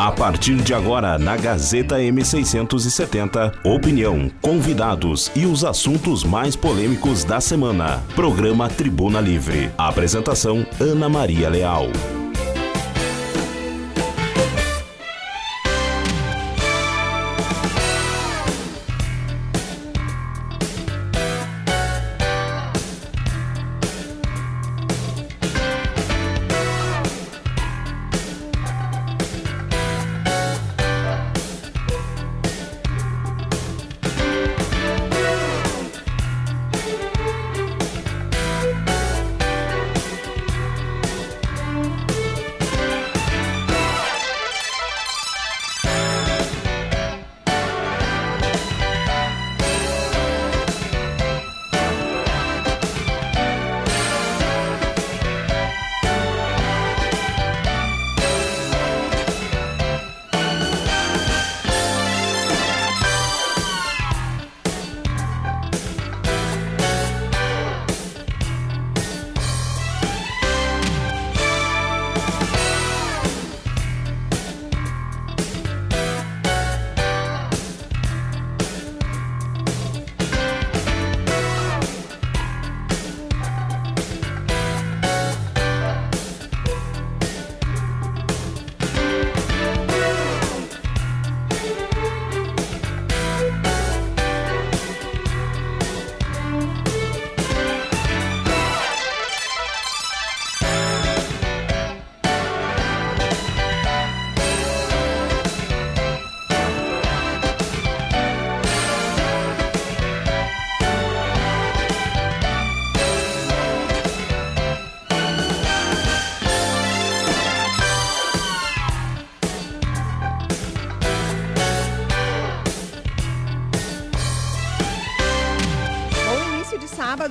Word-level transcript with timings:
A 0.00 0.10
partir 0.10 0.56
de 0.56 0.72
agora, 0.72 1.18
na 1.18 1.36
Gazeta 1.36 1.98
M670, 1.98 3.52
opinião, 3.62 4.30
convidados 4.40 5.30
e 5.36 5.44
os 5.44 5.62
assuntos 5.62 6.24
mais 6.24 6.56
polêmicos 6.56 7.22
da 7.22 7.38
semana. 7.38 8.02
Programa 8.14 8.66
Tribuna 8.70 9.20
Livre. 9.20 9.70
Apresentação: 9.76 10.66
Ana 10.80 11.06
Maria 11.06 11.50
Leal. 11.50 11.90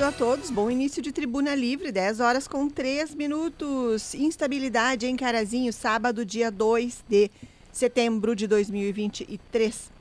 A 0.04 0.12
todos. 0.14 0.50
Bom 0.50 0.72
início 0.72 1.02
de 1.02 1.12
Tribuna 1.12 1.54
Livre, 1.54 1.92
10 1.92 2.22
horas 2.22 2.48
com 2.48 2.70
3 2.70 3.14
minutos. 3.16 4.16
Instabilidade 4.16 5.06
em 5.06 5.16
Carazinho, 5.18 5.74
sábado, 5.74 6.26
dia 6.26 6.50
2 6.50 7.04
de 7.10 7.30
setembro 7.72 8.34
de 8.34 8.48
2023. 8.48 9.92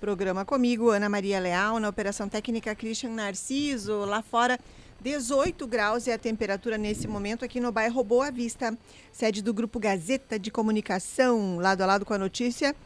Programa 0.00 0.44
comigo, 0.44 0.90
Ana 0.90 1.08
Maria 1.08 1.40
Leal, 1.40 1.80
na 1.80 1.88
Operação 1.88 2.28
Técnica 2.28 2.72
Christian 2.74 3.10
Narciso. 3.10 4.04
Lá 4.04 4.22
fora, 4.22 4.60
18 5.00 5.66
graus 5.66 6.06
é 6.06 6.12
a 6.12 6.18
temperatura 6.18 6.78
nesse 6.78 7.08
momento 7.08 7.44
aqui 7.44 7.58
no 7.58 7.72
bairro 7.72 8.04
Boa 8.04 8.30
Vista, 8.30 8.78
sede 9.10 9.42
do 9.42 9.52
Grupo 9.52 9.80
Gazeta 9.80 10.38
de 10.38 10.52
Comunicação, 10.52 11.58
lado 11.58 11.82
a 11.82 11.86
lado 11.86 12.04
com 12.04 12.14
a 12.14 12.18
notícia 12.18 12.76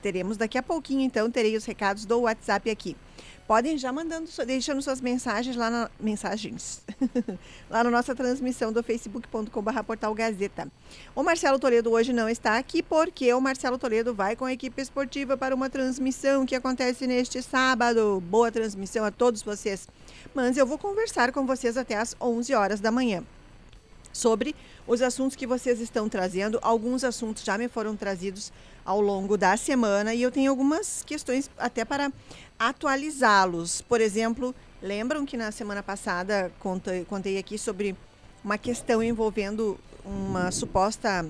Teremos 0.00 0.36
daqui 0.36 0.56
a 0.56 0.62
pouquinho, 0.62 1.00
então, 1.00 1.28
terei 1.28 1.56
os 1.56 1.64
recados 1.64 2.06
do 2.06 2.20
WhatsApp 2.20 2.70
aqui. 2.70 2.96
Podem 3.46 3.78
já 3.78 3.92
mandando, 3.92 4.28
deixando 4.44 4.82
suas 4.82 5.00
mensagens 5.00 5.56
lá 5.56 5.70
na 5.70 5.90
mensagens 6.00 6.82
lá 7.70 7.84
na 7.84 7.90
nossa 7.90 8.14
transmissão 8.14 8.72
do 8.72 8.82
facebook.com.br 8.82 9.82
portal 9.86 10.12
Gazeta. 10.14 10.68
O 11.14 11.22
Marcelo 11.22 11.58
Toledo 11.58 11.92
hoje 11.92 12.12
não 12.12 12.28
está 12.28 12.58
aqui 12.58 12.82
porque 12.82 13.32
o 13.32 13.40
Marcelo 13.40 13.78
Toledo 13.78 14.12
vai 14.12 14.34
com 14.34 14.44
a 14.44 14.52
equipe 14.52 14.82
esportiva 14.82 15.36
para 15.36 15.54
uma 15.54 15.70
transmissão 15.70 16.44
que 16.44 16.56
acontece 16.56 17.06
neste 17.06 17.40
sábado. 17.40 18.20
Boa 18.28 18.50
transmissão 18.50 19.04
a 19.04 19.12
todos 19.12 19.42
vocês. 19.42 19.86
Mas 20.34 20.56
eu 20.56 20.66
vou 20.66 20.76
conversar 20.76 21.30
com 21.30 21.46
vocês 21.46 21.76
até 21.76 21.96
às 21.96 22.16
11 22.20 22.52
horas 22.52 22.80
da 22.80 22.90
manhã 22.90 23.22
sobre 24.16 24.56
os 24.86 25.02
assuntos 25.02 25.36
que 25.36 25.46
vocês 25.46 25.80
estão 25.80 26.08
trazendo. 26.08 26.58
Alguns 26.62 27.04
assuntos 27.04 27.44
já 27.44 27.56
me 27.56 27.68
foram 27.68 27.94
trazidos 27.94 28.52
ao 28.84 29.00
longo 29.00 29.36
da 29.36 29.56
semana 29.56 30.14
e 30.14 30.22
eu 30.22 30.30
tenho 30.30 30.50
algumas 30.50 31.02
questões 31.04 31.50
até 31.58 31.84
para 31.84 32.12
atualizá-los. 32.58 33.82
Por 33.82 34.00
exemplo, 34.00 34.54
lembram 34.82 35.26
que 35.26 35.36
na 35.36 35.50
semana 35.50 35.82
passada 35.82 36.50
contei, 36.58 37.04
contei 37.04 37.38
aqui 37.38 37.58
sobre 37.58 37.96
uma 38.44 38.56
questão 38.56 39.02
envolvendo 39.02 39.78
uma 40.04 40.50
suposta 40.50 41.26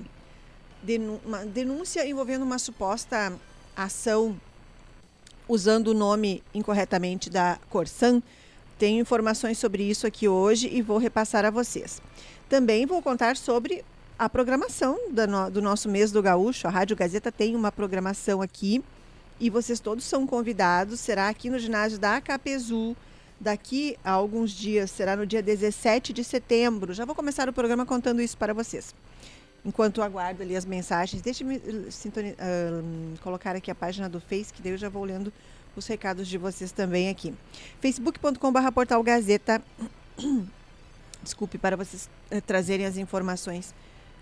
uma 1.25 1.45
denúncia 1.45 2.07
envolvendo 2.07 2.43
uma 2.43 2.59
suposta 2.59 3.33
ação 3.75 4.39
usando 5.47 5.87
o 5.87 5.93
nome 5.93 6.43
incorretamente 6.53 7.29
da 7.29 7.57
Corsan. 7.69 8.21
Tenho 8.77 9.01
informações 9.01 9.57
sobre 9.57 9.83
isso 9.83 10.05
aqui 10.05 10.27
hoje 10.27 10.69
e 10.71 10.81
vou 10.81 10.97
repassar 10.97 11.45
a 11.45 11.49
vocês. 11.49 12.01
Também 12.49 12.85
vou 12.85 13.01
contar 13.01 13.35
sobre 13.35 13.83
a 14.17 14.27
programação 14.27 14.97
do, 15.51 15.61
nosso 15.61 15.89
mês 15.89 16.11
do 16.11 16.21
Gaúcho. 16.21 16.67
A 16.67 16.71
Rádio 16.71 16.95
Gazeta 16.95 17.31
tem 17.31 17.55
uma 17.55 17.71
programação 17.71 18.41
aqui 18.41 18.83
e 19.39 19.49
vocês 19.49 19.79
todos 19.79 20.05
são 20.05 20.25
convidados. 20.25 20.99
Será 20.99 21.29
aqui 21.29 21.49
no 21.49 21.59
ginásio 21.59 21.99
da 21.99 22.15
Acapezu. 22.15 22.95
Daqui 23.39 23.95
a 24.03 24.11
alguns 24.11 24.49
dias, 24.49 24.89
será 24.89 25.15
no 25.15 25.25
dia 25.25 25.43
17 25.43 26.11
de 26.11 26.23
setembro. 26.23 26.91
Já 26.93 27.05
vou 27.05 27.13
começar 27.13 27.47
o 27.47 27.53
programa 27.53 27.85
contando 27.85 28.19
isso 28.19 28.35
para 28.35 28.51
vocês. 28.51 28.95
Enquanto 29.63 30.01
aguardo 30.01 30.41
ali 30.41 30.55
as 30.55 30.65
mensagens, 30.65 31.21
deixe-me 31.21 31.57
uh, 31.57 31.61
colocar 33.21 33.55
aqui 33.55 33.69
a 33.69 33.75
página 33.75 34.09
do 34.09 34.19
Face, 34.19 34.51
que 34.51 34.61
daí 34.61 34.71
eu 34.71 34.77
já 34.77 34.89
vou 34.89 35.03
lendo 35.03 35.31
os 35.75 35.85
recados 35.85 36.27
de 36.27 36.37
vocês 36.37 36.71
também 36.71 37.09
aqui. 37.09 37.33
facebook.com.br 37.79 38.71
portal 38.73 39.03
Gazeta 39.03 39.61
desculpe, 41.23 41.57
para 41.57 41.75
vocês 41.75 42.09
eh, 42.31 42.41
trazerem 42.41 42.85
as 42.85 42.97
informações 42.97 43.73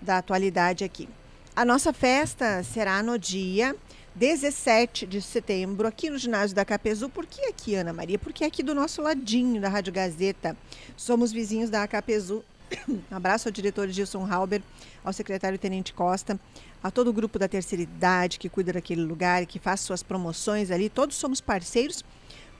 da 0.01 0.17
atualidade 0.17 0.83
aqui. 0.83 1.07
A 1.55 1.63
nossa 1.63 1.93
festa 1.93 2.63
será 2.63 3.01
no 3.01 3.17
dia 3.17 3.75
17 4.15 5.05
de 5.05 5.21
setembro, 5.21 5.87
aqui 5.87 6.09
no 6.09 6.17
ginásio 6.17 6.55
da 6.55 6.65
Capezu. 6.65 7.09
Por 7.09 7.25
que 7.25 7.47
aqui, 7.47 7.75
Ana 7.75 7.93
Maria? 7.93 8.19
Porque 8.19 8.43
é 8.43 8.47
aqui 8.47 8.63
do 8.63 8.75
nosso 8.75 9.01
ladinho 9.01 9.61
da 9.61 9.69
Rádio 9.69 9.91
Gazeta. 9.93 10.55
Somos 10.95 11.31
vizinhos 11.31 11.69
da 11.69 11.87
Capezu. 11.87 12.43
abraço 13.11 13.47
ao 13.47 13.51
diretor 13.51 13.87
Gilson 13.89 14.25
Halber, 14.25 14.61
ao 15.03 15.13
secretário 15.13 15.57
Tenente 15.57 15.93
Costa, 15.93 16.39
a 16.83 16.91
todo 16.91 17.09
o 17.09 17.13
grupo 17.13 17.37
da 17.37 17.47
terceira 17.47 17.83
idade 17.83 18.39
que 18.39 18.49
cuida 18.49 18.73
daquele 18.73 19.01
lugar 19.01 19.43
e 19.43 19.45
que 19.45 19.59
faz 19.59 19.81
suas 19.81 20.03
promoções 20.03 20.71
ali. 20.71 20.89
Todos 20.89 21.15
somos 21.15 21.41
parceiros 21.41 22.03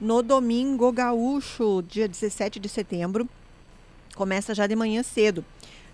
no 0.00 0.22
Domingo 0.22 0.92
Gaúcho, 0.92 1.82
dia 1.82 2.08
17 2.08 2.60
de 2.60 2.68
setembro. 2.68 3.28
Começa 4.16 4.52
já 4.52 4.66
de 4.66 4.74
manhã 4.74 5.04
cedo. 5.04 5.44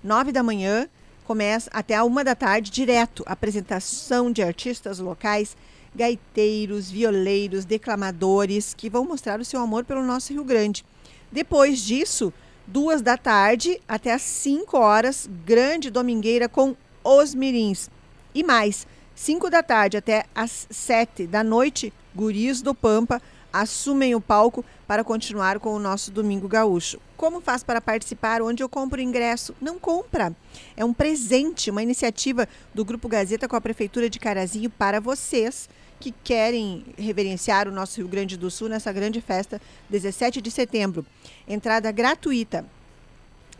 Nove 0.03 0.33
da 0.33 0.43
manhã 0.43 0.89
Começa 1.25 1.71
até 1.73 1.95
a 1.95 2.05
uma 2.05 2.25
da 2.25 2.35
tarde, 2.35 2.71
direto, 2.71 3.23
apresentação 3.27 4.33
de 4.33 4.43
artistas 4.43 4.99
locais, 4.99 5.57
gaiteiros, 5.95 6.91
violeiros, 6.91 7.65
declamadores, 7.65 8.75
que 8.75 8.91
vão 8.91 9.05
mostrar 9.05 9.39
o 9.39 9.45
seu 9.45 9.61
amor 9.61 9.85
pelo 9.85 10.03
nosso 10.03 10.33
Rio 10.33 10.43
Grande. 10.43 10.85
Depois 11.31 11.81
disso, 11.81 12.33
duas 12.67 13.01
da 13.01 13.17
tarde 13.17 13.81
até 13.87 14.13
às 14.13 14.23
5 14.23 14.77
horas, 14.77 15.29
grande 15.47 15.91
domingueira 15.91 16.49
com 16.49 16.75
os 17.05 17.35
mirins. 17.37 17.89
E 18.35 18.43
mais, 18.43 18.85
5 19.15 19.49
da 19.49 19.63
tarde 19.63 19.97
até 19.97 20.25
às 20.35 20.67
7 20.71 21.27
da 21.29 21.45
noite, 21.45 21.93
guris 22.15 22.61
do 22.61 22.75
Pampa 22.75 23.23
assumem 23.53 24.15
o 24.15 24.21
palco 24.21 24.65
para 24.87 25.05
continuar 25.05 25.61
com 25.61 25.75
o 25.75 25.79
nosso 25.79 26.11
Domingo 26.11 26.49
Gaúcho. 26.49 26.99
Como 27.23 27.41
faz 27.41 27.63
para 27.63 27.81
participar? 27.81 28.43
Onde 28.43 28.65
eu 28.65 28.69
compro 28.69 29.01
ingresso? 29.01 29.55
Não 29.61 29.79
compra. 29.79 30.35
É 30.77 30.85
um 30.85 30.93
presente, 30.93 31.71
uma 31.71 31.81
iniciativa 31.81 32.49
do 32.75 32.85
Grupo 32.85 33.09
Gazeta 33.09 33.47
com 33.47 33.55
a 33.55 33.61
Prefeitura 33.61 34.11
de 34.11 34.19
Carazinho 34.19 34.69
para 34.69 34.99
vocês 34.99 35.71
que 36.01 36.11
querem 36.25 36.85
reverenciar 36.99 37.69
o 37.69 37.71
nosso 37.71 38.01
Rio 38.01 38.09
Grande 38.09 38.37
do 38.37 38.51
Sul 38.51 38.69
nessa 38.69 38.93
grande 38.93 39.21
festa, 39.21 39.63
17 39.89 40.43
de 40.43 40.51
setembro. 40.51 41.07
Entrada 41.47 41.93
gratuita. 41.93 42.67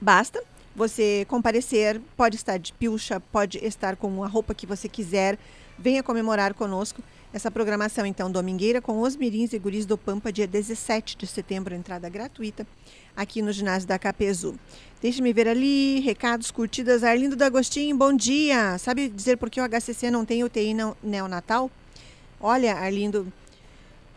Basta 0.01 0.43
você 0.75 1.25
comparecer, 1.29 2.01
pode 2.17 2.35
estar 2.35 2.59
de 2.59 2.73
pilcha, 2.73 3.21
pode 3.21 3.65
estar 3.65 3.95
com 3.95 4.25
a 4.25 4.27
roupa 4.27 4.55
que 4.55 4.67
você 4.67 4.89
quiser. 4.89 5.39
Venha 5.79 6.03
comemorar 6.03 6.53
conosco 6.53 7.01
essa 7.33 7.51
programação, 7.51 8.05
então, 8.05 8.31
domingueira 8.31 8.83
com 8.83 9.01
os 9.01 9.17
Mirins 9.17 9.55
e 9.55 9.59
Guris 9.59 9.87
do 9.87 9.97
Pampa, 9.97 10.31
dia 10.31 10.47
17 10.47 11.17
de 11.17 11.27
setembro, 11.27 11.75
entrada 11.75 12.09
gratuita 12.09 12.67
aqui 13.17 13.41
no 13.41 13.51
ginásio 13.51 13.89
da 13.89 13.99
Capezu. 13.99 14.55
Deixe-me 15.01 15.33
ver 15.33 15.49
ali, 15.49 16.01
recados, 16.01 16.51
curtidas. 16.51 17.03
Arlindo 17.03 17.35
D'Agostinho, 17.35 17.97
bom 17.97 18.13
dia. 18.13 18.77
Sabe 18.79 19.09
dizer 19.09 19.39
por 19.39 19.49
que 19.49 19.61
o 19.61 19.65
HCC 19.65 20.11
não 20.11 20.27
tem 20.27 20.45
UTI 20.45 20.75
neonatal? 21.03 21.71
Olha, 22.39 22.75
Arlindo, 22.75 23.33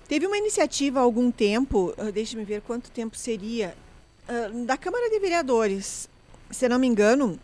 teve 0.09 0.27
uma 0.27 0.37
iniciativa 0.37 0.99
há 0.99 1.03
algum 1.03 1.31
tempo, 1.31 1.93
uh, 1.97 2.11
deixe-me 2.11 2.43
ver 2.43 2.61
quanto 2.61 2.91
tempo 2.91 3.15
seria, 3.15 3.75
uh, 4.27 4.65
da 4.65 4.75
Câmara 4.75 5.09
de 5.09 5.19
Vereadores. 5.19 6.09
Se 6.51 6.67
não 6.67 6.77
me 6.77 6.87
engano, 6.87 7.39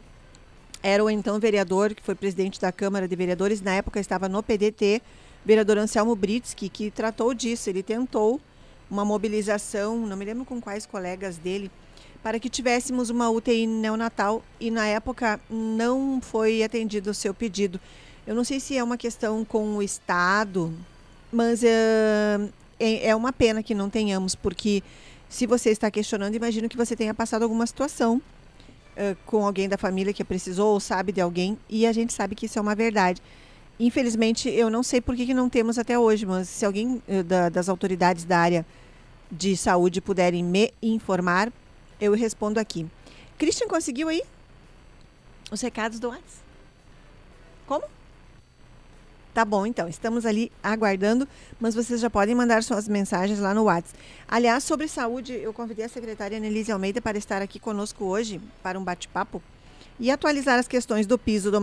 era 0.83 1.01
o 1.01 1.09
então 1.09 1.39
vereador, 1.39 1.95
que 1.95 2.03
foi 2.03 2.13
presidente 2.13 2.59
da 2.59 2.71
Câmara 2.71 3.07
de 3.07 3.15
Vereadores, 3.15 3.61
na 3.61 3.73
época 3.73 3.99
estava 3.99 4.27
no 4.27 4.43
PDT, 4.43 5.01
vereador 5.45 5.77
Anselmo 5.77 6.15
Britsky, 6.15 6.69
que 6.69 6.91
tratou 6.91 7.33
disso. 7.33 7.69
Ele 7.69 7.83
tentou 7.83 8.39
uma 8.89 9.05
mobilização, 9.05 10.05
não 10.05 10.17
me 10.17 10.25
lembro 10.25 10.43
com 10.43 10.59
quais 10.59 10.85
colegas 10.85 11.37
dele, 11.37 11.71
para 12.21 12.39
que 12.39 12.49
tivéssemos 12.49 13.09
uma 13.09 13.29
UTI 13.29 13.65
neonatal 13.65 14.43
e 14.59 14.69
na 14.69 14.85
época 14.85 15.39
não 15.49 16.19
foi 16.21 16.61
atendido 16.61 17.09
o 17.09 17.13
seu 17.13 17.33
pedido. 17.33 17.79
Eu 18.27 18.35
não 18.35 18.43
sei 18.43 18.59
se 18.59 18.77
é 18.77 18.83
uma 18.83 18.97
questão 18.97 19.43
com 19.43 19.77
o 19.77 19.81
Estado, 19.81 20.73
mas 21.31 21.63
uh, 21.63 22.53
é, 22.79 23.15
uma 23.15 23.33
pena 23.33 23.63
que 23.63 23.73
não 23.73 23.89
tenhamos, 23.89 24.35
porque 24.35 24.83
se 25.29 25.47
você 25.47 25.69
está 25.69 25.89
questionando, 25.89 26.35
imagino 26.35 26.67
que 26.67 26.77
você 26.77 26.95
tenha 26.95 27.13
passado 27.13 27.43
alguma 27.43 27.65
situação 27.65 28.17
uh, 28.17 29.17
com 29.25 29.45
alguém 29.45 29.67
da 29.67 29.77
família 29.77 30.13
que 30.13 30.23
precisou 30.23 30.73
ou 30.73 30.79
sabe 30.79 31.11
de 31.11 31.21
alguém, 31.21 31.57
e 31.69 31.87
a 31.87 31.91
gente 31.93 32.13
sabe 32.13 32.35
que 32.35 32.45
isso 32.45 32.59
é 32.59 32.61
uma 32.61 32.75
verdade. 32.75 33.21
Infelizmente, 33.83 34.47
eu 34.47 34.69
não 34.69 34.83
sei 34.83 35.01
por 35.01 35.15
que, 35.15 35.25
que 35.25 35.33
não 35.33 35.49
temos 35.49 35.79
até 35.79 35.97
hoje, 35.97 36.23
mas 36.23 36.47
se 36.47 36.63
alguém 36.63 37.01
uh, 37.07 37.23
da, 37.23 37.49
das 37.49 37.67
autoridades 37.67 38.23
da 38.23 38.37
área 38.37 38.63
de 39.31 39.57
saúde 39.57 39.99
puderem 39.99 40.43
me 40.43 40.71
informar, 40.83 41.51
eu 41.99 42.13
respondo 42.13 42.59
aqui. 42.59 42.85
Christian, 43.39 43.67
conseguiu 43.67 44.07
aí 44.07 44.21
os 45.49 45.59
recados 45.61 45.99
do 45.99 46.09
WhatsApp? 46.09 46.29
Como? 47.65 47.85
Tá 49.33 49.43
bom, 49.43 49.65
então, 49.65 49.87
estamos 49.87 50.27
ali 50.27 50.51
aguardando, 50.61 51.27
mas 51.59 51.73
vocês 51.73 51.99
já 52.01 52.09
podem 52.09 52.35
mandar 52.35 52.61
suas 52.61 52.87
mensagens 52.87 53.39
lá 53.39 53.51
no 53.51 53.63
WhatsApp. 53.63 53.97
Aliás, 54.27 54.63
sobre 54.63 54.87
saúde, 54.87 55.33
eu 55.33 55.51
convidei 55.53 55.85
a 55.85 55.89
secretária 55.89 56.37
Annelise 56.37 56.71
Almeida 56.71 57.01
para 57.01 57.17
estar 57.17 57.41
aqui 57.41 57.59
conosco 57.59 58.05
hoje 58.05 58.39
para 58.61 58.77
um 58.77 58.83
bate-papo 58.83 59.41
e 60.01 60.11
atualizar 60.11 60.59
as 60.59 60.67
questões 60.67 61.07
do 61.07 61.17
piso 61.17 61.49
do, 61.49 61.59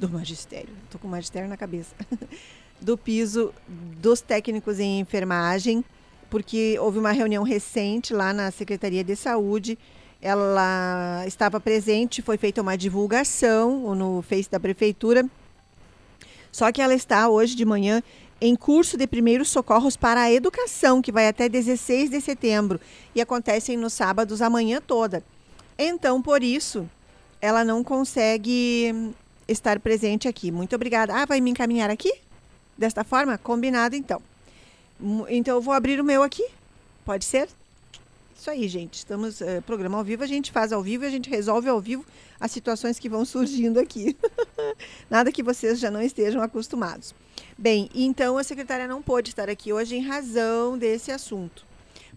do 0.00 0.08
magistério. 0.08 0.68
Estou 0.84 1.00
com 1.00 1.06
magistério 1.06 1.48
na 1.48 1.56
cabeça. 1.56 1.94
do 2.80 2.98
piso 2.98 3.54
dos 3.68 4.20
técnicos 4.20 4.80
em 4.80 4.98
enfermagem, 4.98 5.84
porque 6.28 6.76
houve 6.80 6.98
uma 6.98 7.12
reunião 7.12 7.44
recente 7.44 8.12
lá 8.12 8.32
na 8.32 8.50
Secretaria 8.50 9.04
de 9.04 9.14
Saúde. 9.14 9.78
Ela 10.20 11.22
estava 11.24 11.60
presente, 11.60 12.20
foi 12.20 12.36
feita 12.36 12.60
uma 12.60 12.76
divulgação 12.76 13.94
no 13.94 14.20
Face 14.22 14.50
da 14.50 14.58
Prefeitura 14.58 15.30
só 16.52 16.70
que 16.70 16.82
ela 16.82 16.94
está 16.94 17.30
hoje 17.30 17.56
de 17.56 17.64
manhã 17.64 18.02
em 18.38 18.54
curso 18.54 18.98
de 18.98 19.06
primeiros 19.06 19.48
socorros 19.48 19.96
para 19.96 20.20
a 20.20 20.32
educação, 20.32 21.00
que 21.00 21.10
vai 21.10 21.26
até 21.26 21.48
16 21.48 22.10
de 22.10 22.20
setembro 22.20 22.78
e 23.14 23.20
acontecem 23.20 23.76
nos 23.76 23.94
sábados 23.94 24.42
a 24.42 24.50
manhã 24.50 24.80
toda. 24.86 25.24
Então, 25.78 26.20
por 26.20 26.42
isso, 26.42 26.88
ela 27.42 27.64
não 27.64 27.82
consegue 27.82 29.12
estar 29.48 29.80
presente 29.80 30.28
aqui. 30.28 30.52
Muito 30.52 30.76
obrigada. 30.76 31.12
Ah, 31.12 31.26
vai 31.26 31.40
me 31.40 31.50
encaminhar 31.50 31.90
aqui? 31.90 32.14
Desta 32.78 33.02
forma? 33.02 33.36
Combinado, 33.36 33.96
então. 33.96 34.22
Então, 35.28 35.56
eu 35.56 35.60
vou 35.60 35.74
abrir 35.74 36.00
o 36.00 36.04
meu 36.04 36.22
aqui. 36.22 36.46
Pode 37.04 37.24
ser? 37.24 37.48
Isso 38.38 38.48
aí, 38.48 38.68
gente. 38.68 38.94
Estamos 38.94 39.40
uh, 39.40 39.60
programa 39.66 39.98
ao 39.98 40.04
vivo, 40.04 40.22
a 40.22 40.26
gente 40.26 40.52
faz 40.52 40.72
ao 40.72 40.82
vivo 40.82 41.02
e 41.02 41.08
a 41.08 41.10
gente 41.10 41.28
resolve 41.28 41.68
ao 41.68 41.80
vivo 41.80 42.04
as 42.38 42.52
situações 42.52 42.98
que 42.98 43.08
vão 43.08 43.24
surgindo 43.24 43.80
aqui. 43.80 44.16
Nada 45.10 45.32
que 45.32 45.42
vocês 45.42 45.80
já 45.80 45.90
não 45.90 46.00
estejam 46.00 46.40
acostumados. 46.40 47.12
Bem, 47.58 47.90
então 47.92 48.38
a 48.38 48.44
secretária 48.44 48.86
não 48.86 49.02
pôde 49.02 49.30
estar 49.30 49.50
aqui 49.50 49.72
hoje 49.72 49.96
em 49.96 50.02
razão 50.02 50.78
desse 50.78 51.10
assunto. 51.10 51.71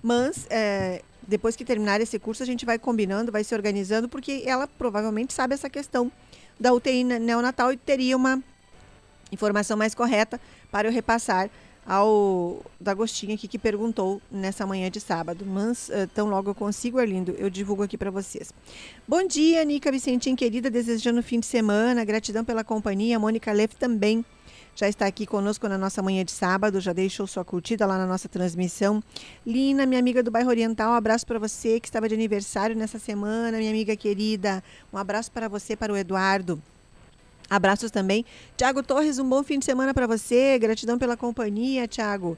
Mas 0.05 0.45
é, 0.51 1.01
depois 1.27 1.55
que 1.55 1.65
terminar 1.65 1.99
esse 1.99 2.19
curso, 2.19 2.43
a 2.43 2.45
gente 2.45 2.63
vai 2.63 2.77
combinando, 2.77 3.31
vai 3.31 3.43
se 3.43 3.55
organizando, 3.55 4.07
porque 4.07 4.43
ela 4.45 4.67
provavelmente 4.67 5.33
sabe 5.33 5.55
essa 5.55 5.67
questão 5.67 6.11
da 6.59 6.71
UTI 6.71 7.03
neonatal 7.03 7.73
e 7.73 7.77
teria 7.77 8.15
uma 8.15 8.39
informação 9.31 9.75
mais 9.75 9.95
correta 9.95 10.39
para 10.69 10.87
eu 10.87 10.91
repassar 10.91 11.49
ao 11.87 12.63
D'Agostinho 12.79 13.33
aqui 13.33 13.47
que 13.47 13.57
perguntou 13.57 14.21
nessa 14.29 14.63
manhã 14.67 14.91
de 14.91 14.99
sábado. 14.99 15.43
Mas 15.43 15.89
uh, 15.89 16.07
tão 16.13 16.29
logo 16.29 16.51
eu 16.51 16.55
consigo, 16.55 16.99
Arlindo, 16.99 17.31
eu 17.39 17.49
divulgo 17.49 17.81
aqui 17.81 17.97
para 17.97 18.11
vocês. 18.11 18.53
Bom 19.07 19.25
dia, 19.25 19.65
Nica 19.65 19.91
Vicentim, 19.91 20.35
querida, 20.35 20.69
desejando 20.69 21.23
fim 21.23 21.39
de 21.39 21.47
semana, 21.47 22.05
gratidão 22.05 22.45
pela 22.45 22.63
companhia. 22.63 23.17
Mônica 23.17 23.51
Leff 23.51 23.75
também 23.75 24.23
já 24.75 24.89
está 24.89 25.05
aqui 25.05 25.25
conosco 25.25 25.67
na 25.69 25.77
nossa 25.77 26.01
manhã 26.01 26.25
de 26.25 26.31
sábado, 26.31 26.81
já 26.81 26.91
deixou 26.91 27.25
sua 27.25 27.45
curtida 27.45 27.85
lá 27.85 27.97
na 27.97 28.05
nossa 28.05 28.27
transmissão. 28.27 29.01
Lina, 29.47 29.85
minha 29.85 29.99
amiga 29.99 30.21
do 30.21 30.29
bairro 30.29 30.49
Oriental, 30.49 30.91
um 30.91 30.95
abraço 30.95 31.25
para 31.25 31.39
você 31.39 31.79
que 31.79 31.87
estava 31.87 32.09
de 32.09 32.13
aniversário 32.13 32.75
nessa 32.75 32.99
semana, 32.99 33.57
minha 33.57 33.71
amiga 33.71 33.95
querida. 33.95 34.61
Um 34.91 34.97
abraço 34.97 35.31
para 35.31 35.47
você, 35.47 35.75
para 35.77 35.93
o 35.93 35.97
Eduardo. 35.97 36.61
Abraços 37.49 37.89
também. 37.89 38.25
Tiago 38.57 38.83
Torres, 38.83 39.17
um 39.17 39.27
bom 39.27 39.43
fim 39.43 39.59
de 39.59 39.65
semana 39.65 39.93
para 39.93 40.07
você. 40.07 40.59
Gratidão 40.59 40.97
pela 40.97 41.15
companhia, 41.15 41.87
Tiago. 41.87 42.37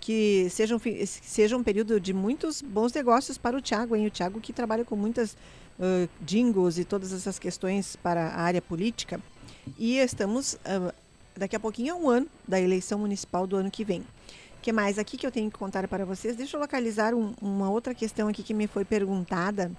Que 0.00 0.48
seja 0.50 0.74
um, 0.74 0.80
seja 1.06 1.56
um 1.56 1.62
período 1.62 2.00
de 2.00 2.12
muitos 2.12 2.62
bons 2.62 2.92
negócios 2.92 3.38
para 3.38 3.56
o 3.56 3.60
Tiago, 3.60 3.94
hein? 3.94 4.06
O 4.06 4.10
Tiago 4.10 4.40
que 4.40 4.52
trabalha 4.52 4.84
com 4.84 4.96
muitas 4.96 5.36
uh, 5.78 6.08
jingles 6.20 6.78
e 6.78 6.84
todas 6.84 7.12
essas 7.12 7.38
questões 7.38 7.96
para 7.96 8.28
a 8.28 8.40
área 8.40 8.62
política. 8.62 9.20
E 9.78 9.98
estamos 9.98 10.54
uh, 10.54 10.92
daqui 11.36 11.56
a 11.56 11.60
pouquinho 11.60 11.94
a 11.94 11.96
um 11.96 12.08
ano 12.08 12.26
da 12.46 12.60
eleição 12.60 12.98
municipal 12.98 13.46
do 13.46 13.56
ano 13.56 13.70
que 13.70 13.84
vem. 13.84 14.00
O 14.00 14.04
que 14.62 14.72
mais 14.72 14.98
aqui 14.98 15.16
que 15.16 15.26
eu 15.26 15.30
tenho 15.30 15.50
que 15.50 15.58
contar 15.58 15.86
para 15.86 16.04
vocês? 16.04 16.36
Deixa 16.36 16.56
eu 16.56 16.60
localizar 16.60 17.14
um, 17.14 17.34
uma 17.40 17.70
outra 17.70 17.94
questão 17.94 18.28
aqui 18.28 18.42
que 18.42 18.54
me 18.54 18.66
foi 18.66 18.84
perguntada 18.84 19.70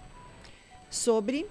sobre 0.89 1.45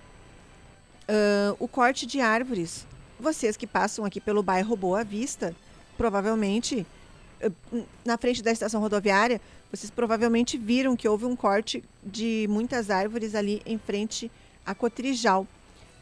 uh, 1.09 1.57
o 1.59 1.69
corte 1.69 2.07
de 2.07 2.21
árvores 2.21 2.87
vocês 3.19 3.57
que 3.57 3.67
passam 3.67 4.05
aqui 4.05 4.21
pelo 4.21 4.43
bairro 4.43 4.77
Boa 4.77 5.03
Vista, 5.03 5.55
provavelmente, 5.97 6.87
na 8.05 8.19
frente 8.19 8.43
da 8.43 8.53
estação 8.53 8.81
rodoviária, 8.81 9.41
vocês 9.71 9.91
provavelmente 9.91 10.59
viram 10.59 10.95
que 10.95 11.09
houve 11.09 11.25
um 11.25 11.35
corte 11.35 11.83
de 12.03 12.47
muitas 12.49 12.91
árvores 12.91 13.35
ali 13.35 13.63
em 13.65 13.79
frente 13.79 14.31
à 14.65 14.75
Cotrijal. 14.75 15.47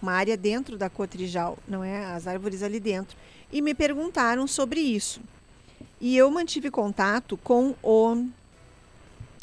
Uma 0.02 0.12
área 0.12 0.36
dentro 0.36 0.76
da 0.76 0.90
Cotrijal, 0.90 1.56
não 1.68 1.82
é? 1.84 2.04
As 2.06 2.26
árvores 2.26 2.62
ali 2.62 2.80
dentro. 2.80 3.16
E 3.54 3.62
me 3.62 3.72
perguntaram 3.72 4.48
sobre 4.48 4.80
isso. 4.80 5.20
E 6.00 6.16
eu 6.16 6.28
mantive 6.28 6.72
contato 6.72 7.36
com 7.36 7.72
o 7.84 8.26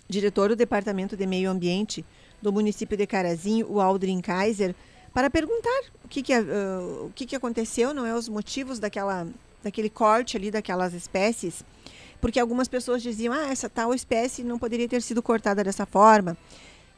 diretor 0.10 0.50
do 0.50 0.56
Departamento 0.58 1.16
de 1.16 1.26
Meio 1.26 1.50
Ambiente 1.50 2.04
do 2.42 2.52
município 2.52 2.98
de 2.98 3.08
Carazinho, 3.08 3.68
o 3.70 3.80
Aldrin 3.80 4.20
Kaiser, 4.20 4.76
para 5.14 5.30
perguntar 5.30 5.84
o 6.04 6.10
que, 6.10 6.22
que, 6.22 6.38
uh, 6.38 7.06
o 7.06 7.12
que, 7.16 7.26
que 7.26 7.38
aconteceu, 7.38 7.94
não 7.94 8.06
é? 8.06 8.14
Os 8.14 8.28
motivos 8.28 8.80
daquela, 8.80 9.26
daquele 9.64 9.90
corte 9.90 10.36
ali 10.36 10.52
daquelas 10.52 10.94
espécies. 10.94 11.64
Porque 12.20 12.38
algumas 12.38 12.68
pessoas 12.68 13.02
diziam, 13.02 13.34
ah, 13.34 13.48
essa 13.48 13.70
tal 13.70 13.94
espécie 13.94 14.44
não 14.44 14.60
poderia 14.60 14.90
ter 14.90 15.02
sido 15.02 15.24
cortada 15.24 15.64
dessa 15.64 15.86
forma. 15.86 16.36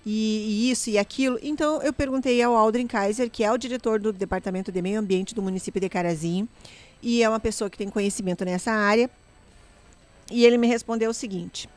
e, 0.03 0.65
e, 0.65 0.71
isso 0.71 0.89
e 0.89 0.97
aquilo. 0.97 1.37
Então 1.43 1.79
eu 1.83 1.93
perguntei 1.93 2.41
ao 2.41 2.55
Aldrin 2.55 2.87
Kaiser, 2.87 3.29
que 3.29 3.43
é 3.43 3.51
o 3.51 3.57
diretor 3.57 3.99
do 3.99 4.11
Departamento 4.11 4.71
de 4.71 4.81
Meio 4.81 4.99
Ambiente 4.99 5.35
do 5.35 5.43
município 5.43 5.79
de 5.79 5.87
Carazinho, 5.87 6.49
e 7.03 7.21
é 7.21 7.29
uma 7.29 7.39
pessoa 7.39 7.69
que 7.69 7.77
tem 7.77 7.89
conhecimento 7.89 8.45
nessa 8.45 8.71
área. 8.71 9.09
E 10.31 10.45
ele 10.45 10.57
me 10.57 10.67
respondeu 10.67 11.11
o 11.11 11.13
seguinte: 11.13 11.67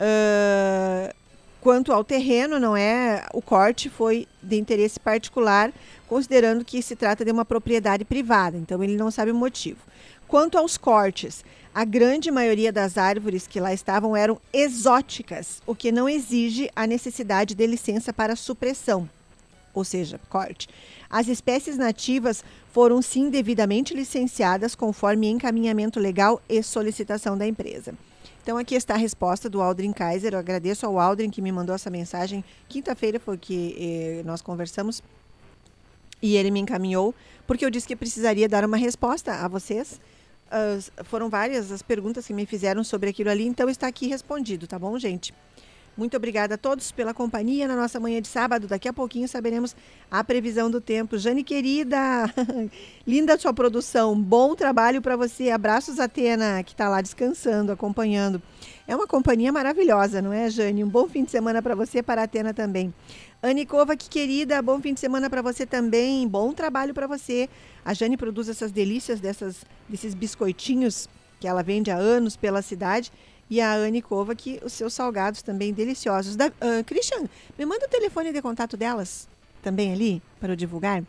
uh, 0.00 1.14
quanto 1.60 1.92
ao 1.92 2.02
terreno, 2.02 2.58
não 2.58 2.76
é 2.76 3.24
o 3.32 3.40
corte 3.40 3.88
foi 3.88 4.26
de 4.42 4.56
interesse 4.56 4.98
particular, 4.98 5.72
considerando 6.08 6.64
que 6.64 6.82
se 6.82 6.96
trata 6.96 7.24
de 7.24 7.30
uma 7.30 7.44
propriedade 7.44 8.04
privada. 8.04 8.56
Então 8.56 8.82
ele 8.82 8.96
não 8.96 9.10
sabe 9.10 9.30
o 9.30 9.34
motivo. 9.34 9.78
Quanto 10.26 10.58
aos 10.58 10.76
cortes, 10.76 11.44
a 11.72 11.84
grande 11.84 12.30
maioria 12.30 12.72
das 12.72 12.98
árvores 12.98 13.46
que 13.46 13.60
lá 13.60 13.72
estavam 13.72 14.16
eram 14.16 14.40
exóticas, 14.52 15.62
o 15.66 15.74
que 15.74 15.92
não 15.92 16.08
exige 16.08 16.68
a 16.74 16.86
necessidade 16.86 17.54
de 17.54 17.66
licença 17.66 18.12
para 18.12 18.34
supressão, 18.34 19.08
ou 19.74 19.84
seja, 19.84 20.20
corte. 20.28 20.68
As 21.08 21.28
espécies 21.28 21.76
nativas 21.76 22.44
foram 22.72 23.00
sim 23.02 23.30
devidamente 23.30 23.94
licenciadas 23.94 24.74
conforme 24.74 25.28
encaminhamento 25.28 25.98
legal 25.98 26.40
e 26.48 26.62
solicitação 26.62 27.36
da 27.36 27.46
empresa. 27.46 27.94
Então 28.42 28.56
aqui 28.56 28.74
está 28.74 28.94
a 28.94 28.98
resposta 28.98 29.48
do 29.48 29.60
Aldrin 29.60 29.92
Kaiser. 29.92 30.32
Eu 30.32 30.38
agradeço 30.38 30.86
ao 30.86 30.98
Aldrin 30.98 31.30
que 31.30 31.42
me 31.42 31.52
mandou 31.52 31.74
essa 31.74 31.90
mensagem. 31.90 32.44
Quinta-feira 32.68 33.20
foi 33.20 33.36
que 33.36 33.76
eh, 33.78 34.22
nós 34.24 34.40
conversamos 34.40 35.02
e 36.22 36.36
ele 36.36 36.50
me 36.50 36.60
encaminhou 36.60 37.14
porque 37.46 37.64
eu 37.64 37.70
disse 37.70 37.86
que 37.86 37.96
precisaria 37.96 38.48
dar 38.48 38.64
uma 38.64 38.76
resposta 38.76 39.32
a 39.32 39.48
vocês 39.48 40.00
foram 41.04 41.28
várias 41.30 41.70
as 41.70 41.82
perguntas 41.82 42.26
que 42.26 42.32
me 42.32 42.44
fizeram 42.44 42.82
sobre 42.82 43.10
aquilo 43.10 43.30
ali, 43.30 43.46
então 43.46 43.68
está 43.68 43.86
aqui 43.86 44.06
respondido, 44.06 44.66
tá 44.66 44.78
bom, 44.78 44.98
gente? 44.98 45.32
Muito 46.00 46.16
obrigada 46.16 46.54
a 46.54 46.56
todos 46.56 46.90
pela 46.90 47.12
companhia 47.12 47.68
na 47.68 47.76
nossa 47.76 48.00
manhã 48.00 48.22
de 48.22 48.28
sábado. 48.28 48.66
Daqui 48.66 48.88
a 48.88 48.92
pouquinho 48.92 49.28
saberemos 49.28 49.76
a 50.10 50.24
previsão 50.24 50.70
do 50.70 50.80
tempo. 50.80 51.18
Jane 51.18 51.44
querida, 51.44 52.24
linda 53.06 53.38
sua 53.38 53.52
produção. 53.52 54.18
Bom 54.18 54.54
trabalho 54.54 55.02
para 55.02 55.14
você. 55.14 55.50
Abraços 55.50 56.00
Atena, 56.00 56.62
que 56.62 56.72
está 56.72 56.88
lá 56.88 57.02
descansando, 57.02 57.70
acompanhando. 57.70 58.40
É 58.88 58.96
uma 58.96 59.06
companhia 59.06 59.52
maravilhosa, 59.52 60.22
não 60.22 60.32
é, 60.32 60.48
Jane? 60.48 60.82
Um 60.82 60.88
bom 60.88 61.06
fim 61.06 61.22
de 61.22 61.30
semana 61.30 61.60
para 61.60 61.74
você, 61.74 62.02
para 62.02 62.22
a 62.22 62.24
Atena 62.24 62.54
também. 62.54 62.94
Anicova, 63.42 63.94
que 63.94 64.08
querida, 64.08 64.62
bom 64.62 64.80
fim 64.80 64.94
de 64.94 65.00
semana 65.00 65.28
para 65.28 65.42
você 65.42 65.66
também. 65.66 66.26
Bom 66.26 66.54
trabalho 66.54 66.94
para 66.94 67.06
você. 67.06 67.46
A 67.84 67.92
Jane 67.92 68.16
produz 68.16 68.48
essas 68.48 68.72
delícias 68.72 69.20
dessas, 69.20 69.66
desses 69.86 70.14
biscoitinhos 70.14 71.10
que 71.38 71.46
ela 71.46 71.62
vende 71.62 71.90
há 71.90 71.96
anos 71.96 72.38
pela 72.38 72.62
cidade. 72.62 73.12
E 73.50 73.60
a 73.60 73.74
Anicova, 73.74 74.34
que 74.34 74.60
os 74.64 74.72
seus 74.72 74.94
salgados 74.94 75.42
também 75.42 75.72
deliciosos. 75.72 76.36
Da, 76.36 76.46
uh, 76.46 76.84
Christian, 76.86 77.28
me 77.58 77.66
manda 77.66 77.84
o 77.84 77.88
telefone 77.88 78.32
de 78.32 78.40
contato 78.40 78.76
delas 78.76 79.28
também 79.60 79.92
ali, 79.92 80.22
para 80.38 80.52
eu 80.52 80.56
divulgar. 80.56 81.02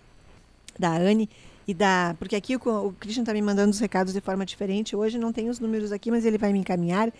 Da 0.77 0.91
Anne 0.97 1.29
e 1.67 1.73
da. 1.73 2.15
Porque 2.17 2.35
aqui 2.35 2.55
o, 2.55 2.59
o 2.59 2.93
Christian 2.99 3.21
está 3.21 3.33
me 3.33 3.41
mandando 3.41 3.69
os 3.69 3.79
recados 3.79 4.13
de 4.13 4.21
forma 4.21 4.45
diferente. 4.45 4.95
Hoje 4.95 5.19
não 5.19 5.31
tem 5.31 5.49
os 5.49 5.59
números 5.59 5.91
aqui, 5.91 6.09
mas 6.09 6.25
ele 6.25 6.37
vai 6.37 6.51
me 6.51 6.59
encaminhar 6.59 7.11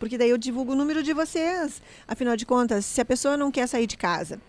porque 0.00 0.16
daí 0.16 0.30
eu 0.30 0.38
divulgo 0.38 0.72
o 0.72 0.74
número 0.74 1.02
de 1.02 1.12
vocês. 1.12 1.82
Afinal 2.08 2.34
de 2.34 2.46
contas, 2.46 2.86
se 2.86 3.02
a 3.02 3.04
pessoa 3.04 3.36
não 3.36 3.52
quer 3.52 3.68
sair 3.68 3.86
de 3.86 3.98
casa 3.98 4.40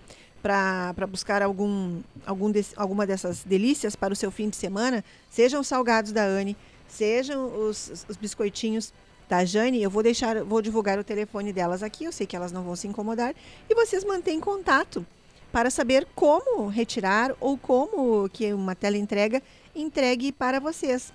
para 0.41 1.05
buscar 1.07 1.41
algum, 1.43 1.99
algum 2.25 2.49
de, 2.49 2.65
alguma 2.75 3.05
dessas 3.05 3.43
delícias 3.43 3.95
para 3.95 4.13
o 4.13 4.15
seu 4.15 4.31
fim 4.31 4.49
de 4.49 4.55
semana, 4.55 5.03
sejam 5.29 5.59
os 5.59 5.67
salgados 5.67 6.13
da 6.13 6.23
Anne, 6.23 6.55
sejam 6.87 7.45
os, 7.67 8.05
os 8.07 8.17
biscoitinhos 8.17 8.93
da 9.31 9.43
Jane, 9.45 9.81
eu 9.81 9.89
vou 9.89 10.03
deixar, 10.03 10.43
vou 10.43 10.61
divulgar 10.61 10.99
o 10.99 11.05
telefone 11.05 11.53
delas 11.53 11.81
aqui, 11.81 12.03
eu 12.03 12.11
sei 12.11 12.27
que 12.27 12.35
elas 12.35 12.51
não 12.51 12.63
vão 12.63 12.75
se 12.75 12.85
incomodar, 12.85 13.33
e 13.69 13.73
vocês 13.73 14.03
mantêm 14.03 14.41
contato 14.41 15.05
para 15.53 15.69
saber 15.69 16.05
como 16.13 16.67
retirar 16.67 17.33
ou 17.39 17.57
como 17.57 18.27
que 18.27 18.51
uma 18.51 18.75
tela 18.75 18.97
entrega 18.97 19.41
entregue 19.73 20.33
para 20.33 20.59
vocês. 20.59 21.13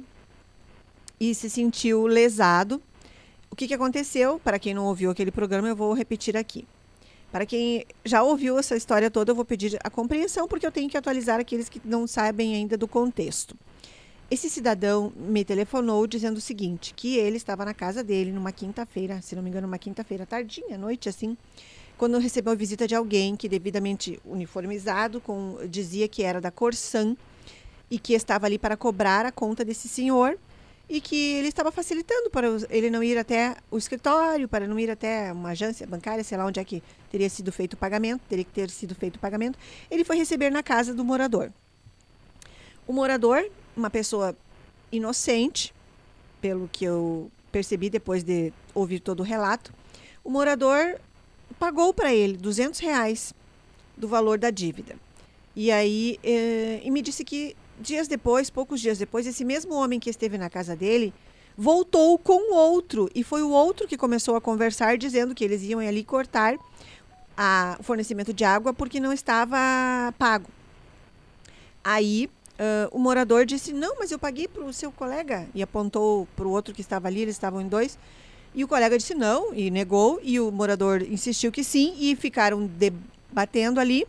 e 1.19 1.35
se 1.35 1.49
sentiu 1.49 2.07
lesado. 2.07 2.83
O 3.51 3.57
que, 3.57 3.67
que 3.67 3.75
aconteceu? 3.75 4.39
Para 4.39 4.59
quem 4.59 4.75
não 4.75 4.85
ouviu 4.85 5.11
aquele 5.11 5.31
programa, 5.31 5.69
eu 5.69 5.77
vou 5.77 5.95
repetir 5.95 6.37
aqui. 6.37 6.67
Para 7.33 7.47
quem 7.47 7.87
já 8.05 8.23
ouviu 8.23 8.59
essa 8.59 8.77
história 8.77 9.11
toda, 9.11 9.31
eu 9.31 9.35
vou 9.35 9.45
pedir 9.45 9.79
a 9.83 9.89
compreensão, 9.89 10.47
porque 10.47 10.67
eu 10.67 10.71
tenho 10.71 10.91
que 10.91 10.99
atualizar 10.99 11.41
aqueles 11.41 11.67
que 11.67 11.81
não 11.83 12.07
sabem 12.07 12.55
ainda 12.55 12.77
do 12.77 12.87
contexto. 12.87 13.57
Esse 14.31 14.51
cidadão 14.51 15.11
me 15.17 15.43
telefonou 15.43 16.07
dizendo 16.07 16.37
o 16.37 16.41
seguinte, 16.43 16.93
que 16.95 17.17
ele 17.17 17.39
estava 17.39 17.65
na 17.65 17.73
casa 17.73 18.05
dele 18.05 18.31
numa 18.31 18.53
quinta-feira, 18.53 19.23
se 19.23 19.35
não 19.35 19.43
me 19.43 19.49
engano, 19.49 19.67
uma 19.67 19.79
quinta-feira 19.79 20.27
tardinha, 20.27 20.77
noite 20.77 21.09
assim, 21.09 21.35
quando 21.97 22.19
recebeu 22.19 22.53
a 22.53 22.57
visita 22.57 22.87
de 22.87 22.95
alguém 22.95 23.35
que 23.35 23.49
devidamente 23.49 24.21
uniformizado 24.27 25.19
com 25.19 25.57
dizia 25.69 26.09
que 26.09 26.23
era 26.23 26.39
da 26.39 26.51
Corsan 26.51 27.17
e 27.91 27.99
que 27.99 28.13
estava 28.13 28.45
ali 28.45 28.59
para 28.59 28.77
cobrar 28.77 29.25
a 29.25 29.33
conta 29.33 29.65
desse 29.65 29.89
senhor 29.89 30.39
e 30.93 31.01
que 31.01 31.37
ele 31.37 31.49
estava 31.49 31.73
facilitando 31.73 32.29
para 32.29 32.47
ele 32.69 32.91
não 32.91 33.03
ir 33.03 33.17
até 33.17 33.57
o 33.71 33.79
escritório, 33.79 34.47
para 34.47 34.67
não 34.67 34.79
ir 34.79 34.91
até 34.91 35.33
uma 35.33 35.49
agência 35.49 35.87
bancária, 35.87 36.23
sei 36.23 36.37
lá 36.37 36.45
onde 36.45 36.61
é 36.61 36.65
que 36.65 36.83
teria 37.11 37.31
sido 37.31 37.51
feito 37.51 37.73
o 37.73 37.77
pagamento, 37.79 38.21
teria 38.29 38.45
que 38.45 38.51
ter 38.51 38.69
sido 38.69 38.95
feito 38.95 39.17
o 39.17 39.19
pagamento. 39.19 39.59
Ele 39.91 40.05
foi 40.05 40.19
receber 40.19 40.51
na 40.51 40.63
casa 40.63 40.93
do 40.93 41.03
morador. 41.03 41.51
O 42.87 42.93
morador 42.93 43.51
uma 43.75 43.89
pessoa 43.89 44.37
inocente, 44.93 45.73
pelo 46.43 46.69
que 46.71 46.85
eu 46.85 47.33
percebi 47.51 47.89
depois 47.89 48.23
de 48.23 48.53
ouvir 48.75 49.01
todo 49.01 49.21
o 49.21 49.23
relato, 49.23 49.73
o 50.23 50.29
morador 50.29 51.01
pagou 51.59 51.95
para 51.95 52.13
ele 52.13 52.37
200 52.37 52.79
reais 52.81 53.33
do 53.97 54.07
valor 54.07 54.39
da 54.39 54.51
dívida. 54.51 54.97
E 55.57 55.73
aí, 55.73 56.19
eh, 56.23 56.83
e 56.85 56.91
me 56.91 57.01
disse 57.01 57.25
que 57.25 57.57
dias 57.81 58.09
depois, 58.09 58.51
poucos 58.51 58.81
dias 58.81 58.99
depois, 58.99 59.27
esse 59.27 59.45
mesmo 59.45 59.75
homem 59.75 59.99
que 59.99 60.11
esteve 60.11 60.39
na 60.39 60.51
casa 60.51 60.77
dele 60.77 61.13
voltou 61.57 62.19
com 62.19 62.55
outro 62.55 63.11
e 63.15 63.23
foi 63.23 63.43
o 63.43 63.51
outro 63.51 63.87
que 63.87 63.97
começou 63.97 64.37
a 64.37 64.41
conversar 64.41 64.97
dizendo 64.97 65.35
que 65.35 65.45
eles 65.45 65.63
iam 65.63 65.81
ali 65.81 66.03
cortar 66.03 66.57
o 67.79 67.83
fornecimento 67.83 68.33
de 68.33 68.45
água 68.45 68.73
porque 68.73 69.01
não 69.01 69.13
estava 69.13 69.59
pago. 70.19 70.49
Aí 71.83 72.31
Uh, 72.53 72.87
o 72.93 72.99
morador 72.99 73.45
disse: 73.45 73.73
Não, 73.73 73.97
mas 73.99 74.13
eu 74.13 74.19
paguei 74.19 74.47
para 74.47 74.63
o 74.63 74.73
seu 74.73 74.93
colega. 74.93 75.49
E 75.55 75.63
apontou 75.63 76.29
para 76.37 76.47
o 76.47 76.51
outro 76.51 76.73
que 76.73 76.83
estava 76.83 77.09
ali, 77.09 77.23
eles 77.23 77.35
estavam 77.35 77.61
em 77.61 77.67
dois. 77.67 77.99
E 78.55 78.63
o 78.63 78.69
colega 78.69 78.99
disse 78.99 79.15
não 79.15 79.55
e 79.55 79.71
negou, 79.71 80.21
e 80.23 80.39
o 80.39 80.51
morador 80.53 81.03
insistiu 81.03 81.51
que 81.51 81.65
sim, 81.65 81.95
e 81.99 82.15
ficaram 82.15 82.67
debatendo 82.67 83.81
ali 83.81 84.07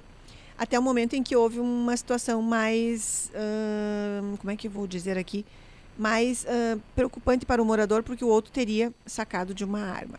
até 0.63 0.79
o 0.79 0.81
momento 0.81 1.13
em 1.13 1.21
que 1.21 1.35
houve 1.35 1.59
uma 1.59 1.95
situação 1.97 2.41
mais. 2.41 3.29
Uh, 3.35 4.37
como 4.37 4.49
é 4.49 4.55
que 4.55 4.69
vou 4.69 4.87
dizer 4.87 5.17
aqui? 5.17 5.45
Mais 5.97 6.45
uh, 6.45 6.81
preocupante 6.95 7.45
para 7.45 7.61
o 7.61 7.65
morador, 7.65 8.01
porque 8.01 8.23
o 8.23 8.29
outro 8.29 8.49
teria 8.49 8.93
sacado 9.05 9.53
de 9.53 9.65
uma 9.65 9.81
arma. 9.81 10.17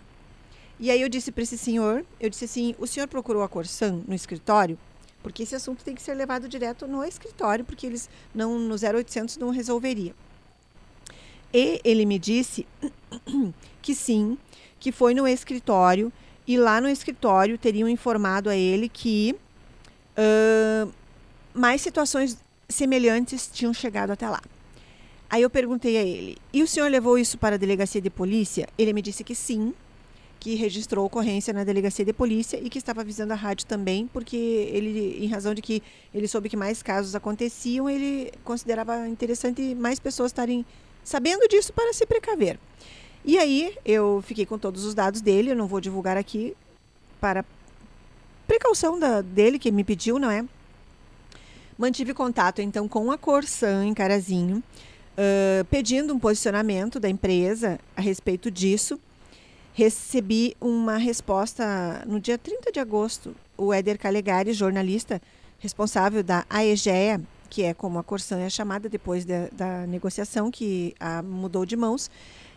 E 0.78 0.90
aí 0.90 1.00
eu 1.00 1.08
disse 1.08 1.32
para 1.32 1.42
esse 1.42 1.56
senhor, 1.56 2.04
eu 2.20 2.28
disse 2.28 2.44
assim, 2.44 2.74
o 2.78 2.86
senhor 2.86 3.08
procurou 3.08 3.42
a 3.42 3.48
Corsan 3.48 4.02
no 4.06 4.14
escritório? 4.14 4.78
Porque 5.22 5.44
esse 5.44 5.54
assunto 5.54 5.82
tem 5.82 5.94
que 5.94 6.02
ser 6.02 6.12
levado 6.12 6.46
direto 6.46 6.86
no 6.86 7.02
escritório, 7.02 7.64
porque 7.64 7.86
eles 7.86 8.10
não 8.34 8.58
no 8.58 8.74
0800 8.74 9.38
não 9.38 9.48
resolveria. 9.48 10.14
E 11.54 11.80
ele 11.82 12.04
me 12.04 12.18
disse 12.18 12.66
que 13.80 13.94
sim, 13.94 14.36
que 14.78 14.92
foi 14.92 15.14
no 15.14 15.26
escritório 15.26 16.12
e 16.46 16.58
lá 16.58 16.82
no 16.82 16.88
escritório 16.88 17.56
teriam 17.56 17.88
informado 17.88 18.50
a 18.50 18.56
ele 18.56 18.90
que 18.90 19.34
uh, 20.18 20.92
mais 21.52 21.80
situações 21.80 22.38
semelhantes 22.68 23.48
tinham 23.52 23.72
chegado 23.72 24.10
até 24.10 24.28
lá. 24.28 24.40
Aí 25.30 25.42
eu 25.42 25.50
perguntei 25.50 25.96
a 25.96 26.02
ele: 26.02 26.38
e 26.52 26.62
o 26.62 26.66
senhor 26.66 26.90
levou 26.90 27.18
isso 27.18 27.38
para 27.38 27.56
a 27.56 27.58
delegacia 27.58 28.00
de 28.00 28.10
polícia? 28.10 28.68
Ele 28.78 28.92
me 28.92 29.02
disse 29.02 29.24
que 29.24 29.34
sim, 29.34 29.74
que 30.38 30.54
registrou 30.54 31.06
ocorrência 31.06 31.52
na 31.52 31.64
delegacia 31.64 32.04
de 32.04 32.12
polícia 32.12 32.58
e 32.62 32.68
que 32.68 32.78
estava 32.78 33.00
avisando 33.00 33.32
a 33.32 33.36
rádio 33.36 33.66
também, 33.66 34.06
porque 34.12 34.36
ele, 34.36 35.18
em 35.24 35.26
razão 35.26 35.54
de 35.54 35.62
que 35.62 35.82
ele 36.14 36.28
soube 36.28 36.48
que 36.48 36.56
mais 36.56 36.82
casos 36.82 37.14
aconteciam, 37.14 37.88
ele 37.88 38.30
considerava 38.44 39.08
interessante 39.08 39.74
mais 39.74 39.98
pessoas 39.98 40.30
estarem 40.30 40.64
sabendo 41.02 41.48
disso 41.48 41.72
para 41.72 41.92
se 41.92 42.04
precaver. 42.06 42.58
E 43.24 43.38
aí 43.38 43.74
eu 43.84 44.22
fiquei 44.26 44.44
com 44.44 44.58
todos 44.58 44.84
os 44.84 44.94
dados 44.94 45.22
dele, 45.22 45.50
eu 45.50 45.56
não 45.56 45.66
vou 45.66 45.80
divulgar 45.80 46.16
aqui 46.16 46.54
para 47.20 47.42
precaução 48.46 48.98
da, 48.98 49.20
dele 49.20 49.58
que 49.58 49.70
me 49.70 49.84
pediu, 49.84 50.18
não 50.18 50.30
é? 50.30 50.44
Mantive 51.78 52.14
contato 52.14 52.60
então 52.60 52.86
com 52.86 53.10
a 53.10 53.18
Corsan 53.18 53.86
em 53.86 53.94
Carazinho, 53.94 54.58
uh, 54.58 55.64
pedindo 55.66 56.14
um 56.14 56.18
posicionamento 56.18 57.00
da 57.00 57.08
empresa 57.08 57.78
a 57.96 58.00
respeito 58.00 58.50
disso 58.50 59.00
recebi 59.74 60.56
uma 60.60 60.96
resposta 60.96 62.04
no 62.06 62.20
dia 62.20 62.38
30 62.38 62.70
de 62.70 62.78
agosto. 62.78 63.34
O 63.58 63.74
Éder 63.74 63.98
Calegari, 63.98 64.52
jornalista 64.52 65.20
responsável 65.58 66.22
da 66.22 66.46
AEGEA, 66.48 67.20
que 67.50 67.62
é 67.62 67.74
como 67.74 67.98
a 67.98 68.04
Corsan 68.04 68.40
é 68.40 68.50
chamada 68.50 68.88
depois 68.88 69.24
da, 69.24 69.48
da 69.52 69.86
negociação 69.86 70.50
que 70.50 70.94
a 70.98 71.22
mudou 71.22 71.64
de 71.64 71.76
mãos, 71.76 72.10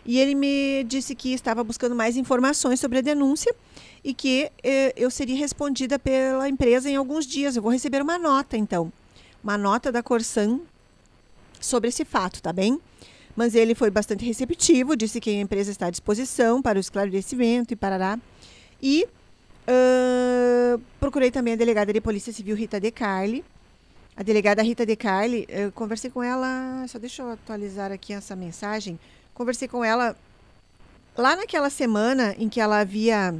e 0.04 0.18
ele 0.18 0.34
me 0.34 0.84
disse 0.84 1.14
que 1.14 1.32
estava 1.34 1.62
buscando 1.62 1.94
mais 1.94 2.16
informações 2.16 2.80
sobre 2.80 2.98
a 2.98 3.00
denúncia 3.00 3.54
e 4.02 4.14
que 4.14 4.50
eh, 4.62 4.94
eu 4.96 5.10
seria 5.10 5.36
respondida 5.36 5.98
pela 5.98 6.48
empresa 6.48 6.88
em 6.88 6.96
alguns 6.96 7.26
dias. 7.26 7.56
Eu 7.56 7.62
vou 7.62 7.70
receber 7.70 8.00
uma 8.00 8.18
nota, 8.18 8.56
então, 8.56 8.90
uma 9.44 9.58
nota 9.58 9.92
da 9.92 10.02
Corsan 10.02 10.60
sobre 11.60 11.88
esse 11.88 12.04
fato, 12.04 12.40
tá 12.42 12.52
bem? 12.52 12.80
Mas 13.36 13.54
ele 13.54 13.74
foi 13.74 13.90
bastante 13.90 14.24
receptivo, 14.24 14.96
disse 14.96 15.20
que 15.20 15.30
a 15.30 15.40
empresa 15.40 15.70
está 15.70 15.86
à 15.86 15.90
disposição 15.90 16.62
para 16.62 16.78
o 16.78 16.80
esclarecimento 16.80 17.72
e 17.72 17.76
parará. 17.76 18.18
E 18.82 19.06
uh, 19.68 20.80
procurei 20.98 21.30
também 21.30 21.52
a 21.52 21.56
delegada 21.56 21.92
de 21.92 22.00
Polícia 22.00 22.32
Civil 22.32 22.56
Rita 22.56 22.80
De 22.80 22.90
Carli. 22.90 23.44
A 24.18 24.24
delegada 24.24 24.64
Rita 24.64 24.84
De 24.84 24.96
Carli, 24.96 25.46
eu 25.48 25.70
conversei 25.70 26.10
com 26.10 26.20
ela, 26.20 26.84
só 26.88 26.98
deixa 26.98 27.22
eu 27.22 27.30
atualizar 27.30 27.92
aqui 27.92 28.12
essa 28.12 28.34
mensagem. 28.34 28.98
Conversei 29.32 29.68
com 29.68 29.84
ela 29.84 30.16
lá 31.16 31.36
naquela 31.36 31.70
semana 31.70 32.34
em 32.36 32.48
que 32.48 32.60
ela 32.60 32.80
havia 32.80 33.32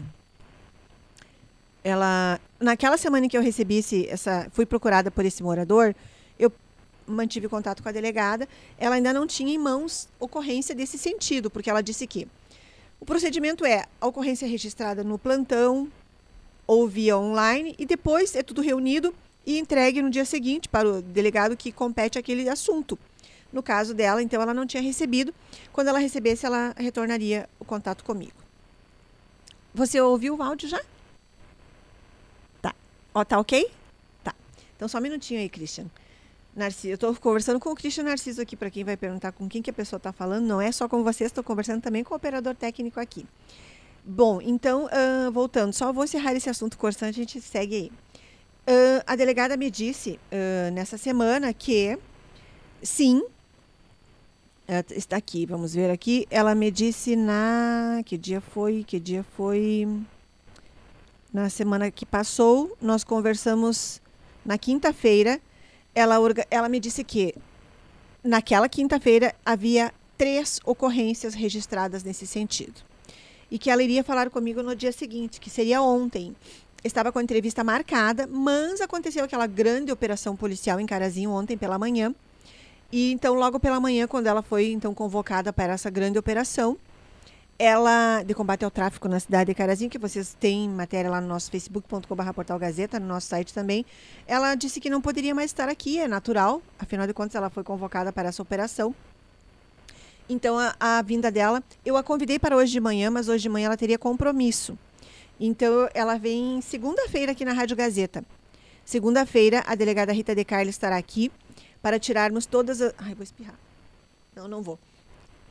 ela 1.83 2.39
naquela 2.61 2.97
semana 2.97 3.27
em 3.27 3.29
que 3.29 3.37
eu 3.37 3.43
recebi 3.43 3.85
essa 4.09 4.47
fui 4.53 4.65
procurada 4.65 5.11
por 5.11 5.25
esse 5.25 5.43
morador 5.43 5.97
mantive 7.09 7.49
contato 7.49 7.83
com 7.83 7.89
a 7.89 7.93
delegada, 7.93 8.47
ela 8.79 8.95
ainda 8.95 9.13
não 9.13 9.27
tinha 9.27 9.53
em 9.53 9.59
mãos 9.59 10.09
ocorrência 10.21 10.75
desse 10.75 10.99
sentido, 10.99 11.51
porque 11.51 11.71
ela 11.71 11.83
disse 11.83 12.07
que 12.07 12.29
o 13.01 13.05
procedimento 13.05 13.65
é 13.65 13.87
a 14.01 14.07
ocorrência 14.07 14.47
registrada 14.47 15.03
no 15.03 15.19
plantão 15.19 15.91
ou 16.67 16.87
via 16.87 17.17
online 17.17 17.75
e 17.79 17.87
depois 17.87 18.37
é 18.37 18.43
tudo 18.43 18.61
reunido 18.61 19.15
e 19.49 19.59
entregue 19.59 20.03
no 20.03 20.11
dia 20.11 20.27
seguinte 20.27 20.69
para 20.69 20.87
o 20.87 21.01
delegado 21.01 21.57
que 21.57 21.73
compete 21.73 22.19
aquele 22.19 22.51
assunto. 22.51 22.99
No 23.51 23.63
caso 23.63 23.95
dela, 23.95 24.23
então, 24.23 24.43
ela 24.43 24.53
não 24.53 24.67
tinha 24.67 24.83
recebido. 24.83 25.35
Quando 25.73 25.89
ela 25.89 25.99
recebesse, 25.99 26.45
ela 26.45 26.75
retornaria 26.77 27.49
o 27.59 27.65
contato 27.65 28.05
comigo. 28.05 28.35
Você 29.73 29.99
ouviu 30.03 30.37
o 30.37 30.43
áudio 30.43 30.69
já? 30.69 30.83
Tá. 32.61 32.75
Ó, 33.15 33.25
tá 33.25 33.41
ok? 33.41 33.71
Tá. 34.23 34.35
Então, 34.77 34.87
só 34.87 34.99
um 34.99 35.01
minutinho 35.01 35.41
aí, 35.41 35.49
Christian. 35.49 35.87
Narciso, 36.55 36.89
eu 36.89 36.95
estou 36.97 37.15
conversando 37.15 37.59
com 37.59 37.71
o 37.71 37.75
Cristian 37.75 38.05
Narciso 38.05 38.43
aqui, 38.43 38.55
para 38.55 38.69
quem 38.69 38.85
vai 38.85 38.99
perguntar 38.99 39.33
com 39.33 39.49
quem 39.49 39.63
que 39.63 39.71
a 39.71 39.73
pessoa 39.73 39.97
está 39.97 40.13
falando. 40.13 40.45
Não 40.45 40.61
é 40.61 40.71
só 40.71 40.87
com 40.87 41.03
vocês, 41.03 41.31
estou 41.31 41.43
conversando 41.43 41.81
também 41.81 42.05
com 42.05 42.13
o 42.13 42.19
operador 42.19 42.55
técnico 42.55 43.01
aqui. 43.01 43.25
Bom, 44.05 44.43
então, 44.43 44.87
uh, 44.87 45.33
voltando, 45.33 45.73
só 45.73 45.91
vou 45.91 46.05
encerrar 46.05 46.35
esse 46.35 46.51
assunto 46.51 46.77
cortante, 46.77 47.19
a 47.19 47.23
gente 47.23 47.41
segue 47.41 47.75
aí. 47.75 47.93
Uh, 48.69 49.03
a 49.07 49.17
delegada 49.17 49.57
me 49.57 49.71
disse 49.71 50.21
uh, 50.31 50.71
nessa 50.73 50.99
semana 50.99 51.55
que, 51.55 51.99
sim, 52.83 53.23
está 54.91 55.17
aqui, 55.17 55.47
vamos 55.47 55.75
ver 55.75 55.91
aqui. 55.91 56.27
Ela 56.31 56.55
me 56.55 56.71
disse 56.71 57.17
na. 57.17 58.03
Que 58.05 58.19
dia 58.19 58.43
foi? 58.43 58.85
Que 58.85 59.01
dia 59.01 59.25
foi? 59.35 59.89
Na 61.33 61.49
semana 61.49 61.91
que 61.91 62.05
passou, 62.05 62.77
nós 62.81 63.03
conversamos 63.03 64.03
na 64.45 64.59
quinta-feira 64.59 65.41
ela, 65.99 66.17
ela 66.51 66.69
me 66.69 66.79
disse 66.79 67.03
que 67.03 67.35
naquela 68.23 68.69
quinta-feira 68.69 69.35
havia 69.45 69.93
três 70.17 70.61
ocorrências 70.65 71.35
registradas 71.35 72.05
nesse 72.05 72.27
sentido. 72.27 72.83
E 73.51 73.59
que 73.59 73.71
ela 73.71 73.83
iria 73.83 74.05
falar 74.05 74.31
comigo 74.31 74.63
no 74.63 74.77
dia 74.77 74.93
seguinte, 74.93 75.41
que 75.41 75.49
seria 75.51 75.83
ontem. 75.83 76.37
Estava 76.85 77.11
com 77.11 77.19
a 77.19 77.23
entrevista 77.23 77.65
marcada, 77.65 78.27
mas 78.27 78.81
aconteceu 78.81 79.25
aquela 79.25 79.47
grande 79.47 79.91
operação 79.91 80.37
policial 80.37 80.79
em 80.79 80.87
Carazinho 80.87 81.31
ontem 81.31 81.57
pela 81.57 81.79
manhã. 81.79 82.15
E 82.93 83.13
então, 83.13 83.35
logo 83.35 83.59
pela 83.59 83.81
manhã, 83.81 84.07
quando 84.07 84.29
ela 84.29 84.43
foi 84.43 84.71
então 84.71 84.95
convocada 84.95 85.53
para 85.53 85.73
essa 85.73 85.91
grande 85.91 86.19
operação, 86.19 86.79
ela 87.59 88.23
de 88.23 88.33
combate 88.33 88.65
ao 88.65 88.71
tráfico 88.71 89.09
na 89.09 89.19
cidade 89.19 89.49
de 89.49 89.55
Carazinho, 89.55 89.91
que 89.91 89.99
vocês 89.99 90.37
têm 90.39 90.69
matéria 90.69 91.11
lá 91.11 91.21
no 91.21 91.27
nosso 91.27 91.51
facebook.com.br 91.51 92.33
portal 92.33 92.59
Gazeta, 92.59 93.01
no 93.01 93.07
nosso 93.07 93.27
site 93.27 93.53
também. 93.53 93.85
Ela 94.27 94.55
disse 94.55 94.81
que 94.81 94.89
não 94.89 95.01
poderia 95.01 95.35
mais 95.35 95.51
estar 95.51 95.69
aqui, 95.69 95.99
é 95.99 96.07
natural, 96.07 96.63
afinal 96.79 97.07
de 97.07 97.13
contas 97.13 97.35
ela 97.35 97.51
foi 97.51 97.65
convocada 97.65 98.13
para 98.13 98.29
essa 98.29 98.41
operação. 98.41 98.95
Então 100.29 100.57
a, 100.57 100.77
a 100.79 101.03
vinda 101.03 101.33
dela, 101.33 101.63
eu 101.85 101.97
a 101.97 102.03
convidei 102.05 102.39
para 102.39 102.57
hoje 102.57 102.71
de 102.71 102.81
manhã, 102.81 103.11
mas 103.11 103.29
hoje 103.29 103.43
de 103.43 103.49
manhã 103.49 103.67
ela 103.67 103.77
teria 103.77 103.99
compromisso. 103.99 104.79
Então 105.41 105.89
ela 105.95 106.19
vem 106.19 106.61
segunda-feira 106.61 107.33
aqui 107.33 107.45
na 107.45 107.53
Rádio 107.53 107.77
Gazeta. 107.77 108.25
Segunda-feira 108.85 109.63
a 109.67 109.75
delegada 109.75 110.13
Rita 110.13 110.35
De 110.35 110.45
Carlos 110.45 110.75
estará 110.75 110.97
aqui 110.97 111.31
para 111.81 111.99
tirarmos 111.99 112.47
todas 112.47 112.81
as. 112.81 112.93
Ai, 112.99 113.15
vou 113.15 113.23
espirrar. 113.23 113.55
Não, 114.35 114.49
não 114.49 114.63
vou. 114.63 114.79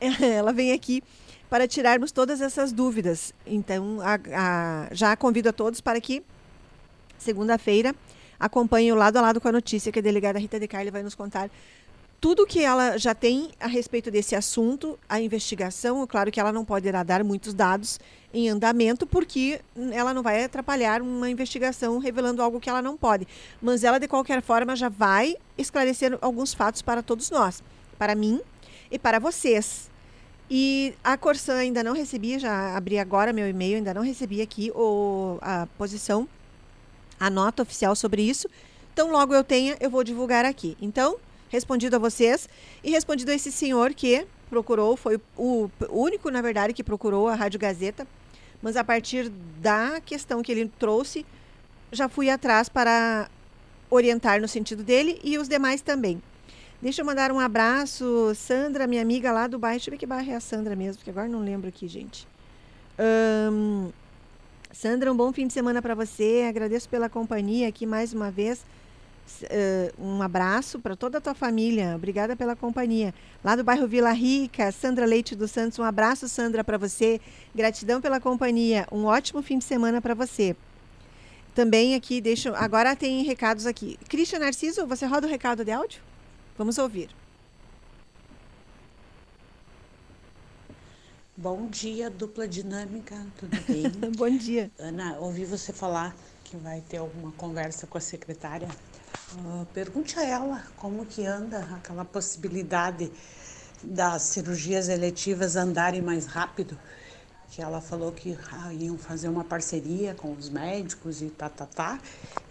Ela 0.20 0.52
vem 0.52 0.72
aqui 0.72 1.02
para 1.48 1.66
tirarmos 1.66 2.12
todas 2.12 2.40
essas 2.40 2.72
dúvidas. 2.72 3.32
Então, 3.46 4.00
a, 4.02 4.18
a, 4.34 4.94
já 4.94 5.16
convido 5.16 5.48
a 5.48 5.52
todos 5.52 5.80
para 5.80 6.00
que, 6.00 6.22
segunda-feira, 7.18 7.94
acompanhem 8.38 8.92
o 8.92 8.94
lado 8.94 9.16
a 9.16 9.20
lado 9.20 9.40
com 9.40 9.48
a 9.48 9.52
notícia 9.52 9.90
que 9.90 9.98
a 9.98 10.02
delegada 10.02 10.38
Rita 10.38 10.60
De 10.60 10.68
Carli 10.68 10.90
vai 10.90 11.02
nos 11.02 11.14
contar 11.14 11.50
tudo 12.20 12.46
que 12.46 12.62
ela 12.62 12.98
já 12.98 13.14
tem 13.14 13.50
a 13.60 13.66
respeito 13.66 14.10
desse 14.10 14.34
assunto, 14.34 14.98
a 15.08 15.20
investigação. 15.20 16.04
Claro 16.06 16.32
que 16.32 16.40
ela 16.40 16.52
não 16.52 16.64
poderá 16.64 17.02
dar 17.02 17.22
muitos 17.22 17.54
dados 17.54 18.00
em 18.34 18.48
andamento, 18.48 19.06
porque 19.06 19.60
ela 19.92 20.12
não 20.12 20.22
vai 20.22 20.44
atrapalhar 20.44 21.00
uma 21.00 21.30
investigação 21.30 21.98
revelando 21.98 22.42
algo 22.42 22.60
que 22.60 22.68
ela 22.68 22.82
não 22.82 22.96
pode. 22.96 23.26
Mas 23.62 23.84
ela, 23.84 23.98
de 24.00 24.08
qualquer 24.08 24.42
forma, 24.42 24.74
já 24.74 24.88
vai 24.88 25.36
esclarecer 25.56 26.18
alguns 26.20 26.52
fatos 26.52 26.82
para 26.82 27.02
todos 27.02 27.30
nós, 27.30 27.62
para 27.96 28.14
mim 28.14 28.40
e 28.90 28.98
para 28.98 29.18
vocês. 29.20 29.88
E 30.50 30.94
a 31.04 31.16
Corsan 31.16 31.56
ainda 31.56 31.84
não 31.84 31.92
recebi, 31.92 32.38
já 32.38 32.76
abri 32.76 32.98
agora 32.98 33.32
meu 33.32 33.48
e-mail, 33.48 33.76
ainda 33.76 33.94
não 33.94 34.02
recebi 34.02 34.42
aqui 34.42 34.72
o, 34.74 35.38
a 35.40 35.68
posição, 35.78 36.28
a 37.20 37.30
nota 37.30 37.62
oficial 37.62 37.94
sobre 37.94 38.22
isso. 38.22 38.48
Então, 38.92 39.12
logo 39.12 39.32
eu 39.34 39.44
tenha, 39.44 39.76
eu 39.78 39.88
vou 39.88 40.02
divulgar 40.02 40.44
aqui. 40.44 40.76
Então, 40.80 41.16
respondido 41.48 41.96
a 41.96 41.98
vocês 41.98 42.48
e 42.82 42.90
respondido 42.90 43.30
a 43.30 43.34
esse 43.34 43.50
senhor 43.50 43.94
que 43.94 44.26
procurou, 44.48 44.96
foi 44.96 45.20
o 45.36 45.68
único, 45.90 46.30
na 46.30 46.40
verdade, 46.40 46.72
que 46.72 46.82
procurou 46.82 47.28
a 47.28 47.34
Rádio 47.34 47.60
Gazeta, 47.60 48.06
mas 48.62 48.76
a 48.76 48.84
partir 48.84 49.28
da 49.60 50.00
questão 50.00 50.42
que 50.42 50.50
ele 50.50 50.70
trouxe, 50.78 51.24
já 51.92 52.08
fui 52.08 52.30
atrás 52.30 52.68
para 52.68 53.28
orientar 53.90 54.40
no 54.40 54.48
sentido 54.48 54.82
dele 54.82 55.20
e 55.22 55.38
os 55.38 55.48
demais 55.48 55.80
também. 55.80 56.20
Deixa 56.80 57.02
eu 57.02 57.06
mandar 57.06 57.32
um 57.32 57.40
abraço, 57.40 58.32
Sandra, 58.36 58.86
minha 58.86 59.02
amiga 59.02 59.32
lá 59.32 59.46
do 59.46 59.58
bairro. 59.58 59.78
Deixa 59.78 59.90
eu 59.90 59.92
ver 59.92 59.98
que 59.98 60.06
bairro 60.06 60.30
é 60.30 60.36
a 60.36 60.40
Sandra 60.40 60.76
mesmo, 60.76 60.98
porque 60.98 61.10
agora 61.10 61.26
não 61.26 61.40
lembro 61.40 61.68
aqui, 61.68 61.88
gente. 61.88 62.26
Hum, 63.50 63.90
Sandra, 64.72 65.12
um 65.12 65.16
bom 65.16 65.32
fim 65.32 65.48
de 65.48 65.52
semana 65.52 65.82
para 65.82 65.94
você. 65.96 66.46
Agradeço 66.48 66.88
pela 66.88 67.08
companhia 67.08 67.66
aqui 67.66 67.84
mais 67.84 68.12
uma 68.12 68.30
vez. 68.30 68.64
Uh, 69.42 70.02
um 70.02 70.22
abraço 70.22 70.78
para 70.78 70.96
toda 70.96 71.18
a 71.18 71.20
tua 71.20 71.34
família. 71.34 71.94
Obrigada 71.94 72.34
pela 72.34 72.56
companhia. 72.56 73.14
Lá 73.44 73.54
do 73.54 73.62
bairro 73.62 73.86
Vila 73.86 74.12
Rica, 74.12 74.72
Sandra 74.72 75.06
Leite 75.06 75.36
dos 75.36 75.50
Santos. 75.50 75.78
Um 75.78 75.84
abraço, 75.84 76.28
Sandra, 76.28 76.64
para 76.64 76.78
você. 76.78 77.20
Gratidão 77.54 78.00
pela 78.00 78.20
companhia. 78.20 78.86
Um 78.90 79.04
ótimo 79.04 79.42
fim 79.42 79.58
de 79.58 79.64
semana 79.64 80.00
para 80.00 80.14
você. 80.14 80.56
Também 81.54 81.94
aqui, 81.94 82.20
deixa. 82.20 82.56
Agora 82.56 82.94
tem 82.94 83.22
recados 83.24 83.66
aqui. 83.66 83.98
Cristian 84.08 84.38
Narciso, 84.38 84.86
você 84.86 85.06
roda 85.06 85.26
o 85.26 85.30
recado 85.30 85.64
de 85.64 85.70
áudio? 85.70 86.00
Vamos 86.56 86.78
ouvir. 86.78 87.10
Bom 91.36 91.68
dia, 91.68 92.10
dupla 92.10 92.48
dinâmica, 92.48 93.14
tudo 93.38 93.56
bem? 93.68 93.88
Bom 94.16 94.28
dia. 94.28 94.72
Ana, 94.76 95.16
ouvi 95.18 95.44
você 95.44 95.72
falar 95.72 96.12
que 96.42 96.56
vai 96.56 96.80
ter 96.80 96.96
alguma 96.96 97.30
conversa 97.32 97.86
com 97.86 97.96
a 97.96 98.00
secretária. 98.00 98.68
Uh, 99.34 99.66
pergunte 99.74 100.18
a 100.18 100.24
ela 100.24 100.62
como 100.76 101.04
que 101.04 101.26
anda 101.26 101.60
aquela 101.76 102.04
possibilidade 102.04 103.10
das 103.82 104.22
cirurgias 104.22 104.88
eletivas 104.88 105.56
andarem 105.56 106.02
mais 106.02 106.26
rápido, 106.26 106.78
que 107.50 107.62
ela 107.62 107.80
falou 107.80 108.12
que 108.12 108.36
ah, 108.52 108.72
iam 108.72 108.98
fazer 108.98 109.28
uma 109.28 109.44
parceria 109.44 110.14
com 110.14 110.32
os 110.32 110.48
médicos 110.48 111.22
e 111.22 111.26
tá, 111.26 111.48
tá, 111.48 111.66
tá, 111.66 111.98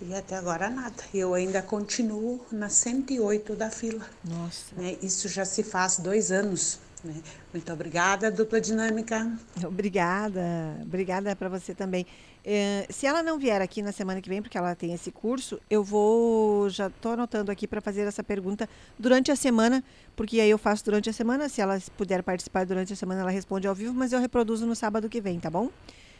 e 0.02 0.14
até 0.14 0.36
agora 0.36 0.70
nada. 0.70 1.04
Eu 1.14 1.34
ainda 1.34 1.62
continuo 1.62 2.46
na 2.52 2.70
108 2.70 3.56
da 3.56 3.70
fila. 3.70 4.06
Nossa. 4.24 4.76
Né? 4.76 4.98
Isso 5.02 5.28
já 5.28 5.46
se 5.46 5.64
faz 5.64 5.98
dois 5.98 6.32
anos. 6.32 6.80
Né? 7.04 7.16
Muito 7.54 7.72
obrigada, 7.72 8.32
dupla 8.32 8.60
dinâmica. 8.60 9.32
Obrigada, 9.64 10.78
obrigada 10.82 11.36
para 11.36 11.50
você 11.50 11.76
também. 11.76 12.06
É, 12.50 12.88
se 12.90 13.06
ela 13.06 13.22
não 13.22 13.38
vier 13.38 13.62
aqui 13.62 13.82
na 13.82 13.92
semana 13.92 14.22
que 14.22 14.30
vem, 14.30 14.42
porque 14.42 14.58
ela 14.58 14.74
tem 14.74 14.94
esse 14.94 15.12
curso, 15.12 15.60
eu 15.70 15.84
vou, 15.84 16.70
já 16.70 16.88
estou 16.88 17.12
anotando 17.12 17.52
aqui 17.52 17.68
para 17.68 17.82
fazer 17.82 18.04
essa 18.04 18.24
pergunta 18.24 18.70
durante 18.98 19.30
a 19.30 19.36
semana, 19.36 19.84
porque 20.16 20.40
aí 20.40 20.50
eu 20.50 20.58
faço 20.58 20.86
durante 20.86 21.10
a 21.10 21.14
semana. 21.14 21.50
Se 21.50 21.60
ela 21.60 21.78
puder 21.98 22.24
participar 22.24 22.66
durante 22.66 22.94
a 22.94 22.96
semana, 22.96 23.20
ela 23.20 23.32
responde 23.32 23.68
ao 23.68 23.76
vivo, 23.76 23.94
mas 23.94 24.14
eu 24.14 24.20
reproduzo 24.22 24.66
no 24.66 24.78
sábado 24.78 25.10
que 25.10 25.20
vem, 25.20 25.42
tá 25.42 25.50
bom? 25.50 25.70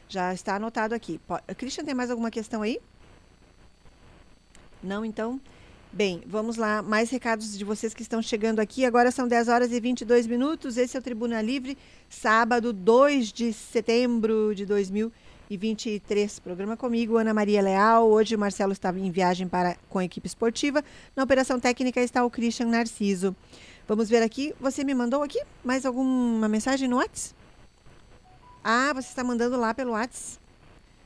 Já 0.10 0.34
está 0.34 0.58
anotado 0.58 0.94
aqui. 0.94 1.18
Christian, 1.56 1.86
tem 1.86 1.96
mais 1.96 2.12
alguma 2.12 2.30
questão 2.30 2.62
aí? 2.62 2.82
Não, 4.84 5.06
então? 5.06 5.40
Bem, 5.94 6.22
vamos 6.28 6.58
lá. 6.58 6.82
Mais 6.82 7.10
recados 7.10 7.58
de 7.58 7.64
vocês 7.64 7.94
que 7.94 8.02
estão 8.02 8.22
chegando 8.22 8.60
aqui. 8.60 8.84
Agora 8.84 9.12
são 9.12 9.30
10 9.30 9.48
horas 9.48 9.72
e 9.72 9.80
22 9.80 10.28
minutos. 10.28 10.76
Esse 10.76 10.98
é 10.98 11.00
o 11.00 11.04
Tribuna 11.04 11.42
Livre, 11.42 11.78
sábado 12.10 12.74
2 12.74 13.32
de 13.32 13.54
setembro 13.54 14.54
de 14.54 14.66
2023. 15.48 16.40
Programa 16.40 16.76
comigo, 16.76 17.16
Ana 17.16 17.34
Maria 17.34 17.62
Leal. 17.62 18.10
Hoje 18.10 18.36
o 18.36 18.40
Marcelo 18.40 18.74
estava 18.74 19.00
em 19.00 19.10
viagem 19.10 19.48
para, 19.48 19.78
com 19.90 19.98
a 19.98 20.04
equipe 20.04 20.28
esportiva. 20.28 20.84
Na 21.16 21.24
operação 21.24 21.58
técnica 21.58 22.02
está 22.02 22.26
o 22.26 22.30
Christian 22.30 22.68
Narciso. 22.68 23.34
Vamos 23.88 24.10
ver 24.10 24.22
aqui. 24.22 24.54
Você 24.60 24.84
me 24.84 24.94
mandou 24.94 25.24
aqui 25.24 25.42
mais 25.64 25.86
alguma 25.86 26.50
mensagem 26.50 26.90
no 26.90 26.98
WhatsApp? 26.98 27.34
Ah, 28.62 28.92
você 28.94 29.08
está 29.08 29.24
mandando 29.24 29.58
lá 29.58 29.74
pelo 29.74 29.92
WhatsApp. 29.92 30.46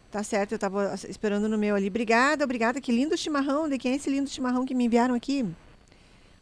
Tá 0.10 0.24
certo, 0.24 0.54
eu 0.54 0.56
estava 0.56 0.96
esperando 1.08 1.48
no 1.48 1.58
meu 1.58 1.76
ali. 1.76 1.88
Obrigada, 1.88 2.44
obrigada. 2.44 2.82
Que 2.82 2.92
lindo 2.92 3.16
chimarrão. 3.16 3.70
De 3.70 3.78
quem 3.78 3.94
é 3.94 3.96
esse 3.96 4.10
lindo 4.10 4.30
chimarrão 4.30 4.66
que 4.66 4.74
me 4.74 4.86
enviaram 4.86 5.14
aqui? 5.14 5.46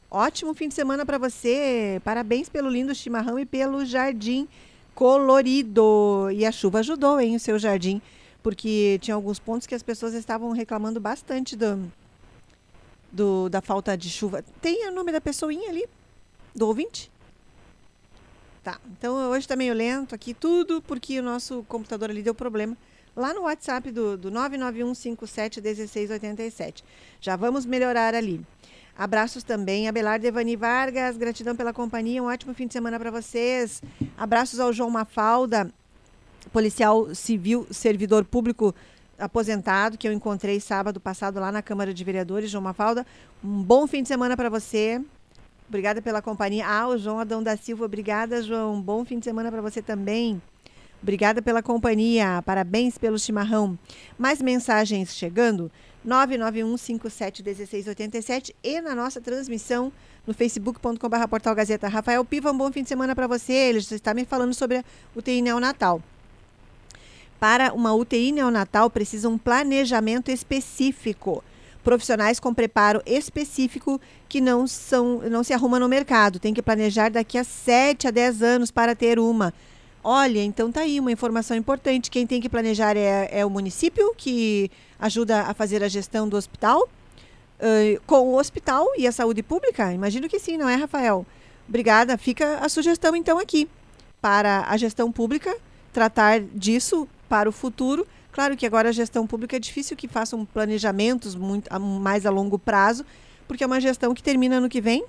Ótimo 0.10 0.54
fim 0.54 0.70
de 0.70 0.74
semana 0.74 1.06
para 1.06 1.18
você. 1.18 2.02
Parabéns 2.04 2.48
pelo 2.48 2.70
lindo 2.70 2.96
chimarrão 2.96 3.38
e 3.38 3.46
pelo 3.46 3.86
jardim 3.86 4.48
colorido. 4.96 6.30
E 6.32 6.46
a 6.46 6.52
chuva 6.52 6.80
ajudou, 6.80 7.20
hein, 7.20 7.36
o 7.36 7.40
seu 7.40 7.60
jardim. 7.60 8.02
Porque 8.42 8.98
tinha 9.02 9.16
alguns 9.16 9.40
pontos 9.40 9.68
que 9.68 9.76
as 9.76 9.84
pessoas 9.84 10.14
estavam 10.14 10.52
reclamando 10.52 11.00
bastante 11.00 11.56
do, 11.56 11.92
do, 13.12 13.50
da 13.50 13.62
falta 13.62 13.98
de 13.98 14.10
chuva. 14.10 14.44
Tem 14.62 14.88
o 14.88 14.92
nome 14.92 15.12
da 15.12 15.20
pessoinha 15.20 15.70
ali? 15.70 15.86
Do 16.56 16.68
ouvinte? 16.68 17.12
Tá. 18.64 18.80
Então 18.98 19.30
hoje 19.30 19.40
está 19.40 19.56
meio 19.56 19.74
lento 19.74 20.16
aqui, 20.16 20.34
tudo 20.34 20.82
porque 20.82 21.20
o 21.20 21.24
nosso 21.24 21.64
computador 21.68 22.10
ali 22.10 22.22
deu 22.22 22.36
problema 22.36 22.78
lá 23.16 23.34
no 23.34 23.42
WhatsApp 23.42 23.92
do, 23.92 24.18
do 24.18 24.32
991571687. 24.32 26.84
Já 27.20 27.36
vamos 27.36 27.66
melhorar 27.66 28.16
ali. 28.16 28.42
Abraços 29.00 29.44
também, 29.44 29.88
Abelardo 29.88 30.28
Evani 30.28 30.58
Vargas, 30.58 31.16
gratidão 31.16 31.56
pela 31.56 31.72
companhia, 31.72 32.22
um 32.22 32.26
ótimo 32.26 32.54
fim 32.54 32.68
de 32.68 32.74
semana 32.74 33.00
para 33.00 33.10
vocês. 33.10 33.82
Abraços 34.18 34.60
ao 34.60 34.74
João 34.74 34.90
Mafalda, 34.90 35.72
policial 36.52 37.16
civil, 37.16 37.66
servidor 37.72 38.26
público 38.26 38.76
aposentado, 39.18 39.98
que 39.98 40.06
eu 40.06 40.12
encontrei 40.12 40.60
sábado 40.60 41.00
passado 41.00 41.40
lá 41.40 41.50
na 41.50 41.62
Câmara 41.62 41.94
de 41.94 42.04
Vereadores, 42.04 42.52
João 42.52 42.62
Mafalda. 42.62 43.08
Um 43.42 43.64
bom 43.64 43.88
fim 43.88 44.02
de 44.02 44.10
semana 44.10 44.36
para 44.36 44.50
você. 44.50 45.02
Obrigada 45.70 46.02
pela 46.02 46.22
companhia. 46.22 46.68
Ah, 46.68 46.90
o 46.90 46.98
João 46.98 47.22
Adão 47.22 47.42
da 47.42 47.56
Silva, 47.56 47.86
obrigada, 47.86 48.44
João. 48.44 48.82
Bom 48.82 49.06
fim 49.06 49.18
de 49.18 49.24
semana 49.24 49.50
para 49.50 49.62
você 49.62 49.82
também. 49.82 50.42
Obrigada 51.02 51.42
pela 51.42 51.64
companhia. 51.64 52.42
Parabéns 52.46 52.98
pelo 52.98 53.18
chimarrão. 53.18 53.80
Mais 54.18 54.42
mensagens 54.42 55.16
chegando. 55.16 55.72
991571687 56.08 58.54
e 58.64 58.82
na 58.82 58.96
nossa 58.96 59.20
transmissão 59.20 59.92
no 60.26 60.34
facebook.com.br 60.34 61.28
portal 61.30 61.56
Gazeta. 61.56 61.88
Rafael 61.88 62.24
Piva, 62.24 62.52
um 62.52 62.58
bom 62.58 62.72
fim 62.72 62.84
de 62.84 62.90
semana 62.90 63.16
para 63.16 63.28
você. 63.28 63.54
Ele 63.54 63.80
está 63.80 64.14
me 64.14 64.26
falando 64.26 64.54
sobre 64.54 64.78
a 64.78 64.84
UTI 65.16 65.42
neonatal. 65.42 66.02
Para 67.40 67.74
uma 67.74 67.94
UTI 67.94 68.32
neonatal 68.32 68.90
precisa 68.90 69.30
um 69.30 69.38
planejamento 69.38 70.30
específico. 70.30 71.44
Profissionais 71.84 72.40
com 72.40 72.54
preparo 72.54 73.02
específico 73.06 74.02
que 74.28 74.42
não, 74.42 74.68
são, 74.68 75.20
não 75.30 75.44
se 75.44 75.54
arruma 75.54 75.80
no 75.80 75.88
mercado. 75.88 76.40
Tem 76.40 76.54
que 76.54 76.62
planejar 76.62 77.10
daqui 77.10 77.38
a 77.38 77.44
7 77.44 78.08
a 78.08 78.12
10 78.12 78.44
anos 78.44 78.72
para 78.72 78.94
ter 78.94 79.18
uma. 79.18 79.54
Olha, 80.04 80.44
então 80.44 80.72
tá 80.72 80.82
aí 80.82 81.00
uma 81.00 81.12
informação 81.12 81.56
importante. 81.56 82.12
Quem 82.12 82.28
tem 82.28 82.42
que 82.42 82.50
planejar 82.50 82.98
é, 82.98 83.30
é 83.32 83.46
o 83.46 83.50
município, 83.50 84.14
que 84.16 84.70
ajuda 85.00 85.44
a 85.44 85.54
fazer 85.54 85.84
a 85.84 85.88
gestão 85.88 86.28
do 86.28 86.36
hospital, 86.36 86.82
uh, 86.84 88.02
com 88.06 88.28
o 88.28 88.38
hospital 88.38 88.86
e 88.98 89.08
a 89.08 89.12
saúde 89.12 89.42
pública? 89.42 89.94
Imagino 89.94 90.28
que 90.28 90.40
sim, 90.40 90.58
não 90.58 90.68
é, 90.68 90.76
Rafael? 90.76 91.26
Obrigada. 91.68 92.18
Fica 92.18 92.58
a 92.58 92.68
sugestão, 92.68 93.16
então, 93.16 93.40
aqui, 93.40 93.70
para 94.22 94.66
a 94.68 94.76
gestão 94.76 95.12
pública 95.12 95.56
tratar 95.94 96.42
disso 96.42 97.08
para 97.28 97.48
o 97.48 97.52
futuro. 97.52 98.06
Claro 98.32 98.56
que 98.56 98.66
agora 98.66 98.90
a 98.90 98.92
gestão 98.92 99.26
pública 99.26 99.56
é 99.56 99.60
difícil 99.60 99.96
que 99.96 100.08
façam 100.08 100.46
planejamentos 100.46 101.36
muito, 101.36 101.68
a, 101.72 101.80
mais 101.80 102.26
a 102.26 102.30
longo 102.30 102.60
prazo, 102.60 103.06
porque 103.48 103.64
é 103.64 103.68
uma 103.68 103.82
gestão 103.82 104.14
que 104.14 104.22
termina 104.22 104.58
ano 104.58 104.70
que 104.70 104.82
vem, 104.82 105.04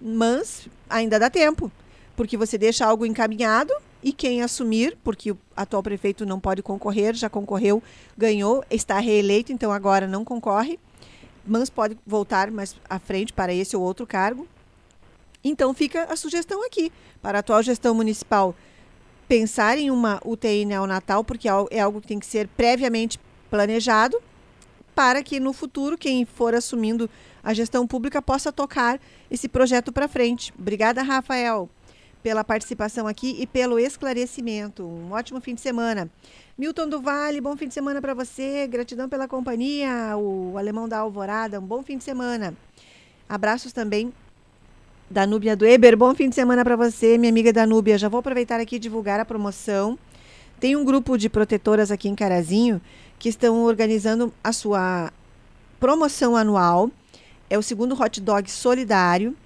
mas 0.00 0.68
ainda 0.88 1.18
dá 1.18 1.28
tempo, 1.28 1.70
porque 2.16 2.36
você 2.36 2.56
deixa 2.56 2.86
algo 2.86 3.04
encaminhado 3.04 3.72
e 4.04 4.12
quem 4.12 4.42
assumir, 4.42 4.98
porque 5.02 5.32
o 5.32 5.38
atual 5.56 5.82
prefeito 5.82 6.26
não 6.26 6.38
pode 6.38 6.62
concorrer, 6.62 7.14
já 7.14 7.30
concorreu, 7.30 7.82
ganhou, 8.16 8.62
está 8.70 8.98
reeleito, 8.98 9.50
então 9.50 9.72
agora 9.72 10.06
não 10.06 10.22
concorre, 10.22 10.78
mas 11.46 11.70
pode 11.70 11.96
voltar 12.06 12.50
mais 12.50 12.76
à 12.88 12.98
frente 12.98 13.32
para 13.32 13.54
esse 13.54 13.74
ou 13.74 13.82
outro 13.82 14.06
cargo. 14.06 14.46
Então 15.42 15.72
fica 15.72 16.04
a 16.04 16.16
sugestão 16.16 16.62
aqui 16.66 16.92
para 17.22 17.38
a 17.38 17.40
atual 17.40 17.62
gestão 17.62 17.94
municipal 17.94 18.54
pensar 19.26 19.78
em 19.78 19.90
uma 19.90 20.20
UTI 20.22 20.66
neonatal, 20.66 21.24
porque 21.24 21.48
é 21.70 21.80
algo 21.80 22.02
que 22.02 22.08
tem 22.08 22.20
que 22.20 22.26
ser 22.26 22.46
previamente 22.48 23.18
planejado, 23.48 24.20
para 24.94 25.22
que 25.22 25.40
no 25.40 25.54
futuro 25.54 25.96
quem 25.96 26.26
for 26.26 26.54
assumindo 26.54 27.08
a 27.42 27.54
gestão 27.54 27.86
pública 27.86 28.20
possa 28.20 28.52
tocar 28.52 29.00
esse 29.30 29.48
projeto 29.48 29.90
para 29.90 30.08
frente. 30.08 30.52
Obrigada, 30.58 31.02
Rafael 31.02 31.70
pela 32.24 32.42
participação 32.42 33.06
aqui 33.06 33.36
e 33.38 33.46
pelo 33.46 33.78
esclarecimento. 33.78 34.82
Um 34.82 35.12
ótimo 35.12 35.42
fim 35.42 35.54
de 35.54 35.60
semana. 35.60 36.08
Milton 36.56 36.88
do 36.88 37.02
Vale, 37.02 37.38
bom 37.38 37.54
fim 37.54 37.68
de 37.68 37.74
semana 37.74 38.00
para 38.00 38.14
você. 38.14 38.66
Gratidão 38.66 39.10
pela 39.10 39.28
companhia. 39.28 40.16
O 40.16 40.56
Alemão 40.56 40.88
da 40.88 41.00
Alvorada, 41.00 41.60
um 41.60 41.66
bom 41.66 41.82
fim 41.82 41.98
de 41.98 42.04
semana. 42.04 42.54
Abraços 43.28 43.74
também 43.74 44.10
da 45.10 45.26
Núbia 45.26 45.54
do 45.54 45.66
Eber. 45.66 45.98
Bom 45.98 46.14
fim 46.14 46.30
de 46.30 46.34
semana 46.34 46.64
para 46.64 46.76
você, 46.76 47.18
minha 47.18 47.30
amiga 47.30 47.52
Danúbia. 47.52 47.98
Já 47.98 48.08
vou 48.08 48.20
aproveitar 48.20 48.58
aqui 48.58 48.76
e 48.76 48.78
divulgar 48.78 49.20
a 49.20 49.24
promoção. 49.26 49.98
Tem 50.58 50.74
um 50.76 50.84
grupo 50.84 51.18
de 51.18 51.28
protetoras 51.28 51.90
aqui 51.90 52.08
em 52.08 52.14
Carazinho 52.14 52.80
que 53.18 53.28
estão 53.28 53.64
organizando 53.64 54.32
a 54.42 54.50
sua 54.50 55.12
promoção 55.78 56.34
anual. 56.34 56.90
É 57.50 57.58
o 57.58 57.62
segundo 57.62 57.94
hot 58.00 58.18
dog 58.18 58.50
solidário 58.50 59.36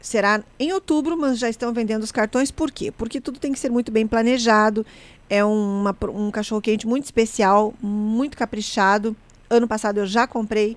será 0.00 0.42
em 0.58 0.72
outubro, 0.72 1.16
mas 1.16 1.38
já 1.38 1.48
estão 1.48 1.72
vendendo 1.72 2.02
os 2.02 2.12
cartões. 2.12 2.50
Por 2.50 2.70
quê? 2.70 2.90
Porque 2.90 3.20
tudo 3.20 3.38
tem 3.38 3.52
que 3.52 3.58
ser 3.58 3.70
muito 3.70 3.92
bem 3.92 4.06
planejado. 4.06 4.84
É 5.28 5.44
uma, 5.44 5.96
um 6.12 6.30
cachorro-quente 6.30 6.86
muito 6.86 7.04
especial, 7.04 7.74
muito 7.80 8.36
caprichado. 8.36 9.14
Ano 9.48 9.68
passado 9.68 9.98
eu 9.98 10.06
já 10.06 10.26
comprei 10.26 10.76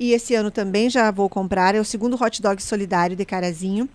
e 0.00 0.12
esse 0.12 0.34
ano 0.34 0.50
também 0.50 0.90
já 0.90 1.10
vou 1.10 1.28
comprar. 1.28 1.74
É 1.74 1.80
o 1.80 1.84
segundo 1.84 2.20
hot 2.20 2.40
dog 2.40 2.62
solidário 2.62 3.14
de 3.14 3.24
Carazinho. 3.24 3.88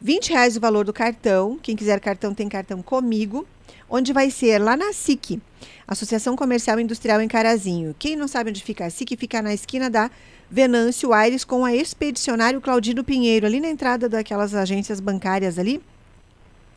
20 0.00 0.30
reais 0.30 0.56
o 0.56 0.60
valor 0.60 0.84
do 0.84 0.92
cartão. 0.92 1.58
Quem 1.62 1.76
quiser 1.76 2.00
cartão 2.00 2.34
tem 2.34 2.48
cartão 2.48 2.82
comigo. 2.82 3.46
onde 3.88 4.12
vai 4.12 4.30
ser 4.30 4.58
lá 4.58 4.76
na 4.76 4.92
SIC, 4.92 5.40
Associação 5.86 6.34
Comercial 6.34 6.80
e 6.80 6.82
Industrial 6.82 7.20
em 7.20 7.28
Carazinho. 7.28 7.94
Quem 7.98 8.16
não 8.16 8.26
sabe 8.26 8.50
onde 8.50 8.62
fica 8.62 8.86
a 8.86 8.90
SIC, 8.90 9.16
fica 9.16 9.40
na 9.40 9.54
esquina 9.54 9.88
da 9.88 10.10
Venâncio 10.54 11.12
Aires 11.12 11.42
com 11.42 11.64
a 11.64 11.74
Expedicionário 11.74 12.60
Claudino 12.60 13.02
Pinheiro, 13.02 13.44
ali 13.44 13.58
na 13.58 13.68
entrada 13.68 14.08
daquelas 14.08 14.54
agências 14.54 15.00
bancárias 15.00 15.58
ali, 15.58 15.82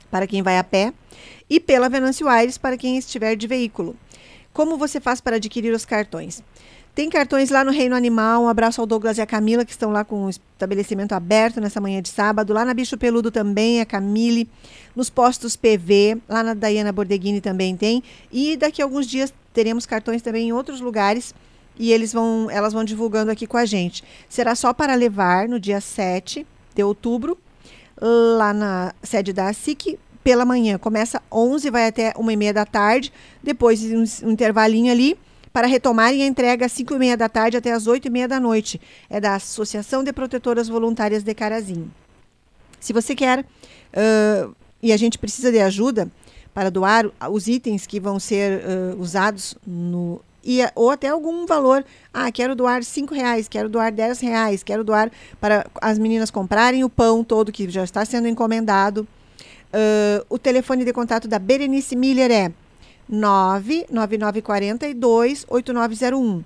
para 0.10 0.26
quem 0.26 0.42
vai 0.42 0.58
a 0.58 0.64
pé, 0.64 0.92
e 1.48 1.60
pela 1.60 1.88
Venâncio 1.88 2.28
Aires 2.28 2.58
para 2.58 2.76
quem 2.76 2.98
estiver 2.98 3.36
de 3.36 3.46
veículo. 3.46 3.96
Como 4.52 4.80
você 4.80 5.00
faz 5.00 5.22
para 5.22 5.36
adquirir 5.36 5.72
os 5.76 5.86
cartões? 5.86 6.42
Tem 6.96 7.08
cartões 7.08 7.52
lá 7.52 7.64
no 7.64 7.70
Reino 7.70 7.96
Animal. 7.96 8.42
Um 8.42 8.50
abraço 8.50 8.82
ao 8.82 8.88
Douglas 8.88 9.20
e 9.20 9.22
a 9.22 9.28
Camila, 9.28 9.64
que 9.64 9.70
estão 9.70 9.92
lá 9.92 10.04
com 10.04 10.26
o 10.26 10.30
estabelecimento 10.32 11.14
aberto 11.14 11.62
nessa 11.62 11.80
manhã 11.80 12.02
de 12.02 12.10
sábado. 12.10 12.54
Lá 12.54 12.66
na 12.66 12.74
Bicho 12.74 12.98
Peludo 12.98 13.30
também, 13.30 13.80
a 13.80 13.86
Camille. 13.86 14.50
Nos 14.96 15.08
postos 15.08 15.56
PV, 15.56 16.18
lá 16.28 16.42
na 16.42 16.56
Dayana 16.56 16.92
Bordeghini 16.92 17.42
também 17.42 17.78
tem. 17.78 18.02
E 18.32 18.58
daqui 18.58 18.82
a 18.82 18.86
alguns 18.86 19.06
dias 19.06 19.32
teremos 19.54 19.86
cartões 19.86 20.24
também 20.24 20.48
em 20.48 20.52
outros 20.52 20.82
lugares. 20.82 21.36
E 21.80 21.92
eles 21.92 22.14
vão, 22.14 22.50
elas 22.50 22.74
vão 22.74 22.84
divulgando 22.84 23.32
aqui 23.32 23.46
com 23.46 23.58
a 23.58 23.66
gente. 23.66 24.04
Será 24.28 24.56
só 24.56 24.74
para 24.74 24.96
levar 24.96 25.48
no 25.48 25.60
dia 25.60 25.80
7 25.80 26.46
de 26.76 26.84
outubro, 26.84 27.38
lá 28.00 28.54
na 28.54 28.94
sede 29.02 29.34
da 29.34 29.52
SIC, 29.52 29.98
pela 30.24 30.46
manhã. 30.46 30.78
Começa 30.78 31.22
11, 31.32 31.70
vai 31.70 31.88
até 31.88 32.14
1 32.18 32.32
e 32.32 32.36
meia 32.36 32.54
da 32.54 32.66
tarde. 32.66 33.12
Depois 33.42 33.82
um, 33.84 34.04
um 34.28 34.32
intervalinho 34.32 34.92
ali 34.92 35.18
para 35.54 35.68
retomarem 35.68 36.22
a 36.22 36.28
entrega 36.28 36.66
às 36.66 36.72
5 36.74 36.94
e 36.94 37.00
meia 37.00 37.18
da 37.18 37.30
tarde 37.30 37.58
até 37.58 37.72
às 37.72 37.88
8 37.88 38.08
e 38.08 38.10
meia 38.12 38.28
da 38.28 38.40
noite. 38.40 38.80
É 39.10 39.20
da 39.20 39.36
Associação 39.36 40.04
de 40.04 40.14
Protetoras 40.14 40.68
Voluntárias 40.68 41.24
de 41.24 41.34
Carazinho. 41.34 41.92
Se 42.80 42.94
você 42.94 43.16
quer 43.16 43.40
uh, 43.40 44.56
e 44.82 44.92
a 44.92 44.98
gente 44.98 45.18
precisa 45.18 45.52
de 45.52 45.60
ajuda 45.60 46.12
para 46.54 46.70
doar 46.70 47.06
os 47.32 47.48
itens 47.48 47.88
que 47.88 48.00
vão 48.00 48.20
ser 48.20 48.62
uh, 48.64 49.00
usados 49.00 49.56
no 49.66 50.22
e, 50.48 50.60
ou 50.74 50.90
até 50.90 51.10
algum 51.10 51.46
valor. 51.46 51.84
Ah, 52.14 52.32
quero 52.32 52.56
doar 52.56 52.82
cinco 52.86 53.14
reais, 53.14 53.50
quero 53.50 53.68
doar 53.68 53.92
dez 53.92 54.22
reais, 54.22 54.64
quero 54.64 54.82
doar 54.82 55.12
para 55.42 55.68
as 55.82 56.00
meninas 56.00 56.32
comprarem 56.32 56.86
o 56.86 56.90
pão 56.90 57.22
todo 57.22 57.52
que 57.52 57.70
já 57.70 57.84
está 57.84 58.06
sendo 58.06 58.30
encomendado. 58.30 59.06
Uh, 59.68 60.24
o 60.30 60.40
telefone 60.40 60.86
de 60.86 60.94
contato 60.94 61.28
da 61.28 61.38
Berenice 61.38 61.98
Miller 61.98 62.32
é 62.32 62.54
99942 63.10 65.46
8901. 65.50 66.46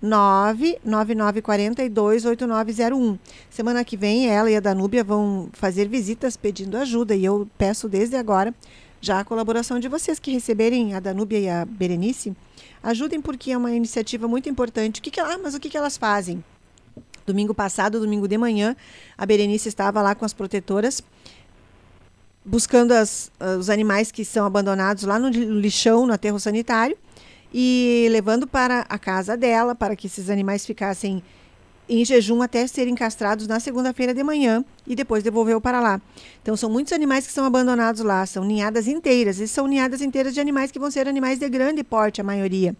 99942 0.00 2.24
8901. 2.24 3.18
Semana 3.50 3.84
que 3.84 3.98
vem 3.98 4.28
ela 4.28 4.50
e 4.50 4.56
a 4.56 4.60
Danúbia 4.60 5.04
vão 5.04 5.50
fazer 5.52 5.86
visitas 5.86 6.38
pedindo 6.38 6.78
ajuda 6.78 7.14
e 7.14 7.22
eu 7.24 7.46
peço 7.58 7.86
desde 7.88 8.16
agora 8.16 8.52
já 9.00 9.20
a 9.20 9.24
colaboração 9.24 9.78
de 9.78 9.86
vocês 9.88 10.18
que 10.18 10.32
receberem 10.32 10.94
a 10.94 11.00
Danúbia 11.00 11.38
e 11.38 11.48
a 11.48 11.64
Berenice. 11.66 12.34
Ajudem 12.82 13.20
porque 13.20 13.52
é 13.52 13.56
uma 13.56 13.70
iniciativa 13.70 14.26
muito 14.26 14.48
importante. 14.48 15.00
O 15.00 15.02
que, 15.02 15.10
que 15.10 15.20
ah, 15.20 15.38
mas 15.42 15.54
o 15.54 15.60
que, 15.60 15.70
que 15.70 15.76
elas 15.76 15.96
fazem? 15.96 16.42
Domingo 17.24 17.54
passado, 17.54 18.00
domingo 18.00 18.26
de 18.26 18.36
manhã, 18.36 18.74
a 19.16 19.24
Berenice 19.24 19.68
estava 19.68 20.02
lá 20.02 20.14
com 20.14 20.24
as 20.24 20.32
protetoras 20.32 21.02
buscando 22.44 22.92
as, 22.92 23.30
uh, 23.40 23.58
os 23.58 23.70
animais 23.70 24.10
que 24.10 24.24
são 24.24 24.44
abandonados 24.44 25.04
lá 25.04 25.18
no 25.18 25.28
lixão, 25.28 26.06
no 26.06 26.12
aterro 26.12 26.40
sanitário, 26.40 26.96
e 27.52 28.08
levando 28.10 28.46
para 28.46 28.80
a 28.88 28.98
casa 28.98 29.36
dela, 29.36 29.74
para 29.74 29.94
que 29.94 30.06
esses 30.06 30.30
animais 30.30 30.64
ficassem 30.64 31.22
em 31.88 32.04
jejum 32.04 32.40
até 32.42 32.66
serem 32.66 32.94
castrados 32.94 33.46
na 33.46 33.58
segunda-feira 33.58 34.14
de 34.14 34.22
manhã 34.22 34.64
e 34.86 34.94
depois 34.94 35.22
devolveu 35.22 35.60
para 35.60 35.80
lá. 35.80 36.00
Então 36.42 36.56
são 36.56 36.70
muitos 36.70 36.92
animais 36.92 37.26
que 37.26 37.32
são 37.32 37.44
abandonados 37.44 38.02
lá, 38.02 38.24
são 38.24 38.44
ninhadas 38.44 38.86
inteiras, 38.86 39.40
e 39.40 39.48
são 39.48 39.66
ninhadas 39.66 40.00
inteiras 40.00 40.32
de 40.32 40.40
animais 40.40 40.70
que 40.70 40.78
vão 40.78 40.90
ser 40.90 41.08
animais 41.08 41.38
de 41.38 41.48
grande 41.48 41.82
porte, 41.82 42.20
a 42.20 42.24
maioria. 42.24 42.74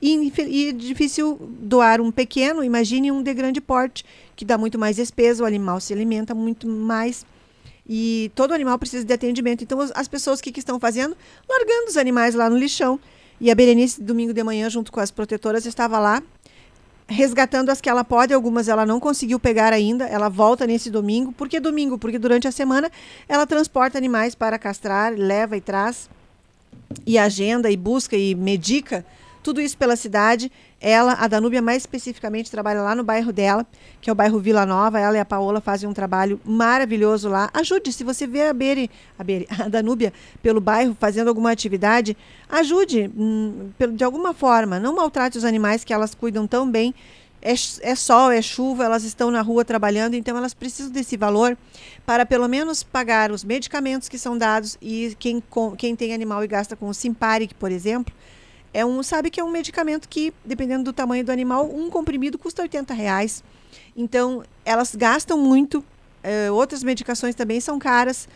E, 0.00 0.32
e 0.48 0.72
difícil 0.72 1.38
doar 1.60 2.00
um 2.00 2.10
pequeno, 2.10 2.62
imagine 2.62 3.10
um 3.10 3.22
de 3.22 3.34
grande 3.34 3.60
porte, 3.60 4.04
que 4.36 4.44
dá 4.44 4.56
muito 4.56 4.78
mais 4.78 4.96
despesa, 4.96 5.42
o 5.42 5.46
animal 5.46 5.80
se 5.80 5.92
alimenta 5.92 6.34
muito 6.34 6.68
mais 6.68 7.24
e 7.88 8.30
todo 8.34 8.54
animal 8.54 8.78
precisa 8.78 9.04
de 9.04 9.12
atendimento. 9.12 9.64
Então, 9.64 9.78
as 9.94 10.08
pessoas 10.08 10.38
o 10.40 10.42
que, 10.42 10.52
que 10.52 10.60
estão 10.60 10.78
fazendo? 10.78 11.16
Largando 11.48 11.88
os 11.88 11.96
animais 11.96 12.34
lá 12.34 12.48
no 12.48 12.56
lixão. 12.56 12.98
E 13.40 13.50
a 13.50 13.54
Berenice, 13.54 14.00
domingo 14.00 14.32
de 14.32 14.42
manhã, 14.44 14.70
junto 14.70 14.92
com 14.92 15.00
as 15.00 15.10
protetoras, 15.10 15.66
estava 15.66 15.98
lá 15.98 16.22
resgatando 17.12 17.70
as 17.70 17.80
que 17.80 17.88
ela 17.88 18.02
pode, 18.02 18.34
algumas 18.34 18.68
ela 18.68 18.86
não 18.86 18.98
conseguiu 18.98 19.38
pegar 19.38 19.72
ainda. 19.72 20.06
Ela 20.06 20.28
volta 20.28 20.66
nesse 20.66 20.90
domingo. 20.90 21.32
Por 21.32 21.48
que 21.48 21.60
domingo? 21.60 21.98
Porque 21.98 22.18
durante 22.18 22.48
a 22.48 22.52
semana 22.52 22.90
ela 23.28 23.46
transporta 23.46 23.98
animais 23.98 24.34
para 24.34 24.58
castrar, 24.58 25.12
leva 25.12 25.56
e 25.56 25.60
traz, 25.60 26.08
e 27.06 27.18
agenda, 27.18 27.70
e 27.70 27.76
busca, 27.76 28.16
e 28.16 28.34
medica 28.34 29.04
tudo 29.42 29.60
isso 29.60 29.76
pela 29.76 29.96
cidade. 29.96 30.50
Ela, 30.82 31.12
a 31.12 31.28
Danúbia 31.28 31.62
mais 31.62 31.84
especificamente, 31.84 32.50
trabalha 32.50 32.82
lá 32.82 32.92
no 32.92 33.04
bairro 33.04 33.32
dela, 33.32 33.64
que 34.00 34.10
é 34.10 34.12
o 34.12 34.16
bairro 34.16 34.40
Vila 34.40 34.66
Nova. 34.66 34.98
Ela 34.98 35.16
e 35.16 35.20
a 35.20 35.24
Paola 35.24 35.60
fazem 35.60 35.88
um 35.88 35.92
trabalho 35.92 36.40
maravilhoso 36.44 37.28
lá. 37.28 37.48
Ajude, 37.54 37.92
se 37.92 38.02
você 38.02 38.26
vê 38.26 38.48
a 38.48 38.52
Beri, 38.52 38.90
a, 39.16 39.22
Beri, 39.22 39.46
a 39.60 39.68
Danúbia 39.68 40.12
pelo 40.42 40.60
bairro 40.60 40.96
fazendo 40.98 41.28
alguma 41.28 41.52
atividade, 41.52 42.16
ajude 42.48 43.08
hum, 43.16 43.70
de 43.92 44.02
alguma 44.02 44.34
forma. 44.34 44.80
Não 44.80 44.92
maltrate 44.92 45.38
os 45.38 45.44
animais 45.44 45.84
que 45.84 45.92
elas 45.92 46.16
cuidam 46.16 46.48
tão 46.48 46.68
bem. 46.68 46.92
É, 47.40 47.52
é, 47.52 47.94
sol, 47.94 48.30
é 48.30 48.42
chuva, 48.42 48.84
elas 48.84 49.02
estão 49.02 49.28
na 49.28 49.42
rua 49.42 49.64
trabalhando, 49.64 50.14
então 50.14 50.36
elas 50.36 50.54
precisam 50.54 50.92
desse 50.92 51.16
valor 51.16 51.58
para 52.06 52.24
pelo 52.24 52.48
menos 52.48 52.84
pagar 52.84 53.32
os 53.32 53.42
medicamentos 53.42 54.08
que 54.08 54.16
são 54.16 54.38
dados 54.38 54.78
e 54.80 55.16
quem, 55.18 55.42
quem 55.76 55.96
tem 55.96 56.14
animal 56.14 56.44
e 56.44 56.46
gasta 56.46 56.76
com 56.76 56.88
o 56.88 56.94
Simparic, 56.94 57.52
por 57.54 57.72
exemplo, 57.72 58.14
é 58.74 58.84
um, 58.84 59.02
sabe 59.02 59.30
que 59.30 59.40
é 59.40 59.44
um 59.44 59.50
medicamento 59.50 60.08
que, 60.08 60.32
dependendo 60.44 60.84
do 60.84 60.92
tamanho 60.92 61.24
do 61.24 61.30
animal, 61.30 61.70
um 61.72 61.90
comprimido 61.90 62.38
custa 62.38 62.62
80 62.62 62.94
reais. 62.94 63.44
Então, 63.96 64.42
elas 64.64 64.94
gastam 64.94 65.38
muito. 65.38 65.84
É, 66.22 66.50
outras 66.50 66.82
medicações 66.82 67.34
também 67.34 67.60
são 67.60 67.78
caras. 67.78 68.28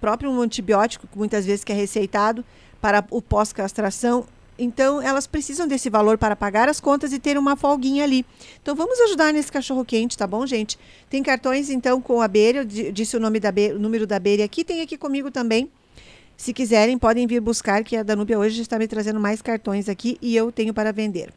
Próprio 0.00 0.30
um 0.30 0.40
antibiótico, 0.40 1.06
muitas 1.14 1.46
vezes 1.46 1.62
que 1.62 1.70
é 1.70 1.74
receitado 1.74 2.44
para 2.80 3.04
o 3.10 3.22
pós-castração. 3.22 4.26
Então, 4.58 5.00
elas 5.00 5.26
precisam 5.26 5.66
desse 5.66 5.88
valor 5.88 6.18
para 6.18 6.34
pagar 6.34 6.68
as 6.68 6.80
contas 6.80 7.12
e 7.12 7.18
ter 7.18 7.38
uma 7.38 7.56
folguinha 7.56 8.04
ali. 8.04 8.26
Então, 8.60 8.74
vamos 8.74 8.98
ajudar 9.00 9.32
nesse 9.32 9.52
cachorro 9.52 9.84
quente, 9.84 10.18
tá 10.18 10.26
bom, 10.26 10.46
gente? 10.46 10.78
Tem 11.08 11.22
cartões, 11.22 11.70
então, 11.70 12.00
com 12.00 12.20
a 12.20 12.28
beira, 12.28 12.64
disse 12.64 13.16
o 13.16 13.20
nome 13.20 13.38
da 13.40 13.52
beira, 13.52 13.76
o 13.76 13.78
número 13.78 14.06
da 14.06 14.18
beira 14.18 14.44
aqui. 14.44 14.64
Tem 14.64 14.82
aqui 14.82 14.98
comigo 14.98 15.30
também 15.30 15.70
se 16.40 16.54
quiserem, 16.54 16.96
podem 16.96 17.26
vir 17.26 17.38
buscar, 17.38 17.84
que 17.84 17.94
a 17.94 18.02
Danúbia 18.02 18.38
hoje 18.38 18.62
está 18.62 18.78
me 18.78 18.88
trazendo 18.88 19.20
mais 19.20 19.42
cartões 19.42 19.90
aqui 19.90 20.16
e 20.22 20.34
eu 20.34 20.50
tenho 20.50 20.72
para 20.72 20.90
vender. 20.90 21.30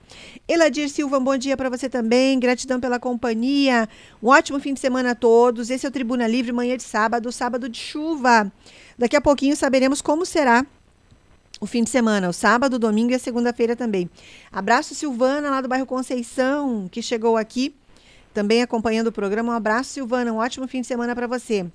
Eladir 0.47 0.87
Silva, 0.87 1.17
um 1.17 1.23
bom 1.23 1.35
dia 1.35 1.57
para 1.57 1.69
você 1.69 1.89
também. 1.89 2.39
Gratidão 2.39 2.79
pela 2.79 2.97
companhia. 2.97 3.89
Um 4.21 4.29
ótimo 4.29 4.61
fim 4.61 4.73
de 4.73 4.79
semana 4.79 5.11
a 5.11 5.15
todos. 5.15 5.69
Esse 5.69 5.85
é 5.85 5.89
o 5.89 5.91
Tribuna 5.91 6.25
Livre, 6.25 6.53
manhã 6.53 6.77
de 6.77 6.83
sábado, 6.83 7.29
sábado 7.33 7.67
de 7.67 7.77
chuva. 7.77 8.49
Daqui 8.97 9.17
a 9.17 9.19
pouquinho 9.19 9.57
saberemos 9.57 10.01
como 10.01 10.25
será 10.25 10.65
o 11.59 11.65
fim 11.65 11.83
de 11.83 11.89
semana, 11.89 12.29
o 12.29 12.33
sábado, 12.33 12.79
domingo 12.79 13.11
e 13.11 13.15
a 13.15 13.19
segunda-feira 13.19 13.75
também. 13.75 14.09
Abraço 14.53 14.95
Silvana, 14.95 15.49
lá 15.49 15.59
do 15.59 15.67
bairro 15.67 15.85
Conceição, 15.85 16.87
que 16.89 17.01
chegou 17.01 17.35
aqui, 17.35 17.75
também 18.33 18.61
acompanhando 18.61 19.07
o 19.07 19.11
programa. 19.11 19.51
Um 19.51 19.55
abraço, 19.55 19.89
Silvana. 19.89 20.31
Um 20.31 20.37
ótimo 20.37 20.65
fim 20.65 20.79
de 20.79 20.87
semana 20.87 21.13
para 21.13 21.27
você. 21.27 21.65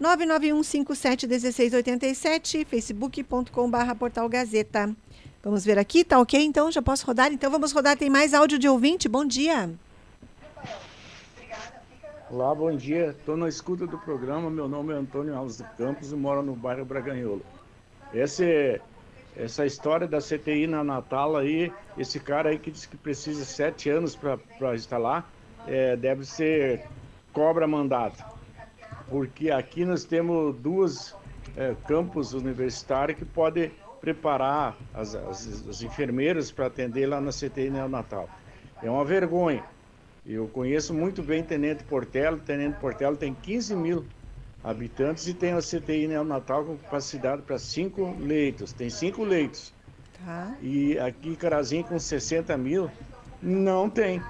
991571687, 0.00 2.64
facebook.com.br 2.66 3.94
Portal 3.98 4.28
Gazeta. 4.28 4.94
Vamos 5.42 5.64
ver 5.64 5.76
aqui, 5.78 6.04
tá 6.04 6.20
ok? 6.20 6.38
Então 6.44 6.70
já 6.70 6.82
posso 6.82 7.06
rodar? 7.06 7.32
Então 7.32 7.50
vamos 7.50 7.72
rodar. 7.72 7.96
Tem 7.96 8.10
mais 8.10 8.34
áudio 8.34 8.58
de 8.58 8.68
ouvinte? 8.68 9.08
Bom 9.08 9.24
dia. 9.24 9.70
Olá, 12.30 12.54
bom 12.54 12.76
dia. 12.76 13.14
Estou 13.18 13.38
na 13.38 13.48
escuta 13.48 13.86
do 13.86 13.96
programa. 13.96 14.50
Meu 14.50 14.68
nome 14.68 14.92
é 14.92 14.96
Antônio 14.96 15.34
Alves 15.34 15.56
dos 15.58 15.66
Campos 15.78 16.12
e 16.12 16.16
moro 16.16 16.42
no 16.42 16.54
bairro 16.54 16.84
Braganholo. 16.84 17.40
Esse, 18.12 18.78
essa 19.36 19.64
história 19.64 20.06
da 20.06 20.18
CTI 20.18 20.66
na 20.66 20.84
Natal 20.84 21.36
aí, 21.36 21.72
esse 21.96 22.20
cara 22.20 22.50
aí 22.50 22.58
que 22.58 22.70
disse 22.70 22.86
que 22.88 22.96
precisa 22.96 23.44
sete 23.44 23.88
anos 23.88 24.18
para 24.58 24.74
instalar, 24.74 25.26
é, 25.66 25.96
deve 25.96 26.26
ser 26.26 26.84
cobra 27.32 27.66
mandato 27.66 28.35
porque 29.08 29.50
aqui 29.50 29.84
nós 29.84 30.04
temos 30.04 30.56
duas 30.56 31.14
é, 31.56 31.74
campos 31.86 32.32
universitários 32.32 33.18
que 33.18 33.24
podem 33.24 33.70
preparar 34.00 34.76
as, 34.94 35.14
as, 35.14 35.68
as 35.68 35.82
enfermeiras 35.82 36.50
para 36.50 36.66
atender 36.66 37.06
lá 37.06 37.20
na 37.20 37.30
CTI 37.30 37.70
neonatal. 37.70 38.28
É 38.82 38.90
uma 38.90 39.04
vergonha. 39.04 39.64
Eu 40.24 40.48
conheço 40.48 40.92
muito 40.92 41.22
bem 41.22 41.42
Tenente 41.42 41.84
Portela. 41.84 42.36
Tenente 42.38 42.78
Portela 42.78 43.16
tem 43.16 43.34
15 43.34 43.76
mil 43.76 44.04
habitantes 44.62 45.26
e 45.28 45.34
tem 45.34 45.52
a 45.52 45.60
CTI 45.60 46.08
neonatal 46.08 46.64
com 46.64 46.76
capacidade 46.76 47.42
para 47.42 47.58
cinco 47.58 48.14
leitos. 48.18 48.72
Tem 48.72 48.90
cinco 48.90 49.22
leitos. 49.22 49.72
Tá. 50.24 50.56
E 50.60 50.98
aqui 50.98 51.36
Carazinho 51.36 51.84
com 51.84 51.98
60 51.98 52.56
mil 52.56 52.90
não 53.40 53.88
tem. 53.88 54.20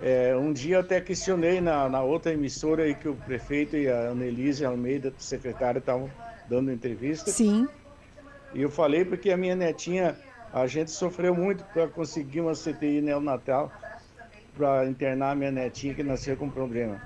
É, 0.00 0.36
um 0.36 0.52
dia 0.52 0.76
eu 0.76 0.80
até 0.80 1.00
questionei 1.00 1.60
na, 1.60 1.88
na 1.88 2.02
outra 2.02 2.32
emissora 2.32 2.84
aí 2.84 2.94
que 2.94 3.08
o 3.08 3.16
prefeito 3.16 3.76
e 3.76 3.88
a 3.88 4.10
Annelise 4.10 4.64
Almeida, 4.64 5.12
secretária, 5.18 5.80
estavam 5.80 6.08
dando 6.48 6.70
entrevista. 6.70 7.30
Sim. 7.30 7.66
E 8.54 8.62
eu 8.62 8.70
falei 8.70 9.04
porque 9.04 9.30
a 9.30 9.36
minha 9.36 9.56
netinha, 9.56 10.16
a 10.52 10.66
gente 10.66 10.90
sofreu 10.90 11.34
muito 11.34 11.64
para 11.64 11.88
conseguir 11.88 12.40
uma 12.40 12.52
CTI 12.52 13.00
neonatal 13.00 13.72
para 14.56 14.88
internar 14.88 15.32
a 15.32 15.34
minha 15.34 15.50
netinha 15.50 15.94
que 15.94 16.02
nasceu 16.02 16.36
com 16.36 16.48
problema. 16.48 17.00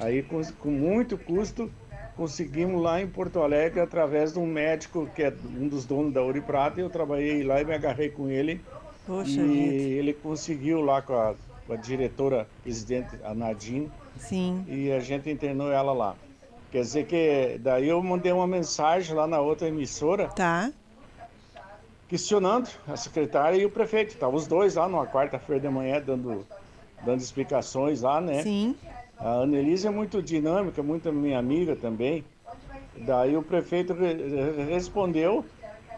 Aí, 0.00 0.22
com, 0.22 0.40
com 0.58 0.70
muito 0.70 1.16
custo, 1.18 1.70
conseguimos 2.16 2.80
lá 2.80 3.00
em 3.00 3.08
Porto 3.08 3.40
Alegre 3.40 3.80
através 3.80 4.32
de 4.32 4.38
um 4.38 4.46
médico 4.46 5.08
que 5.14 5.22
é 5.22 5.32
um 5.58 5.66
dos 5.66 5.84
donos 5.84 6.12
da 6.12 6.22
Ouro 6.22 6.38
e 6.38 6.40
Prata. 6.40 6.80
Eu 6.80 6.90
trabalhei 6.90 7.42
lá 7.42 7.60
e 7.60 7.64
me 7.64 7.74
agarrei 7.74 8.08
com 8.10 8.28
ele. 8.28 8.60
Poxa, 9.06 9.30
e 9.30 9.34
gente. 9.34 9.74
ele 9.92 10.12
conseguiu 10.12 10.80
lá 10.80 11.02
com 11.02 11.14
a, 11.14 11.34
com 11.66 11.72
a 11.72 11.76
diretora 11.76 12.46
presidente, 12.62 13.08
a 13.24 13.34
Nadine, 13.34 13.90
Sim. 14.18 14.64
e 14.68 14.90
a 14.92 15.00
gente 15.00 15.30
internou 15.30 15.70
ela 15.72 15.92
lá. 15.92 16.14
Quer 16.70 16.80
dizer 16.82 17.06
que 17.06 17.58
daí 17.60 17.88
eu 17.88 18.02
mandei 18.02 18.32
uma 18.32 18.46
mensagem 18.46 19.14
lá 19.14 19.26
na 19.26 19.40
outra 19.40 19.68
emissora 19.68 20.28
Tá. 20.28 20.70
questionando 22.08 22.68
a 22.88 22.96
secretária 22.96 23.56
e 23.56 23.64
o 23.64 23.70
prefeito. 23.70 24.10
Estavam 24.10 24.36
os 24.36 24.46
dois 24.46 24.74
lá 24.74 24.88
numa 24.88 25.06
quarta-feira 25.06 25.60
de 25.60 25.68
manhã 25.68 26.00
dando, 26.04 26.46
dando 27.04 27.20
explicações 27.20 28.02
lá, 28.02 28.20
né? 28.20 28.42
Sim. 28.42 28.74
A 29.18 29.34
Annelise 29.42 29.86
é 29.86 29.90
muito 29.90 30.20
dinâmica, 30.22 30.82
muito 30.82 31.12
minha 31.12 31.38
amiga 31.38 31.76
também. 31.76 32.24
Daí 32.96 33.36
o 33.36 33.42
prefeito 33.42 33.92
re- 33.94 34.12
re- 34.14 34.64
respondeu 34.64 35.44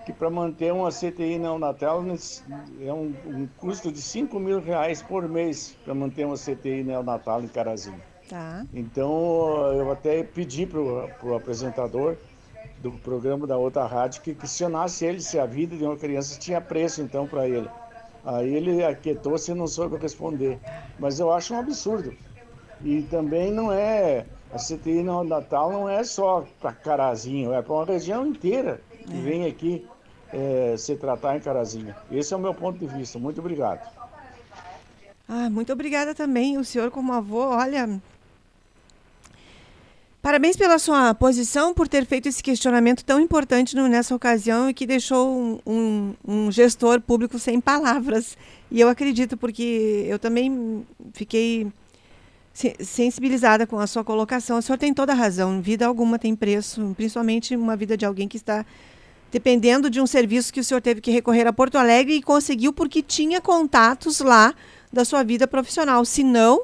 que 0.05 0.12
para 0.12 0.29
manter 0.29 0.73
uma 0.73 0.90
CTI 0.90 1.38
neonatal 1.38 2.05
é 2.81 2.93
um, 2.93 3.14
um 3.27 3.49
custo 3.59 3.90
de 3.90 4.01
5 4.01 4.38
mil 4.38 4.61
reais 4.61 5.03
por 5.03 5.29
mês 5.29 5.77
para 5.85 5.95
manter 5.95 6.27
uma 6.27 6.37
CTI 6.37 6.85
neonatal 6.85 7.43
em 7.43 7.49
Carazinho. 7.49 8.01
Tá. 8.29 8.64
Então 8.73 9.73
eu 9.73 9.90
até 9.90 10.23
pedi 10.23 10.67
para 10.67 10.81
o 10.81 11.35
apresentador 11.35 12.17
do 12.79 12.93
programa 12.93 13.47
da 13.47 13.57
outra 13.57 13.87
rádio 13.87 14.23
que 14.23 14.35
questionasse 14.35 15.05
ele 15.05 15.21
se 15.21 15.38
a 15.38 15.47
vida 15.47 15.77
de 15.77 15.85
uma 15.85 15.97
criança 15.97 16.38
tinha 16.38 16.61
preço 16.61 17.01
então 17.01 17.27
para 17.27 17.49
ele. 17.49 17.69
Aí 18.25 18.55
ele 18.55 18.85
aquietou-se 18.85 19.51
e 19.51 19.55
não 19.55 19.67
soube 19.67 19.97
responder. 19.97 20.59
Mas 20.99 21.19
eu 21.21 21.31
acho 21.31 21.55
um 21.55 21.59
absurdo. 21.59 22.14
E 22.83 23.03
também 23.03 23.53
não 23.53 23.73
é. 23.73 24.27
A 24.53 24.57
CTI 24.57 25.03
Natal 25.03 25.73
não 25.73 25.88
é 25.88 26.05
só 26.05 26.45
para 26.61 26.73
Carazinho, 26.73 27.53
é 27.53 27.61
para 27.61 27.73
uma 27.73 27.85
região 27.85 28.25
inteira 28.25 28.81
que 29.05 29.17
vem 29.17 29.47
aqui 29.47 29.85
eh, 30.35 30.75
se 30.77 30.97
tratar 30.97 31.37
em 31.37 31.40
Carazinho. 31.40 31.94
Esse 32.11 32.35
é 32.35 32.37
o 32.37 32.40
meu 32.40 32.53
ponto 32.53 32.79
de 32.79 32.87
vista. 32.87 33.18
Muito 33.18 33.40
obrigado. 33.40 33.81
Ah, 35.29 35.49
muito 35.49 35.73
obrigada 35.73 36.14
também, 36.14 36.59
o 36.59 36.64
senhor 36.64 36.90
como 36.90 37.12
avô, 37.12 37.38
olha. 37.47 37.88
Parabéns 40.20 40.57
pela 40.57 40.79
sua 40.79 41.14
posição, 41.14 41.75
por 41.75 41.87
ter 41.87 42.07
feito 42.07 42.29
esse 42.29 42.42
questionamento 42.42 43.05
tão 43.05 43.20
importante 43.20 43.77
no- 43.77 43.87
nessa 43.88 44.14
ocasião 44.14 44.70
e 44.70 44.75
que 44.75 44.87
deixou 44.87 45.29
um, 45.38 45.59
um- 45.66 46.14
um 46.27 46.51
gestor 46.51 46.99
público 47.01 47.38
sem 47.38 47.61
palavras. 47.61 48.37
E 48.70 48.81
eu 48.81 48.88
acredito, 48.88 49.37
porque 49.37 50.07
eu 50.09 50.18
também 50.18 50.87
fiquei 51.12 51.70
se- 52.55 52.75
sensibilizada 52.81 53.66
com 53.66 53.79
a 53.79 53.87
sua 53.87 54.03
colocação. 54.03 54.57
O 54.59 54.62
senhor 54.62 54.79
tem 54.79 54.94
toda 54.94 55.12
a 55.12 55.14
razão. 55.14 55.61
Vida 55.61 55.87
alguma 55.87 56.18
tem 56.18 56.35
preço, 56.35 56.94
principalmente 56.97 57.55
uma 57.55 57.77
vida 57.77 57.94
de 57.94 58.07
alguém 58.07 58.27
que 58.27 58.38
está 58.38 58.64
dependendo 59.35 59.90
de 59.90 60.01
um 60.01 60.07
serviço 60.07 60.53
que 60.53 60.61
o 60.61 60.64
senhor 60.64 60.81
teve 60.81 61.01
que 61.01 61.11
recorrer 61.11 61.44
a 61.44 61.53
Porto 61.53 61.77
Alegre 61.77 62.14
e 62.14 62.23
conseguiu 62.23 62.73
porque 62.73 63.03
tinha 63.03 63.40
contatos 63.40 64.20
lá 64.20 64.55
da 64.92 65.05
sua 65.05 65.25
vida 65.25 65.44
profissional. 65.49 66.05
Se 66.05 66.23
não, 66.23 66.62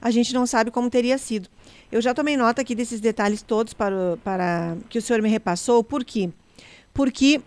a 0.00 0.10
gente 0.10 0.32
não 0.32 0.46
sabe 0.46 0.70
como 0.70 0.88
teria 0.88 1.18
sido. 1.18 1.50
Eu 1.92 2.00
já 2.00 2.14
tomei 2.14 2.38
nota 2.38 2.62
aqui 2.62 2.74
desses 2.74 3.02
detalhes 3.02 3.42
todos 3.42 3.74
para, 3.74 4.16
para 4.24 4.78
que 4.88 4.96
o 4.96 5.02
senhor 5.02 5.20
me 5.20 5.28
repassou. 5.28 5.84
Por 5.84 6.02
quê? 6.02 6.30
Porque 6.94 7.42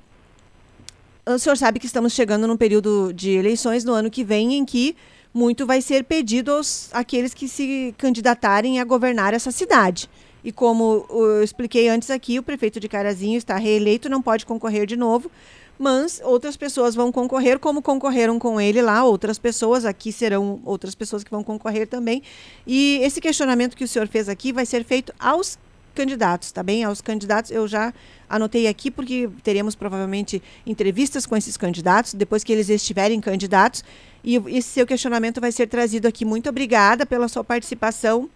o 1.26 1.39
senhor 1.39 1.58
sabe 1.58 1.80
que 1.80 1.88
estamos 1.88 2.13
chegando 2.13 2.46
num 2.46 2.56
período 2.56 3.12
de 3.12 3.32
eleições 3.32 3.84
no 3.84 3.94
ano 3.94 4.12
que 4.12 4.24
vem 4.24 4.54
em 4.54 4.63
que 4.63 4.96
muito 5.34 5.66
vai 5.66 5.82
ser 5.82 6.04
pedido 6.04 6.52
aos 6.52 6.94
aqueles 6.94 7.34
que 7.34 7.48
se 7.48 7.96
candidatarem 7.98 8.80
a 8.80 8.84
governar 8.84 9.34
essa 9.34 9.50
cidade. 9.50 10.08
E 10.43 10.51
como 10.51 11.06
eu 11.10 11.43
expliquei 11.43 11.88
antes 11.88 12.10
aqui, 12.10 12.38
o 12.38 12.43
prefeito 12.43 12.79
de 12.79 12.89
Carazinho 12.89 13.38
está 13.38 13.58
reeleito, 13.58 14.10
não 14.10 14.21
pode 14.21 14.45
concorrer 14.45 14.86
de 14.86 14.97
novo, 14.97 15.32
mas 15.79 16.21
outras 16.23 16.56
pessoas 16.56 16.93
vão 16.95 17.12
concorrer, 17.12 17.60
como 17.60 17.82
concorreram 17.82 18.38
com 18.38 18.60
ele 18.60 18.82
lá, 18.82 19.03
outras 19.03 19.39
pessoas, 19.39 19.86
aqui 19.86 20.12
serão 20.12 20.62
outras 20.65 20.93
pessoas 20.95 21.23
que 21.23 21.32
vão 21.32 21.43
concorrer 21.43 21.88
também. 21.88 22.21
E 22.67 22.99
esse 23.01 23.19
questionamento 23.19 23.75
que 23.75 23.84
o 23.84 23.88
senhor 23.88 24.08
fez 24.08 24.29
aqui 24.29 24.51
vai 24.51 24.65
ser 24.65 24.84
feito 24.84 25.13
aos 25.19 25.58
candidatos, 25.93 26.51
tá 26.51 26.63
bem? 26.63 26.84
Aos 26.84 27.01
candidatos, 27.01 27.51
eu 27.51 27.67
já 27.67 27.93
anotei 28.29 28.67
aqui 28.67 28.89
porque 28.89 29.29
teremos 29.43 29.75
provavelmente 29.75 30.41
entrevistas 30.65 31.25
com 31.25 31.38
esses 31.38 31.56
candidatos 31.56 32.13
depois 32.13 32.43
que 32.43 32.51
eles 32.51 32.69
estiverem 32.69 33.21
candidatos 33.21 33.84
e 34.23 34.38
esse 34.47 34.69
seu 34.69 34.88
questionamento 34.88 35.39
vai 35.39 35.51
ser 35.51 35.67
trazido 35.67 36.08
aqui. 36.08 36.25
Muito 36.25 36.49
obrigada 36.49 37.06
pela 37.06 37.27
sua 37.27 37.43
participação. 37.43 38.29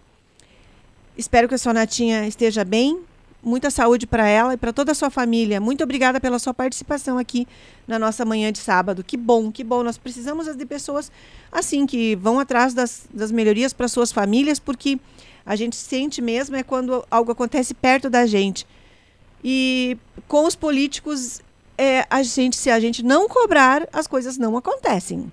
Espero 1.17 1.47
que 1.47 1.55
a 1.55 1.57
sua 1.57 1.73
Natinha 1.73 2.27
esteja 2.27 2.63
bem. 2.63 2.99
Muita 3.41 3.71
saúde 3.71 4.05
para 4.05 4.27
ela 4.27 4.53
e 4.53 4.57
para 4.57 4.71
toda 4.71 4.91
a 4.91 4.95
sua 4.95 5.09
família. 5.09 5.59
Muito 5.59 5.83
obrigada 5.83 6.19
pela 6.19 6.37
sua 6.37 6.53
participação 6.53 7.17
aqui 7.17 7.47
na 7.87 7.97
nossa 7.97 8.23
manhã 8.23 8.51
de 8.51 8.59
sábado. 8.59 9.03
Que 9.03 9.17
bom, 9.17 9.51
que 9.51 9.63
bom. 9.63 9.83
Nós 9.83 9.97
precisamos 9.97 10.47
de 10.55 10.65
pessoas 10.65 11.11
assim 11.51 11.87
que 11.87 12.15
vão 12.15 12.39
atrás 12.39 12.73
das, 12.73 13.07
das 13.11 13.31
melhorias 13.31 13.73
para 13.73 13.87
suas 13.87 14.11
famílias, 14.11 14.59
porque 14.59 14.99
a 15.45 15.55
gente 15.55 15.75
sente 15.75 16.21
mesmo 16.21 16.55
é 16.55 16.61
quando 16.61 17.03
algo 17.09 17.31
acontece 17.31 17.73
perto 17.73 18.09
da 18.09 18.25
gente. 18.27 18.67
E 19.43 19.97
com 20.27 20.45
os 20.45 20.55
políticos, 20.55 21.41
é, 21.77 22.05
a 22.09 22.21
gente, 22.21 22.55
se 22.55 22.69
a 22.69 22.79
gente 22.79 23.03
não 23.03 23.27
cobrar, 23.27 23.87
as 23.91 24.05
coisas 24.05 24.37
não 24.37 24.55
acontecem. 24.55 25.31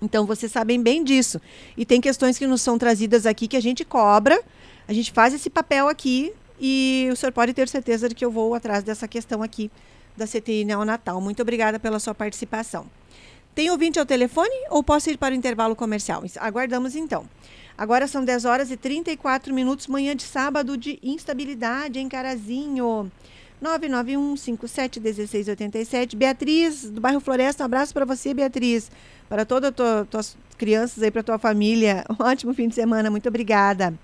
Então 0.00 0.24
vocês 0.24 0.52
sabem 0.52 0.80
bem 0.80 1.02
disso. 1.02 1.40
E 1.76 1.84
tem 1.84 2.00
questões 2.00 2.38
que 2.38 2.46
nos 2.46 2.62
são 2.62 2.78
trazidas 2.78 3.26
aqui 3.26 3.48
que 3.48 3.56
a 3.56 3.62
gente 3.62 3.84
cobra, 3.84 4.40
a 4.86 4.92
gente 4.92 5.12
faz 5.12 5.34
esse 5.34 5.48
papel 5.48 5.88
aqui 5.88 6.32
e 6.60 7.08
o 7.12 7.16
senhor 7.16 7.32
pode 7.32 7.52
ter 7.52 7.68
certeza 7.68 8.08
de 8.08 8.14
que 8.14 8.24
eu 8.24 8.30
vou 8.30 8.54
atrás 8.54 8.84
dessa 8.84 9.08
questão 9.08 9.42
aqui 9.42 9.70
da 10.16 10.26
CTI 10.26 10.64
neonatal. 10.64 11.20
Muito 11.20 11.42
obrigada 11.42 11.78
pela 11.78 11.98
sua 11.98 12.14
participação. 12.14 12.86
Tem 13.54 13.70
ouvinte 13.70 13.98
ao 13.98 14.06
telefone 14.06 14.54
ou 14.70 14.82
posso 14.82 15.10
ir 15.10 15.16
para 15.16 15.32
o 15.32 15.36
intervalo 15.36 15.76
comercial? 15.76 16.22
Aguardamos 16.38 16.96
então. 16.96 17.26
Agora 17.76 18.06
são 18.06 18.24
10 18.24 18.44
horas 18.44 18.70
e 18.70 18.76
34 18.76 19.52
minutos, 19.52 19.88
manhã 19.88 20.14
de 20.14 20.22
sábado 20.22 20.76
de 20.76 21.00
instabilidade 21.02 21.98
em 21.98 22.08
Carazinho. 22.08 23.10
991-57-1687. 23.62 26.16
Beatriz, 26.16 26.90
do 26.90 27.00
bairro 27.00 27.20
Floresta, 27.20 27.64
um 27.64 27.66
abraço 27.66 27.94
para 27.94 28.04
você, 28.04 28.34
Beatriz. 28.34 28.90
Para 29.28 29.44
todas 29.44 29.70
as 29.70 30.08
tuas 30.08 30.36
crianças 30.58 31.00
aí, 31.02 31.10
para 31.10 31.22
tua 31.22 31.38
família. 31.38 32.04
Um 32.10 32.16
ótimo 32.24 32.54
fim 32.54 32.68
de 32.68 32.74
semana, 32.74 33.10
muito 33.10 33.28
obrigada. 33.28 33.94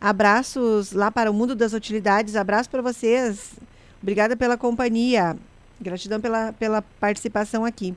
Abraços 0.00 0.92
lá 0.92 1.10
para 1.10 1.30
o 1.30 1.34
mundo 1.34 1.54
das 1.54 1.74
utilidades, 1.74 2.34
abraço 2.34 2.70
para 2.70 2.80
vocês. 2.80 3.52
Obrigada 4.00 4.34
pela 4.34 4.56
companhia. 4.56 5.36
Gratidão 5.78 6.18
pela, 6.20 6.54
pela 6.54 6.80
participação 6.82 7.64
aqui. 7.64 7.94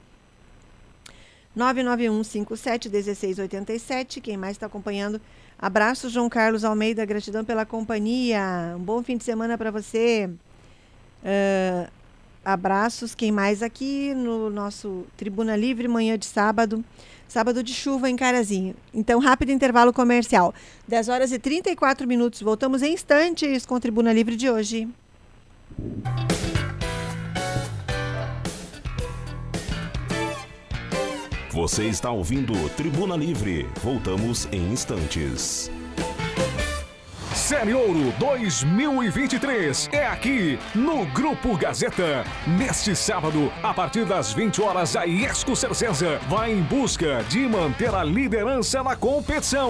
991-57-1687. 1.58 4.22
Quem 4.22 4.36
mais 4.36 4.58
está 4.58 4.66
acompanhando? 4.66 5.22
Abraço, 5.58 6.10
João 6.10 6.28
Carlos 6.28 6.66
Almeida. 6.66 7.06
Gratidão 7.06 7.46
pela 7.46 7.66
companhia. 7.66 8.74
Um 8.76 8.84
bom 8.84 9.02
fim 9.02 9.16
de 9.18 9.24
semana 9.24 9.58
para 9.58 9.72
você. 9.72 10.30
Uh, 11.24 11.90
abraços. 12.44 13.16
Quem 13.16 13.32
mais 13.32 13.64
aqui 13.64 14.14
no 14.14 14.50
nosso 14.50 15.06
Tribuna 15.16 15.56
Livre, 15.56 15.88
manhã 15.88 16.18
de 16.18 16.26
sábado. 16.26 16.84
Sábado 17.34 17.64
de 17.64 17.74
chuva 17.74 18.12
em 18.12 18.16
Carazinho. 18.16 18.76
Então, 18.94 19.18
rápido 19.20 19.52
intervalo 19.52 19.92
comercial. 19.92 20.54
10 20.88 21.10
horas 21.10 21.32
e 21.32 21.40
34 21.40 22.08
minutos. 22.08 22.44
Voltamos 22.44 22.84
em 22.84 22.94
instantes 22.94 23.66
com 23.66 23.74
o 23.74 23.80
Tribuna 23.80 24.14
Livre 24.14 24.36
de 24.36 24.52
hoje. 24.52 24.88
Você 31.50 31.86
está 31.86 32.12
ouvindo 32.12 32.54
Tribuna 32.78 33.16
Livre. 33.16 33.68
Voltamos 33.82 34.48
em 34.52 34.72
instantes. 34.72 35.72
Série 37.54 37.76
Ouro 37.76 38.12
2023 38.18 39.90
é 39.92 40.08
aqui 40.08 40.58
no 40.74 41.06
Grupo 41.06 41.56
Gazeta. 41.56 42.24
Neste 42.48 42.96
sábado, 42.96 43.54
a 43.62 43.72
partir 43.72 44.06
das 44.06 44.34
20 44.34 44.60
horas, 44.60 44.96
a 44.96 45.04
Iesco 45.04 45.56
Cercesa 45.56 46.20
vai 46.28 46.52
em 46.52 46.64
busca 46.64 47.24
de 47.30 47.48
manter 47.48 47.94
a 47.94 48.04
liderança 48.04 48.82
na 48.82 48.96
competição. 48.96 49.70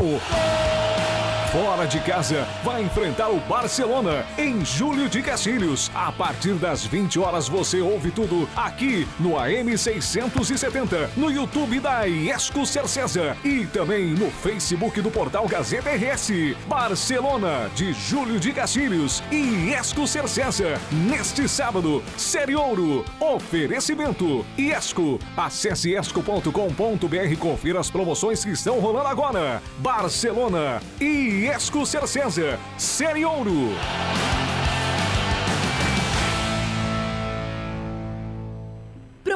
Fora 1.53 1.85
de 1.85 1.99
casa, 1.99 2.47
vai 2.63 2.81
enfrentar 2.81 3.29
o 3.29 3.39
Barcelona 3.41 4.25
em 4.39 4.65
Julho 4.65 5.07
de 5.07 5.21
Castilhos. 5.21 5.91
A 5.93 6.11
partir 6.11 6.55
das 6.55 6.83
20 6.83 7.19
horas 7.19 7.47
você 7.47 7.79
ouve 7.79 8.09
tudo 8.09 8.49
aqui 8.55 9.07
no 9.19 9.37
AM 9.37 9.77
670, 9.77 11.11
no 11.15 11.29
YouTube 11.29 11.79
da 11.79 12.05
Iesco 12.05 12.65
Cercesa 12.65 13.37
e 13.45 13.67
também 13.67 14.15
no 14.15 14.31
Facebook 14.31 14.99
do 14.99 15.11
portal 15.11 15.47
Gazeta 15.47 15.91
RS. 15.91 16.31
Barcelona 16.67 17.69
de 17.75 17.93
Julho 17.93 18.39
de 18.39 18.51
Castilhos 18.51 19.21
e 19.31 19.69
Iesco 19.69 20.07
Cercesa. 20.07 20.81
Neste 20.91 21.47
sábado, 21.47 22.01
Série 22.17 22.55
Ouro. 22.55 23.05
Oferecimento 23.19 24.43
Iesco. 24.57 25.19
Acesse 25.37 25.91
iesco.com.br 25.91 27.37
confira 27.39 27.79
as 27.79 27.91
promoções 27.91 28.43
que 28.43 28.49
estão 28.49 28.79
rolando 28.79 29.07
agora. 29.07 29.61
Barcelona 29.77 30.81
e 30.99 31.42
Iesco 31.43 31.85
Cercesa. 31.85 32.57
Série 32.77 33.25
Ouro. 33.25 33.73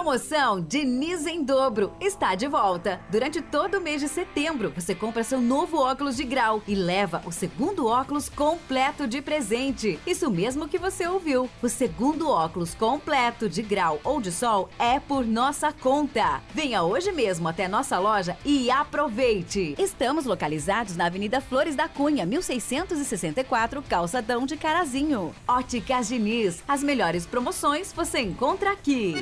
Promoção 0.08 0.62
Diniz 0.62 1.28
em 1.28 1.44
dobro 1.44 1.92
está 2.00 2.34
de 2.34 2.48
volta. 2.48 3.02
Durante 3.12 3.42
todo 3.42 3.78
o 3.78 3.82
mês 3.82 4.00
de 4.00 4.08
setembro, 4.08 4.72
você 4.74 4.96
compra 4.96 5.22
seu 5.22 5.42
novo 5.42 5.80
óculos 5.82 6.16
de 6.16 6.24
grau 6.24 6.64
e 6.66 6.74
leva 6.76 7.22
o 7.26 7.32
segundo 7.34 7.86
óculos 7.88 8.30
completo 8.30 9.06
de 9.06 9.22
presente. 9.22 10.00
Isso 10.08 10.32
mesmo 10.32 10.66
que 10.70 10.78
você 10.78 11.06
ouviu. 11.06 11.50
O 11.62 11.68
segundo 11.68 12.30
óculos 12.30 12.74
completo 12.74 13.50
de 13.50 13.62
grau 13.62 14.00
ou 14.02 14.22
de 14.22 14.32
sol 14.32 14.70
é 14.80 14.98
por 14.98 15.26
nossa 15.26 15.74
conta. 15.74 16.42
Venha 16.54 16.84
hoje 16.84 17.12
mesmo 17.12 17.50
até 17.50 17.68
nossa 17.68 18.00
loja 18.00 18.38
e 18.46 18.72
aproveite. 18.72 19.76
Estamos 19.78 20.24
localizados 20.24 20.96
na 20.96 21.08
Avenida 21.08 21.42
Flores 21.42 21.76
da 21.76 21.90
Cunha, 21.90 22.26
1664, 22.26 23.82
Calçadão 23.82 24.46
de 24.46 24.56
Carazinho. 24.56 25.36
Óticas 25.46 26.08
Diniz, 26.08 26.64
as 26.66 26.82
melhores 26.82 27.26
promoções 27.26 27.92
você 27.92 28.22
encontra 28.22 28.72
aqui. 28.72 29.16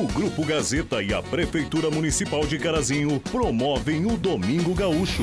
O 0.00 0.06
Grupo 0.06 0.46
Gazeta 0.46 1.02
e 1.02 1.12
a 1.12 1.22
Prefeitura 1.22 1.90
Municipal 1.90 2.46
de 2.46 2.58
Carazinho 2.58 3.20
promovem 3.30 4.06
o 4.06 4.16
Domingo 4.16 4.74
Gaúcho. 4.74 5.22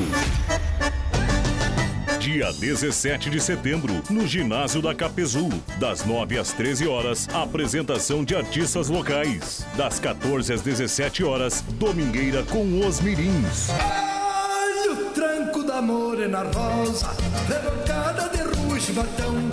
Dia 2.20 2.52
17 2.52 3.28
de 3.28 3.40
setembro, 3.40 4.00
no 4.08 4.24
ginásio 4.24 4.80
da 4.80 4.94
Capezu, 4.94 5.48
das 5.80 6.04
9 6.04 6.38
às 6.38 6.52
13 6.52 6.86
horas, 6.86 7.28
apresentação 7.34 8.24
de 8.24 8.36
artistas 8.36 8.88
locais. 8.88 9.66
Das 9.76 9.98
14 9.98 10.52
às 10.52 10.62
17 10.62 11.24
horas, 11.24 11.60
domingueira 11.72 12.44
com 12.44 12.86
os 12.86 13.00
mirins. 13.00 13.70
Olha 13.70 14.92
o 14.92 15.10
tranco 15.10 15.64
da 15.64 15.82
morena 15.82 16.44
rosa, 16.54 17.16
de 17.48 17.54
batão. 17.54 18.67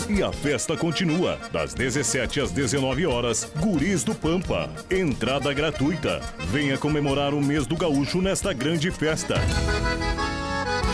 E 0.08 0.22
a 0.22 0.32
festa 0.32 0.78
continua, 0.78 1.40
das 1.52 1.74
17 1.74 2.42
às 2.42 2.52
19 2.52 3.08
horas, 3.08 3.52
Guris 3.60 4.04
do 4.04 4.14
Pampa. 4.14 4.70
Entrada 4.90 5.52
gratuita. 5.52 6.22
Venha 6.52 6.78
comemorar 6.78 7.34
o 7.34 7.42
mês 7.42 7.66
do 7.66 7.76
gaúcho 7.76 8.22
nesta 8.22 8.54
grande 8.54 8.92
festa. 8.92 9.36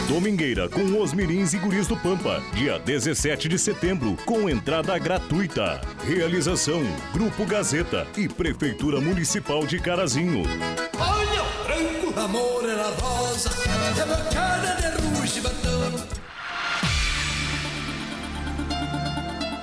Domingueira 0.07 0.69
com 0.69 1.01
os 1.01 1.13
Mirins 1.13 1.53
e 1.53 1.57
Guris 1.57 1.88
do 1.88 1.97
Pampa, 1.97 2.41
dia 2.53 2.79
17 2.79 3.47
de 3.47 3.59
setembro, 3.59 4.17
com 4.25 4.49
entrada 4.49 4.97
gratuita. 4.97 5.82
Realização: 6.05 6.82
Grupo 7.13 7.45
Gazeta 7.45 8.07
e 8.17 8.27
Prefeitura 8.27 9.01
Municipal 9.01 9.65
de 9.65 9.79
Carazinho. 9.79 10.43
Olha 10.99 11.43
o 11.43 11.65
tranco 11.65 12.13
da 12.13 12.27
morena 12.27 12.88
rosa, 12.99 13.49
rebocada 13.95 14.75
de 14.82 15.19
ruge 15.19 15.41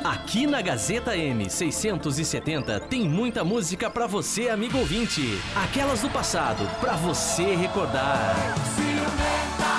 Aqui 0.09 0.47
na 0.47 0.63
Gazeta 0.63 1.15
M 1.15 1.51
670 1.51 2.81
tem 2.81 3.07
muita 3.07 3.45
música 3.45 3.91
pra 3.91 4.07
você, 4.07 4.49
amigo 4.49 4.79
ouvinte. 4.79 5.39
Aquelas 5.55 6.01
do 6.01 6.09
passado, 6.09 6.67
pra 6.81 6.95
você 6.95 7.55
recordar. 7.55 8.35
Ciumenta, 8.75 9.75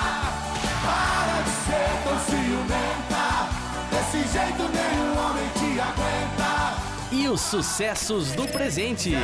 para 0.84 1.42
de 1.42 1.50
ser 1.50 1.90
tão 2.04 2.16
ciumenta. 2.20 3.48
Desse 3.90 4.22
jeito 4.32 4.62
nenhum 4.68 5.18
homem 5.18 5.48
te 5.58 5.80
aguenta. 5.80 6.80
E 7.10 7.28
os 7.28 7.40
sucessos 7.40 8.30
do 8.30 8.46
presente. 8.46 9.10
Pé 9.10 9.16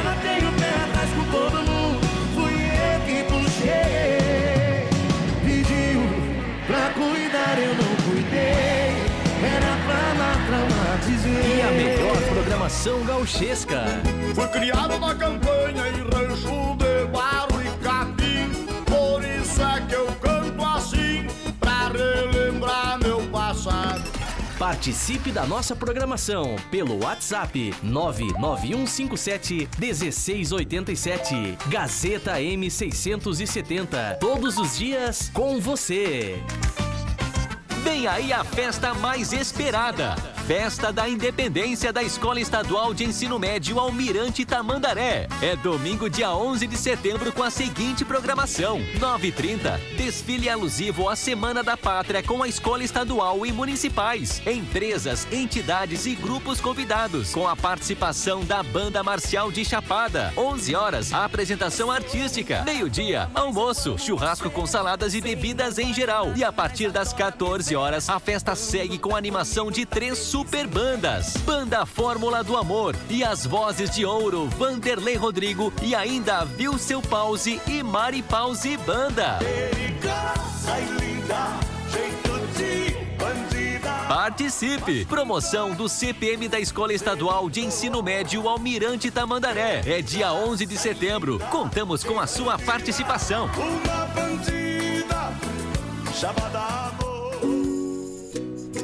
atrás 0.90 1.10
com 1.14 1.24
todo 1.30 1.58
mundo. 1.58 2.00
Fui 2.34 2.52
eu 2.52 3.00
que 3.06 3.22
puxei. 3.32 4.88
Pediu 5.44 6.02
pra 6.66 6.90
cuidar, 6.94 7.58
eu 7.60 7.74
não 7.76 7.95
traumatizei. 11.06 11.56
E 11.56 11.62
a 11.62 11.70
melhor 11.70 12.16
programação 12.22 13.04
gauchesca. 13.04 13.84
Fui 14.34 14.48
criado 14.48 14.98
na 14.98 15.14
campanha 15.14 15.84
em 15.88 16.02
rancho 16.12 16.76
de 16.76 17.06
barro 17.12 17.62
e 17.62 17.70
capim. 17.82 18.50
Por 18.84 19.24
isso 19.24 19.62
é 19.62 19.80
que 19.86 19.94
eu 19.94 20.06
canto 20.20 20.64
assim, 20.64 21.26
pra 21.60 21.88
relembrar 21.88 22.98
meu 22.98 23.22
passado. 23.28 24.02
Participe 24.58 25.30
da 25.30 25.44
nossa 25.46 25.76
programação 25.76 26.56
pelo 26.70 27.04
WhatsApp 27.04 27.74
99157 27.82 29.68
1687. 29.78 31.58
Gazeta 31.68 32.40
M670. 32.40 34.18
Todos 34.18 34.56
os 34.56 34.78
dias 34.78 35.30
com 35.32 35.60
você. 35.60 36.42
Vem 37.84 38.06
aí 38.06 38.32
a 38.32 38.42
festa 38.42 38.94
mais 38.94 39.32
esperada. 39.32 40.35
Festa 40.46 40.92
da 40.92 41.08
Independência 41.08 41.92
da 41.92 42.04
Escola 42.04 42.40
Estadual 42.40 42.94
de 42.94 43.02
Ensino 43.02 43.36
Médio 43.36 43.80
Almirante 43.80 44.44
Tamandaré. 44.44 45.26
É 45.42 45.56
domingo, 45.56 46.08
dia 46.08 46.32
11 46.32 46.68
de 46.68 46.76
setembro, 46.76 47.32
com 47.32 47.42
a 47.42 47.50
seguinte 47.50 48.04
programação: 48.04 48.80
9h30, 49.00 49.76
desfile 49.96 50.48
alusivo 50.48 51.08
à 51.08 51.16
Semana 51.16 51.64
da 51.64 51.76
Pátria 51.76 52.22
com 52.22 52.44
a 52.44 52.48
Escola 52.48 52.84
Estadual 52.84 53.44
e 53.44 53.50
Municipais, 53.50 54.40
empresas, 54.46 55.26
entidades 55.32 56.06
e 56.06 56.14
grupos 56.14 56.60
convidados, 56.60 57.32
com 57.32 57.48
a 57.48 57.56
participação 57.56 58.44
da 58.44 58.62
Banda 58.62 59.02
Marcial 59.02 59.50
de 59.50 59.64
Chapada. 59.64 60.32
11 60.36 60.76
horas, 60.76 61.12
apresentação 61.12 61.90
artística. 61.90 62.62
Meio-dia, 62.62 63.28
almoço, 63.34 63.98
churrasco 63.98 64.48
com 64.48 64.64
saladas 64.64 65.12
e 65.12 65.20
bebidas 65.20 65.76
em 65.76 65.92
geral. 65.92 66.32
E 66.36 66.44
a 66.44 66.52
partir 66.52 66.92
das 66.92 67.12
14 67.12 67.74
horas, 67.74 68.08
a 68.08 68.20
festa 68.20 68.54
segue 68.54 68.96
com 68.96 69.16
animação 69.16 69.72
de 69.72 69.84
três 69.84 70.35
super 70.36 70.66
bandas. 70.66 71.34
Banda 71.38 71.86
Fórmula 71.86 72.44
do 72.44 72.58
Amor 72.58 72.94
e 73.08 73.24
as 73.24 73.46
vozes 73.46 73.88
de 73.88 74.04
ouro 74.04 74.48
Vanderlei 74.48 75.16
Rodrigo 75.16 75.72
e 75.80 75.94
ainda 75.94 76.44
Vilseu 76.44 77.00
Pause 77.00 77.58
e 77.66 77.82
Mari 77.82 78.22
Pause 78.22 78.76
Banda. 78.76 79.38
Participe! 84.06 85.06
Promoção 85.06 85.72
do 85.72 85.88
CPM 85.88 86.48
da 86.48 86.60
Escola 86.60 86.92
Estadual 86.92 87.48
de 87.48 87.62
Ensino 87.62 88.02
Médio 88.02 88.46
Almirante 88.46 89.10
Tamandaré. 89.10 89.80
É 89.86 90.02
dia 90.02 90.34
11 90.34 90.66
de 90.66 90.76
setembro. 90.76 91.38
Contamos 91.50 92.04
com 92.04 92.20
a 92.20 92.26
sua 92.26 92.58
participação. 92.58 93.48
Uma 93.56 94.04
bandida, 94.08 95.32
chamada. 96.12 96.85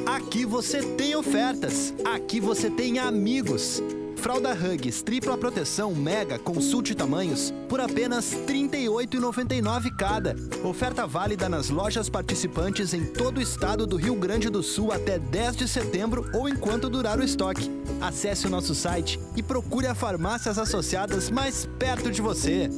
Aqui 0.05 0.45
você 0.45 0.81
tem 0.81 1.15
ofertas. 1.15 1.93
Aqui 2.03 2.39
você 2.39 2.69
tem 2.69 2.99
amigos. 2.99 3.81
Fralda 4.17 4.53
Hugs 4.53 5.01
tripla 5.01 5.37
proteção 5.37 5.93
mega 5.93 6.39
consulte 6.39 6.95
tamanhos 6.95 7.53
por 7.67 7.81
apenas 7.81 8.31
R$ 8.31 8.45
38,99 8.69 9.95
cada. 9.97 10.35
Oferta 10.63 11.05
válida 11.05 11.49
nas 11.49 11.69
lojas 11.69 12.09
participantes 12.09 12.93
em 12.93 13.05
todo 13.05 13.37
o 13.37 13.41
estado 13.41 13.85
do 13.85 13.97
Rio 13.97 14.15
Grande 14.15 14.49
do 14.49 14.63
Sul 14.63 14.91
até 14.91 15.19
10 15.19 15.57
de 15.57 15.67
setembro 15.67 16.29
ou 16.33 16.47
enquanto 16.47 16.89
durar 16.89 17.19
o 17.19 17.23
estoque. 17.23 17.69
Acesse 17.99 18.47
o 18.47 18.49
nosso 18.49 18.73
site 18.75 19.19
e 19.35 19.43
procure 19.43 19.87
a 19.87 19.95
farmácias 19.95 20.57
associadas 20.57 21.29
mais 21.29 21.67
perto 21.77 22.11
de 22.11 22.21
você. 22.21 22.69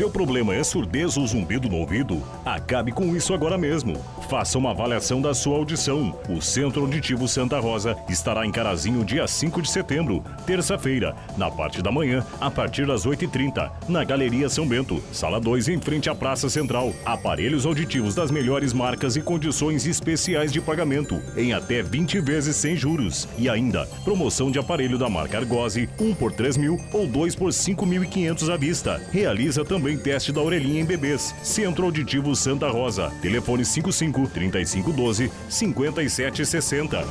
Seu 0.00 0.10
problema 0.10 0.54
é 0.54 0.64
surdez 0.64 1.18
ou 1.18 1.26
zumbido 1.26 1.68
no 1.68 1.76
ouvido? 1.76 2.22
Acabe 2.42 2.90
com 2.90 3.14
isso 3.14 3.34
agora 3.34 3.58
mesmo. 3.58 4.02
Faça 4.30 4.56
uma 4.56 4.70
avaliação 4.70 5.20
da 5.20 5.34
sua 5.34 5.56
audição. 5.56 6.16
O 6.28 6.40
Centro 6.40 6.82
Auditivo 6.82 7.26
Santa 7.26 7.58
Rosa 7.58 7.96
estará 8.08 8.46
em 8.46 8.52
Carazinho 8.52 9.04
dia 9.04 9.26
5 9.26 9.60
de 9.60 9.68
setembro, 9.68 10.22
terça-feira, 10.46 11.16
na 11.36 11.50
parte 11.50 11.82
da 11.82 11.90
manhã, 11.90 12.24
a 12.40 12.48
partir 12.48 12.86
das 12.86 13.04
8h30, 13.04 13.68
na 13.88 14.04
Galeria 14.04 14.48
São 14.48 14.68
Bento, 14.68 15.02
sala 15.12 15.40
2, 15.40 15.70
em 15.70 15.80
frente 15.80 16.08
à 16.08 16.14
Praça 16.14 16.48
Central. 16.48 16.94
Aparelhos 17.04 17.66
auditivos 17.66 18.14
das 18.14 18.30
melhores 18.30 18.72
marcas 18.72 19.16
e 19.16 19.20
condições 19.20 19.84
especiais 19.84 20.52
de 20.52 20.60
pagamento, 20.60 21.20
em 21.36 21.52
até 21.52 21.82
20 21.82 22.20
vezes 22.20 22.54
sem 22.54 22.76
juros. 22.76 23.26
E 23.36 23.48
ainda, 23.48 23.84
promoção 24.04 24.48
de 24.48 24.60
aparelho 24.60 24.96
da 24.96 25.08
marca 25.08 25.38
Argose, 25.38 25.88
1 26.00 26.14
por 26.14 26.30
3 26.30 26.56
mil 26.56 26.80
ou 26.92 27.04
2 27.04 27.34
por 27.34 27.50
5.500 27.50 28.48
à 28.48 28.56
vista. 28.56 29.02
Realiza 29.10 29.64
também 29.64 29.98
teste 29.98 30.30
da 30.30 30.40
orelhinha 30.40 30.82
em 30.82 30.84
bebês. 30.84 31.34
Centro 31.42 31.86
Auditivo 31.86 32.36
Santa 32.36 32.68
Rosa. 32.68 33.10
Telefone 33.20 33.64
55 33.64 34.19
3512 34.28 35.30
5760. 35.48 37.06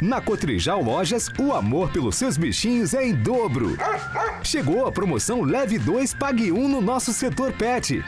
Na 0.00 0.20
Cotrijal 0.20 0.80
Lojas, 0.80 1.28
o 1.40 1.52
amor 1.52 1.90
pelos 1.90 2.14
seus 2.16 2.36
bichinhos 2.36 2.94
é 2.94 3.04
em 3.04 3.14
dobro. 3.14 3.76
Chegou 4.44 4.86
a 4.86 4.92
promoção 4.92 5.42
Leve 5.42 5.76
2, 5.76 6.14
Pague 6.14 6.52
1 6.52 6.68
no 6.68 6.80
nosso 6.80 7.12
setor 7.12 7.52
pet. 7.52 8.04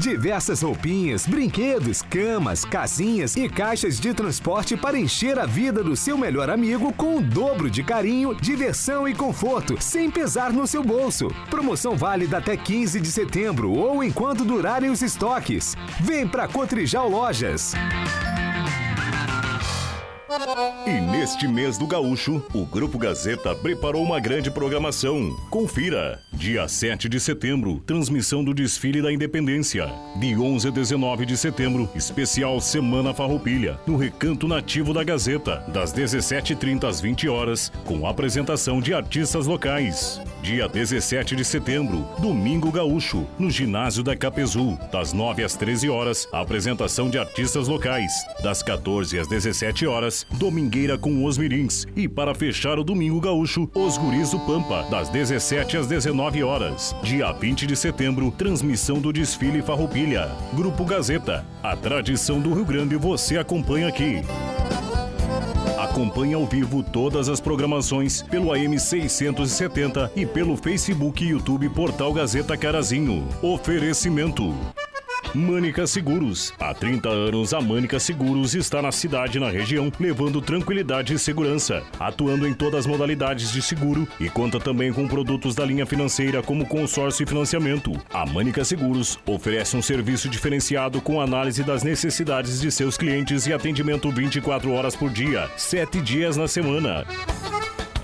Diversas 0.00 0.62
roupinhas, 0.62 1.26
brinquedos, 1.26 2.00
camas, 2.00 2.64
casinhas 2.64 3.36
e 3.36 3.50
caixas 3.50 4.00
de 4.00 4.14
transporte 4.14 4.74
para 4.74 4.98
encher 4.98 5.38
a 5.38 5.44
vida 5.44 5.84
do 5.84 5.94
seu 5.94 6.16
melhor 6.16 6.48
amigo 6.48 6.90
com 6.94 7.18
o 7.18 7.22
dobro 7.22 7.70
de 7.70 7.84
carinho, 7.84 8.34
diversão 8.34 9.06
e 9.06 9.14
conforto, 9.14 9.76
sem 9.78 10.10
pesar 10.10 10.54
no 10.54 10.66
seu 10.66 10.82
bolso. 10.82 11.28
Promoção 11.50 11.98
válida 11.98 12.38
até 12.38 12.56
15 12.56 12.98
de 12.98 13.12
setembro 13.12 13.72
ou 13.72 14.02
enquanto 14.02 14.42
durarem 14.42 14.88
os 14.88 15.02
estoques. 15.02 15.76
Vem 16.00 16.26
pra 16.26 16.48
Cotrijal 16.48 17.06
Lojas. 17.06 17.74
E 20.86 21.00
neste 21.10 21.48
mês 21.48 21.76
do 21.76 21.88
Gaúcho, 21.88 22.40
o 22.54 22.64
Grupo 22.64 22.96
Gazeta 22.96 23.52
preparou 23.52 24.04
uma 24.04 24.20
grande 24.20 24.48
programação. 24.48 25.36
Confira! 25.50 26.20
Dia 26.32 26.68
7 26.68 27.08
de 27.08 27.18
setembro, 27.18 27.80
transmissão 27.80 28.44
do 28.44 28.54
desfile 28.54 29.02
da 29.02 29.12
Independência. 29.12 29.92
De 30.16 30.36
11 30.36 30.68
a 30.68 30.70
19 30.70 31.26
de 31.26 31.36
setembro, 31.36 31.90
especial 31.96 32.60
Semana 32.60 33.12
Farroupilha, 33.12 33.80
no 33.86 33.96
Recanto 33.96 34.46
Nativo 34.46 34.94
da 34.94 35.02
Gazeta, 35.02 35.64
das 35.66 35.92
17h30 35.92 36.84
às 36.84 37.00
20 37.00 37.28
horas, 37.28 37.72
com 37.84 38.06
apresentação 38.06 38.80
de 38.80 38.94
artistas 38.94 39.48
locais. 39.48 40.20
Dia 40.42 40.68
17 40.68 41.34
de 41.34 41.44
setembro, 41.44 42.08
Domingo 42.20 42.70
Gaúcho, 42.70 43.26
no 43.38 43.50
ginásio 43.50 44.02
da 44.02 44.16
Capezu, 44.16 44.78
das 44.92 45.12
9 45.12 45.42
às 45.42 45.56
13 45.56 45.90
horas, 45.90 46.28
apresentação 46.32 47.10
de 47.10 47.18
artistas 47.18 47.66
locais. 47.66 48.12
Das 48.42 48.62
14 48.62 49.18
às 49.18 49.26
17 49.26 49.86
horas, 49.86 50.19
Domingueira 50.32 50.98
com 50.98 51.24
os 51.24 51.38
Mirins. 51.38 51.86
E 51.96 52.08
para 52.08 52.34
fechar 52.34 52.78
o 52.78 52.84
Domingo 52.84 53.20
Gaúcho, 53.20 53.68
Os 53.74 53.98
Guris 53.98 54.30
do 54.30 54.40
Pampa, 54.40 54.86
das 54.90 55.08
17 55.08 55.76
às 55.76 55.86
19 55.86 56.42
horas. 56.42 56.94
Dia 57.02 57.32
20 57.32 57.66
de 57.66 57.76
setembro, 57.76 58.30
transmissão 58.30 59.00
do 59.00 59.12
desfile 59.12 59.62
Farroupilha. 59.62 60.30
Grupo 60.54 60.84
Gazeta, 60.84 61.46
a 61.62 61.76
tradição 61.76 62.40
do 62.40 62.52
Rio 62.52 62.64
Grande 62.64 62.96
você 62.96 63.38
acompanha 63.38 63.88
aqui. 63.88 64.22
Acompanhe 65.78 66.34
ao 66.34 66.46
vivo 66.46 66.82
todas 66.82 67.28
as 67.28 67.40
programações 67.40 68.22
pelo 68.22 68.52
AM 68.52 68.78
670 68.78 70.12
e 70.14 70.26
pelo 70.26 70.56
Facebook 70.56 71.24
e 71.24 71.30
YouTube 71.30 71.68
Portal 71.70 72.12
Gazeta 72.12 72.56
Carazinho. 72.56 73.26
Oferecimento. 73.42 74.54
Mânica 75.34 75.86
Seguros. 75.86 76.52
Há 76.58 76.74
30 76.74 77.08
anos, 77.08 77.54
a 77.54 77.60
Mânica 77.60 78.00
Seguros 78.00 78.54
está 78.54 78.82
na 78.82 78.90
cidade 78.90 79.38
e 79.38 79.40
na 79.40 79.48
região, 79.48 79.92
levando 80.00 80.40
tranquilidade 80.40 81.14
e 81.14 81.18
segurança, 81.18 81.84
atuando 82.00 82.48
em 82.48 82.52
todas 82.52 82.80
as 82.80 82.86
modalidades 82.86 83.52
de 83.52 83.62
seguro 83.62 84.08
e 84.18 84.28
conta 84.28 84.58
também 84.58 84.92
com 84.92 85.06
produtos 85.06 85.54
da 85.54 85.64
linha 85.64 85.86
financeira 85.86 86.42
como 86.42 86.66
consórcio 86.66 87.22
e 87.22 87.26
financiamento. 87.26 87.92
A 88.12 88.26
Mânica 88.26 88.64
Seguros 88.64 89.18
oferece 89.24 89.76
um 89.76 89.82
serviço 89.82 90.28
diferenciado 90.28 91.00
com 91.00 91.20
análise 91.20 91.62
das 91.62 91.84
necessidades 91.84 92.60
de 92.60 92.70
seus 92.72 92.96
clientes 92.96 93.46
e 93.46 93.52
atendimento 93.52 94.10
24 94.10 94.72
horas 94.72 94.96
por 94.96 95.10
dia, 95.10 95.48
7 95.56 96.00
dias 96.00 96.36
na 96.36 96.48
semana. 96.48 97.06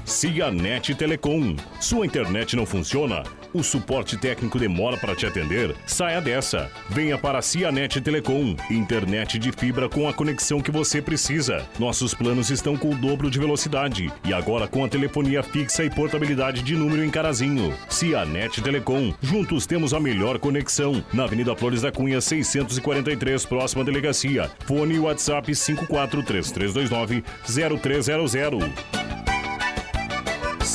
Cianet 0.04 0.94
Telecom. 0.94 1.56
Sua 1.80 2.06
internet 2.06 2.54
não 2.54 2.64
funciona? 2.64 3.24
O 3.56 3.64
suporte 3.64 4.18
técnico 4.18 4.58
demora 4.58 4.98
para 4.98 5.16
te 5.16 5.24
atender? 5.24 5.74
Saia 5.86 6.20
dessa. 6.20 6.70
Venha 6.90 7.16
para 7.16 7.38
a 7.38 7.42
Cianet 7.42 8.02
Telecom. 8.02 8.54
Internet 8.70 9.38
de 9.38 9.50
fibra 9.50 9.88
com 9.88 10.06
a 10.06 10.12
conexão 10.12 10.60
que 10.60 10.70
você 10.70 11.00
precisa. 11.00 11.66
Nossos 11.78 12.12
planos 12.12 12.50
estão 12.50 12.76
com 12.76 12.90
o 12.90 12.94
dobro 12.94 13.30
de 13.30 13.38
velocidade. 13.38 14.12
E 14.26 14.34
agora 14.34 14.68
com 14.68 14.84
a 14.84 14.88
telefonia 14.88 15.42
fixa 15.42 15.82
e 15.82 15.88
portabilidade 15.88 16.60
de 16.60 16.74
número 16.74 17.02
em 17.02 17.08
Carazinho. 17.08 17.72
Cianet 17.88 18.60
Telecom. 18.60 19.14
Juntos 19.22 19.64
temos 19.64 19.94
a 19.94 20.00
melhor 20.00 20.38
conexão. 20.38 21.02
Na 21.10 21.24
Avenida 21.24 21.56
Flores 21.56 21.80
da 21.80 21.90
Cunha, 21.90 22.20
643, 22.20 23.46
próxima 23.46 23.82
delegacia. 23.82 24.50
Fone 24.66 24.98
WhatsApp 24.98 25.54
543329 25.54 27.24
0300. 27.80 29.25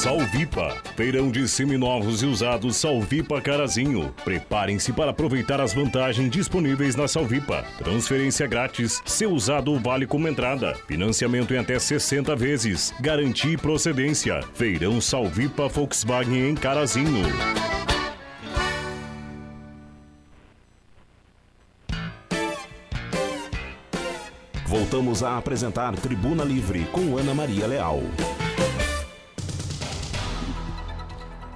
Salvipa, 0.02 0.76
feirão 0.96 1.30
de 1.30 1.48
seminovos 1.48 2.24
e 2.24 2.26
usados 2.26 2.76
Salvipa 2.78 3.40
Carazinho. 3.40 4.12
Preparem-se 4.24 4.92
para 4.92 5.12
aproveitar 5.12 5.62
as 5.62 5.76
vantagens 5.76 6.32
disponíveis 6.32 6.96
na 6.96 7.08
Salvipa. 7.08 7.64
Transferência 7.78 8.48
grátis, 8.48 9.00
seu 9.06 9.30
usado 9.30 9.80
vale 9.80 10.08
como 10.08 10.28
entrada. 10.28 10.74
Financiamento 10.88 11.54
em 11.54 11.60
até 11.60 11.78
60 11.78 12.36
vezes. 12.36 12.92
Garantia 13.00 13.54
e 13.54 13.58
procedência. 13.58 14.42
Feirão 14.56 15.00
Salvipa 15.00 15.68
Volkswagen 15.68 16.50
em 16.50 16.56
Carazinho. 16.56 17.22
Voltamos 24.66 25.22
a 25.22 25.38
apresentar 25.38 25.96
Tribuna 25.96 26.44
Livre 26.44 26.86
com 26.86 27.20
Ana 27.20 27.36
Maria 27.36 27.68
Leal. 27.68 28.02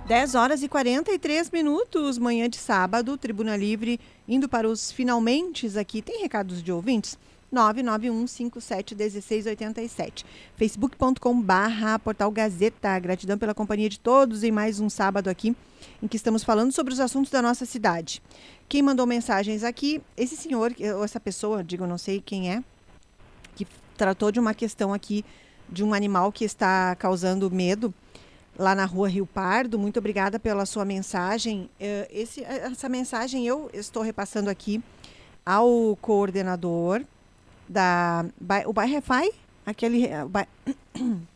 10 0.08 0.36
horas 0.36 0.62
e 0.62 0.68
43 0.68 1.50
minutos, 1.50 2.20
manhã 2.20 2.48
de 2.48 2.58
sábado, 2.58 3.18
Tribuna 3.18 3.58
Livre, 3.58 4.00
indo 4.28 4.48
para 4.48 4.70
os 4.70 4.92
finalmente 4.92 5.66
aqui. 5.80 6.00
Tem 6.00 6.22
recados 6.22 6.62
de 6.62 6.72
ouvintes? 6.72 7.18
991571687. 7.52 10.24
facebook.com 10.56 11.42
barra 11.42 11.98
portal 11.98 12.30
Gazeta. 12.30 13.00
Gratidão 13.00 13.36
pela 13.36 13.56
companhia 13.56 13.90
de 13.90 14.00
todos 14.00 14.44
em 14.44 14.52
mais 14.52 14.80
um 14.80 14.92
sábado 14.92 15.28
aqui, 15.28 15.56
em 16.04 16.08
que 16.08 16.18
estamos 16.18 16.44
falando 16.44 16.72
sobre 16.72 16.94
os 16.94 17.00
assuntos 17.00 17.32
da 17.32 17.42
nossa 17.42 17.66
cidade. 17.66 18.22
Quem 18.70 18.84
mandou 18.84 19.08
mensagens 19.08 19.64
aqui, 19.64 20.04
esse 20.16 20.38
senhor, 20.38 20.72
ou 20.96 21.04
essa 21.04 21.20
pessoa, 21.20 21.64
digo, 21.64 21.88
não 21.88 21.98
sei 21.98 22.22
quem 22.22 22.52
é, 22.52 22.64
que 23.56 23.66
tratou 23.98 24.32
de 24.32 24.40
uma 24.40 24.54
questão 24.54 24.94
aqui 24.94 25.26
de 25.68 25.84
um 25.84 25.96
animal 25.96 26.32
que 26.32 26.46
está 26.46 26.96
causando 26.96 27.50
medo 27.50 27.92
lá 28.58 28.74
na 28.76 28.86
rua 28.86 29.08
Rio 29.08 29.26
Pardo. 29.26 29.78
Muito 29.78 30.00
obrigada 30.00 30.40
pela 30.40 30.66
sua 30.66 30.86
mensagem. 30.86 31.70
Esse, 32.10 32.44
essa 32.44 32.90
mensagem 32.90 33.46
eu 33.46 33.70
estou 33.74 34.02
repassando 34.04 34.50
aqui 34.50 34.82
ao 35.46 35.98
coordenador 36.02 37.04
da. 37.68 38.26
O 38.66 38.74
bairro 38.74 38.94
Refai? 38.94 39.30
Aquele. 39.66 40.10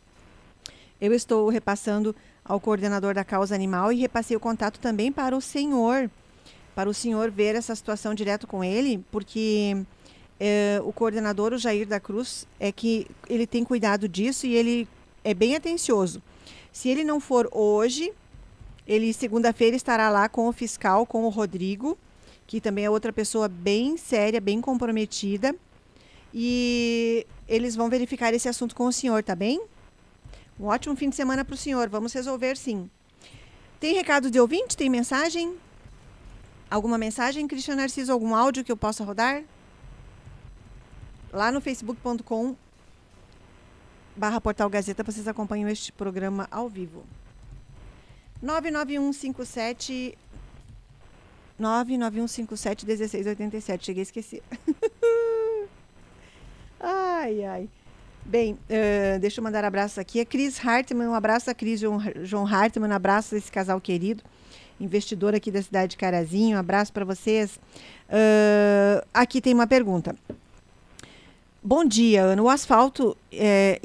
Eu 1.01 1.13
estou 1.13 1.47
repassando 1.47 2.13
ao 2.43 2.59
coordenador 2.59 3.13
da 3.13 3.23
causa 3.23 3.55
animal 3.55 3.89
e 3.89 3.95
repassei 3.95 4.35
o 4.35 4.39
contato 4.39 4.79
também 4.79 5.13
para 5.13 5.33
o 5.33 5.39
senhor, 5.39 6.11
para 6.75 6.89
o 6.89 6.93
senhor 6.93 7.31
ver 7.31 7.55
essa 7.55 7.73
situação 7.73 8.13
direto 8.13 8.45
com 8.45 8.61
ele, 8.61 9.01
porque 9.09 9.81
é, 10.37 10.81
o 10.83 10.91
coordenador, 10.91 11.53
o 11.53 11.57
Jair 11.57 11.87
da 11.87 12.01
Cruz, 12.01 12.45
é 12.59 12.69
que 12.69 13.07
ele 13.29 13.47
tem 13.47 13.63
cuidado 13.63 14.09
disso 14.09 14.45
e 14.45 14.55
ele 14.55 14.89
é 15.23 15.33
bem 15.33 15.55
atencioso. 15.55 16.21
Se 16.71 16.89
ele 16.89 17.03
não 17.03 17.19
for 17.19 17.49
hoje, 17.51 18.11
ele 18.87 19.13
segunda-feira 19.13 19.75
estará 19.75 20.09
lá 20.09 20.27
com 20.29 20.47
o 20.47 20.51
fiscal, 20.51 21.05
com 21.05 21.23
o 21.23 21.29
Rodrigo, 21.29 21.97
que 22.47 22.59
também 22.59 22.85
é 22.85 22.89
outra 22.89 23.13
pessoa 23.13 23.47
bem 23.47 23.97
séria, 23.97 24.41
bem 24.41 24.59
comprometida. 24.61 25.55
E 26.33 27.25
eles 27.47 27.75
vão 27.75 27.89
verificar 27.89 28.33
esse 28.33 28.47
assunto 28.47 28.75
com 28.75 28.85
o 28.85 28.93
senhor, 28.93 29.23
tá 29.23 29.35
bem? 29.35 29.61
Um 30.59 30.65
ótimo 30.65 30.95
fim 30.95 31.09
de 31.09 31.15
semana 31.15 31.45
para 31.45 31.53
o 31.53 31.57
senhor. 31.57 31.89
Vamos 31.89 32.13
resolver 32.13 32.57
sim. 32.57 32.89
Tem 33.79 33.93
recado 33.93 34.29
de 34.29 34.39
ouvinte? 34.39 34.75
Tem 34.75 34.89
mensagem? 34.89 35.55
Alguma 36.69 36.97
mensagem, 36.97 37.47
Cristian 37.47 37.75
Narciso? 37.75 38.11
Algum 38.11 38.35
áudio 38.35 38.63
que 38.63 38.71
eu 38.71 38.77
possa 38.77 39.03
rodar? 39.03 39.43
Lá 41.31 41.51
no 41.51 41.61
facebook.com 41.61 42.55
barra 44.15 44.41
Portal 44.41 44.69
Gazeta, 44.69 45.03
vocês 45.03 45.27
acompanham 45.27 45.69
este 45.69 45.91
programa 45.91 46.47
ao 46.51 46.69
vivo. 46.69 47.03
99157 48.41 50.17
991571687. 51.59 53.83
Cheguei 53.83 54.01
a 54.01 54.03
esquecer. 54.03 54.41
ai, 56.79 57.43
ai. 57.43 57.67
Bem, 58.25 58.53
uh, 58.53 59.19
deixa 59.19 59.39
eu 59.39 59.43
mandar 59.43 59.65
abraços 59.65 59.97
aqui. 59.97 60.21
A 60.21 60.25
Cris 60.25 60.63
Hartmann, 60.63 61.09
um 61.09 61.13
abraço 61.13 61.49
a 61.49 61.53
Cris 61.53 61.79
João, 61.79 61.99
João 62.23 62.45
Hartmann, 62.45 62.91
um 62.91 62.95
abraço 62.95 63.35
a 63.35 63.37
esse 63.37 63.51
casal 63.51 63.81
querido, 63.81 64.23
investidor 64.79 65.33
aqui 65.33 65.51
da 65.51 65.61
cidade 65.61 65.91
de 65.91 65.97
Carazinho, 65.97 66.55
um 66.55 66.59
abraço 66.59 66.93
para 66.93 67.03
vocês. 67.03 67.59
Uh, 68.07 69.05
aqui 69.13 69.41
tem 69.41 69.53
uma 69.53 69.67
pergunta. 69.67 70.15
Bom 71.61 71.83
dia, 71.83 72.23
Ana. 72.23 72.41
O 72.41 72.47
asfalto 72.49 73.17
é, 73.33 73.81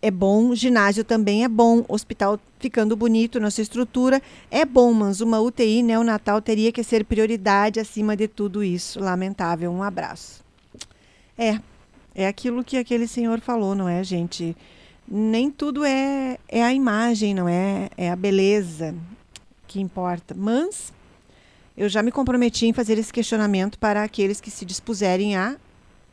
é 0.00 0.10
bom, 0.10 0.54
ginásio 0.54 1.04
também 1.04 1.44
é 1.44 1.48
bom, 1.48 1.84
hospital 1.86 2.40
ficando 2.58 2.96
bonito, 2.96 3.38
nossa 3.38 3.60
estrutura 3.60 4.22
é 4.50 4.64
bom, 4.64 4.94
mas 4.94 5.20
uma 5.20 5.38
UTI 5.38 5.82
neonatal 5.82 6.40
teria 6.40 6.72
que 6.72 6.82
ser 6.82 7.04
prioridade 7.04 7.78
acima 7.78 8.16
de 8.16 8.26
tudo 8.26 8.64
isso. 8.64 8.98
Lamentável. 8.98 9.70
Um 9.70 9.82
abraço. 9.82 10.42
É, 11.36 11.60
é 12.14 12.26
aquilo 12.26 12.64
que 12.64 12.78
aquele 12.78 13.06
senhor 13.06 13.40
falou, 13.40 13.74
não 13.74 13.88
é, 13.88 14.02
gente? 14.02 14.56
Nem 15.06 15.50
tudo 15.50 15.84
é, 15.84 16.38
é 16.48 16.64
a 16.64 16.72
imagem, 16.72 17.34
não 17.34 17.46
é? 17.46 17.90
É 17.94 18.10
a 18.10 18.16
beleza 18.16 18.94
que 19.68 19.78
importa. 19.78 20.34
Mas 20.34 20.94
eu 21.76 21.90
já 21.90 22.02
me 22.02 22.10
comprometi 22.10 22.64
em 22.64 22.72
fazer 22.72 22.96
esse 22.96 23.12
questionamento 23.12 23.78
para 23.78 24.02
aqueles 24.02 24.40
que 24.40 24.50
se 24.50 24.64
dispuserem 24.64 25.36
a, 25.36 25.58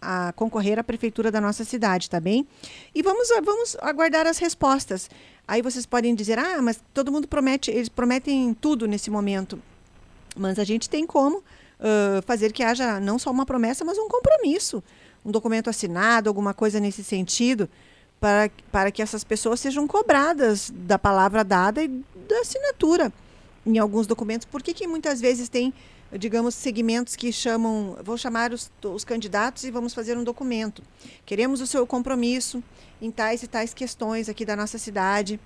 a 0.02 0.34
concorrer 0.34 0.80
à 0.80 0.84
prefeitura 0.84 1.32
da 1.32 1.41
nossa 1.41 1.64
cidade, 1.64 2.10
tá 2.10 2.20
bem? 2.20 2.47
E 2.93 3.02
vamos, 3.02 3.30
vamos 3.43 3.78
aguardar 3.82 4.28
as 4.28 4.38
respostas. 4.38 5.10
Aí 5.47 5.62
vocês 5.62 5.86
podem 5.86 6.14
dizer, 6.16 6.38
ah, 6.38 6.62
mas 6.62 6.82
todo 6.93 7.12
mundo 7.12 7.28
promete, 7.28 7.72
eles 7.72 7.89
prometem 7.89 8.54
tudo 8.54 8.88
nesse 8.88 9.10
momento. 9.10 9.62
Mas 10.36 10.60
a 10.60 10.64
gente 10.64 10.89
tem 10.89 11.06
como 11.06 11.38
uh, 11.38 12.22
fazer 12.26 12.52
que 12.52 12.64
haja 12.64 13.00
não 13.00 13.18
só 13.18 13.32
uma 13.32 13.45
promessa, 13.45 13.84
mas 13.84 13.97
um 13.97 14.08
compromisso 14.08 14.84
um 15.24 15.32
documento 15.32 15.70
assinado, 15.70 16.30
alguma 16.30 16.54
coisa 16.54 16.80
nesse 16.80 17.04
sentido, 17.04 17.70
para, 18.20 18.50
para 18.72 18.91
que 18.91 19.02
essas 19.02 19.24
pessoas 19.24 19.60
sejam 19.60 19.88
cobradas 19.88 20.72
da 20.74 21.00
palavra 21.00 21.43
dada 21.43 21.84
e 21.84 21.88
da 21.88 22.39
assinatura 22.41 23.12
em 23.66 23.78
alguns 23.78 24.08
documentos. 24.08 24.45
Por 24.45 24.62
que, 24.62 24.74
que 24.74 24.88
muitas 24.88 25.22
vezes 25.22 25.50
tem, 25.50 25.74
digamos, 26.18 26.55
segmentos 26.55 27.16
que 27.16 27.32
chamam, 27.32 27.97
vou 28.03 28.18
chamar 28.18 28.51
os, 28.51 28.72
os 28.84 29.03
candidatos 29.03 29.64
e 29.64 29.72
vamos 29.72 29.93
fazer 29.93 30.18
um 30.18 30.24
documento. 30.24 30.82
Queremos 31.26 31.62
o 31.62 31.68
seu 31.68 31.86
compromisso 31.86 32.64
em 33.01 33.12
tais 33.12 33.43
e 33.43 33.47
tais 33.47 33.74
questões 33.74 34.28
aqui 34.28 34.43
da 34.43 34.55
nossa 34.55 34.78
cidade. 34.78 35.39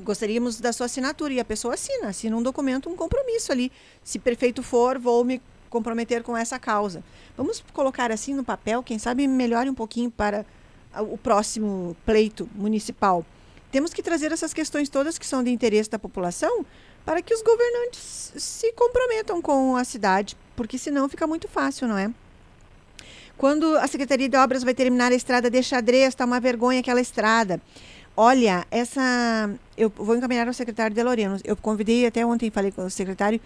Gostaríamos 0.00 0.60
da 0.60 0.72
sua 0.72 0.86
assinatura 0.86 1.32
e 1.32 1.40
a 1.40 1.44
pessoa 1.44 1.74
assina, 1.74 2.08
assina 2.08 2.36
um 2.36 2.42
documento, 2.42 2.88
um 2.88 2.96
compromisso 2.96 3.52
ali. 3.52 3.70
Se 4.02 4.18
prefeito 4.18 4.62
for, 4.62 4.98
vou 4.98 5.24
me 5.24 5.40
comprometer 5.70 6.22
com 6.22 6.36
essa 6.36 6.58
causa. 6.58 7.04
Vamos 7.36 7.62
colocar 7.72 8.10
assim 8.10 8.34
no 8.34 8.44
papel, 8.44 8.82
quem 8.82 8.98
sabe 8.98 9.26
melhore 9.28 9.70
um 9.70 9.74
pouquinho 9.74 10.10
para 10.10 10.44
o 10.96 11.18
próximo 11.18 11.96
pleito 12.04 12.48
municipal. 12.54 13.24
Temos 13.70 13.92
que 13.92 14.02
trazer 14.02 14.32
essas 14.32 14.54
questões 14.54 14.88
todas 14.88 15.18
que 15.18 15.26
são 15.26 15.44
de 15.44 15.50
interesse 15.50 15.90
da 15.90 15.98
população 15.98 16.64
para 17.08 17.22
que 17.22 17.32
os 17.32 17.40
governantes 17.40 18.34
se 18.36 18.70
comprometam 18.72 19.40
com 19.40 19.74
a 19.76 19.82
cidade, 19.82 20.36
porque 20.54 20.76
senão 20.76 21.08
fica 21.08 21.26
muito 21.26 21.48
fácil, 21.48 21.88
não 21.88 21.96
é? 21.96 22.12
Quando 23.34 23.78
a 23.78 23.86
Secretaria 23.86 24.28
de 24.28 24.36
Obras 24.36 24.62
vai 24.62 24.74
terminar 24.74 25.10
a 25.10 25.14
estrada 25.14 25.48
de 25.48 25.62
xadrez, 25.62 26.08
está 26.08 26.26
uma 26.26 26.38
vergonha 26.38 26.80
aquela 26.80 27.00
estrada. 27.00 27.62
Olha, 28.14 28.66
essa. 28.70 29.50
Eu 29.74 29.90
vou 29.96 30.16
encaminhar 30.16 30.46
ao 30.48 30.52
secretário 30.52 30.94
de 30.94 31.02
Loreno. 31.02 31.38
Eu 31.44 31.56
convidei 31.56 32.04
até 32.04 32.26
ontem, 32.26 32.50
falei 32.50 32.70
com 32.70 32.84
o 32.84 32.90
secretário, 32.90 33.40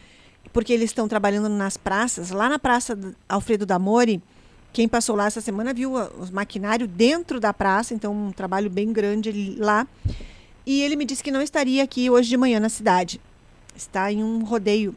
porque 0.53 0.73
eles 0.73 0.91
estão 0.91 1.07
trabalhando 1.07 1.49
nas 1.49 1.77
praças. 1.77 2.31
Lá 2.33 2.49
na 2.49 2.59
Praça 2.59 2.99
Alfredo 3.29 3.65
Damori, 3.65 4.21
quem 4.73 4.89
passou 4.89 5.15
lá 5.15 5.27
essa 5.27 5.41
semana 5.41 5.73
viu 5.73 5.93
os 6.19 6.33
maquinários 6.33 6.91
dentro 6.91 7.39
da 7.39 7.55
praça, 7.55 7.95
então 7.95 8.13
um 8.13 8.33
trabalho 8.33 8.69
bem 8.69 8.93
grande 8.93 9.55
lá. 9.57 9.87
E 10.67 10.83
ele 10.83 10.97
me 10.97 11.05
disse 11.05 11.23
que 11.23 11.31
não 11.31 11.41
estaria 11.41 11.85
aqui 11.85 12.11
hoje 12.11 12.29
de 12.29 12.37
manhã 12.37 12.59
na 12.59 12.69
cidade. 12.69 13.21
Está 13.75 14.13
em 14.13 14.23
um 14.23 14.45
rodeio. 14.45 14.95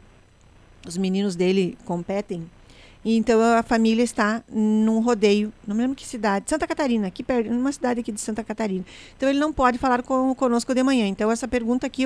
Os 0.86 0.96
meninos 0.96 1.34
dele 1.34 1.76
competem. 1.84 2.48
Então 3.08 3.40
a 3.40 3.62
família 3.62 4.02
está 4.02 4.42
num 4.48 4.98
rodeio, 4.98 5.52
não 5.64 5.76
me 5.76 5.82
lembro 5.82 5.96
que 5.96 6.04
cidade, 6.04 6.50
Santa 6.50 6.66
Catarina, 6.66 7.06
aqui 7.06 7.22
perto, 7.22 7.48
numa 7.48 7.70
cidade 7.70 8.00
aqui 8.00 8.10
de 8.10 8.20
Santa 8.20 8.42
Catarina. 8.42 8.84
Então 9.16 9.28
ele 9.28 9.38
não 9.38 9.52
pode 9.52 9.78
falar 9.78 10.02
com, 10.02 10.34
conosco 10.34 10.74
de 10.74 10.82
manhã. 10.82 11.06
Então 11.06 11.30
essa 11.30 11.46
pergunta 11.46 11.86
aqui 11.86 12.02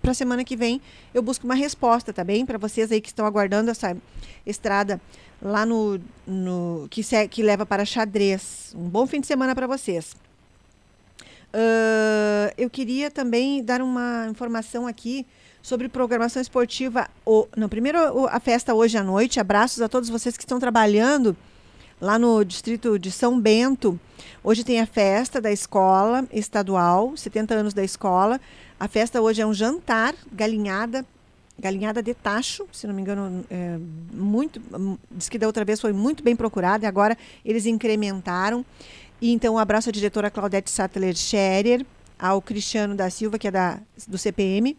para 0.00 0.10
a 0.10 0.14
semana 0.14 0.42
que 0.42 0.56
vem 0.56 0.80
eu 1.14 1.22
busco 1.22 1.44
uma 1.44 1.54
resposta, 1.54 2.12
tá 2.12 2.24
bem? 2.24 2.44
Para 2.44 2.58
vocês 2.58 2.90
aí 2.90 3.00
que 3.00 3.06
estão 3.06 3.24
aguardando 3.24 3.70
essa 3.70 3.96
estrada 4.44 5.00
lá 5.40 5.64
no, 5.64 6.00
no 6.26 6.88
que, 6.90 7.04
se, 7.04 7.28
que 7.28 7.40
leva 7.40 7.64
para 7.64 7.84
xadrez. 7.84 8.74
Um 8.76 8.88
bom 8.88 9.06
fim 9.06 9.20
de 9.20 9.28
semana 9.28 9.54
para 9.54 9.68
vocês. 9.68 10.16
Uh, 11.54 12.50
eu 12.58 12.68
queria 12.68 13.12
também 13.12 13.62
dar 13.62 13.80
uma 13.80 14.26
informação 14.28 14.88
aqui 14.88 15.24
sobre 15.62 15.88
programação 15.88 16.42
esportiva. 16.42 17.08
O, 17.24 17.46
primeiro 17.70 18.26
a 18.26 18.40
festa 18.40 18.74
hoje 18.74 18.98
à 18.98 19.02
noite. 19.02 19.38
Abraços 19.38 19.80
a 19.80 19.88
todos 19.88 20.10
vocês 20.10 20.36
que 20.36 20.42
estão 20.42 20.58
trabalhando 20.58 21.36
lá 22.00 22.18
no 22.18 22.44
distrito 22.44 22.98
de 22.98 23.12
São 23.12 23.40
Bento. 23.40 23.98
Hoje 24.42 24.64
tem 24.64 24.80
a 24.80 24.86
festa 24.86 25.40
da 25.40 25.52
escola 25.52 26.26
estadual, 26.32 27.16
70 27.16 27.54
anos 27.54 27.72
da 27.72 27.84
escola. 27.84 28.40
A 28.78 28.88
festa 28.88 29.22
hoje 29.22 29.40
é 29.40 29.46
um 29.46 29.54
jantar, 29.54 30.14
galinhada, 30.32 31.06
galinhada 31.56 32.02
de 32.02 32.12
tacho, 32.12 32.66
se 32.72 32.88
não 32.88 32.94
me 32.94 33.00
engano, 33.00 33.44
é, 33.48 33.78
muito, 34.12 34.60
diz 35.12 35.28
que 35.28 35.38
da 35.38 35.46
outra 35.46 35.64
vez 35.64 35.80
foi 35.80 35.92
muito 35.92 36.24
bem 36.24 36.34
procurada 36.34 36.84
e 36.84 36.88
agora 36.88 37.16
eles 37.44 37.66
incrementaram. 37.66 38.64
E 39.20 39.32
então 39.32 39.54
um 39.54 39.58
abraço 39.58 39.88
à 39.88 39.92
diretora 39.92 40.28
Claudete 40.28 40.68
Sattler 40.68 41.14
Scherer, 41.14 41.86
ao 42.18 42.42
Cristiano 42.42 42.96
da 42.96 43.08
Silva, 43.08 43.38
que 43.38 43.46
é 43.46 43.50
da, 43.52 43.78
do 44.08 44.18
CPM. 44.18 44.76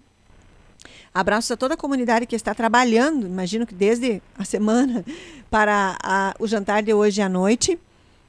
Abraço 1.13 1.53
a 1.53 1.57
toda 1.57 1.73
a 1.75 1.77
comunidade 1.77 2.25
que 2.25 2.35
está 2.35 2.53
trabalhando, 2.53 3.27
imagino 3.27 3.65
que 3.65 3.73
desde 3.73 4.21
a 4.37 4.43
semana, 4.43 5.05
para 5.49 5.97
a, 6.01 6.33
o 6.39 6.47
jantar 6.47 6.83
de 6.83 6.93
hoje 6.93 7.21
à 7.21 7.29
noite. 7.29 7.79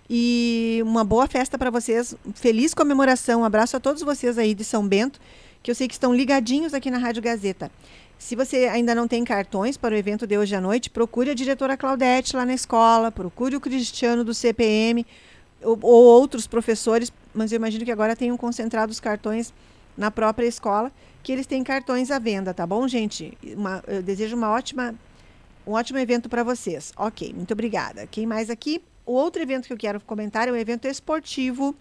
E 0.08 0.80
uma 0.84 1.02
boa 1.02 1.26
festa 1.26 1.56
para 1.56 1.70
vocês. 1.70 2.14
Feliz 2.34 2.74
comemoração. 2.74 3.40
Um 3.40 3.44
abraço 3.44 3.74
a 3.74 3.80
todos 3.80 4.02
vocês 4.02 4.36
aí 4.36 4.54
de 4.54 4.62
São 4.62 4.86
Bento 4.86 5.18
que 5.64 5.70
eu 5.70 5.74
sei 5.74 5.88
que 5.88 5.94
estão 5.94 6.14
ligadinhos 6.14 6.74
aqui 6.74 6.90
na 6.90 6.98
Rádio 6.98 7.22
Gazeta. 7.22 7.70
Se 8.18 8.36
você 8.36 8.66
ainda 8.66 8.94
não 8.94 9.08
tem 9.08 9.24
cartões 9.24 9.78
para 9.78 9.94
o 9.94 9.96
evento 9.96 10.26
de 10.26 10.36
hoje 10.36 10.54
à 10.54 10.60
noite, 10.60 10.90
procure 10.90 11.30
a 11.30 11.34
diretora 11.34 11.74
Claudete 11.74 12.36
lá 12.36 12.44
na 12.44 12.52
escola, 12.52 13.10
procure 13.10 13.56
o 13.56 13.60
Cristiano 13.60 14.22
do 14.22 14.34
CPM 14.34 15.06
ou, 15.62 15.78
ou 15.80 16.04
outros 16.04 16.46
professores, 16.46 17.10
mas 17.34 17.50
eu 17.50 17.56
imagino 17.56 17.82
que 17.82 17.90
agora 17.90 18.14
tenham 18.14 18.36
concentrado 18.36 18.92
os 18.92 19.00
cartões 19.00 19.54
na 19.96 20.10
própria 20.10 20.46
escola, 20.46 20.92
que 21.24 21.32
eles 21.32 21.46
têm 21.46 21.64
cartões 21.64 22.10
à 22.10 22.18
venda, 22.18 22.52
tá 22.52 22.66
bom, 22.66 22.86
gente? 22.86 23.36
Uma, 23.56 23.82
eu 23.88 24.02
desejo 24.02 24.36
uma 24.36 24.50
ótima, 24.50 24.94
um 25.66 25.72
ótimo 25.72 25.98
evento 25.98 26.28
para 26.28 26.44
vocês. 26.44 26.92
Ok, 26.96 27.32
muito 27.34 27.52
obrigada. 27.52 28.06
Quem 28.06 28.26
mais 28.26 28.50
aqui? 28.50 28.82
O 29.06 29.12
outro 29.12 29.42
evento 29.42 29.66
que 29.66 29.72
eu 29.72 29.76
quero 29.78 29.98
comentar 30.00 30.48
é 30.48 30.52
um 30.52 30.56
evento 30.56 30.86
esportivo 30.86 31.74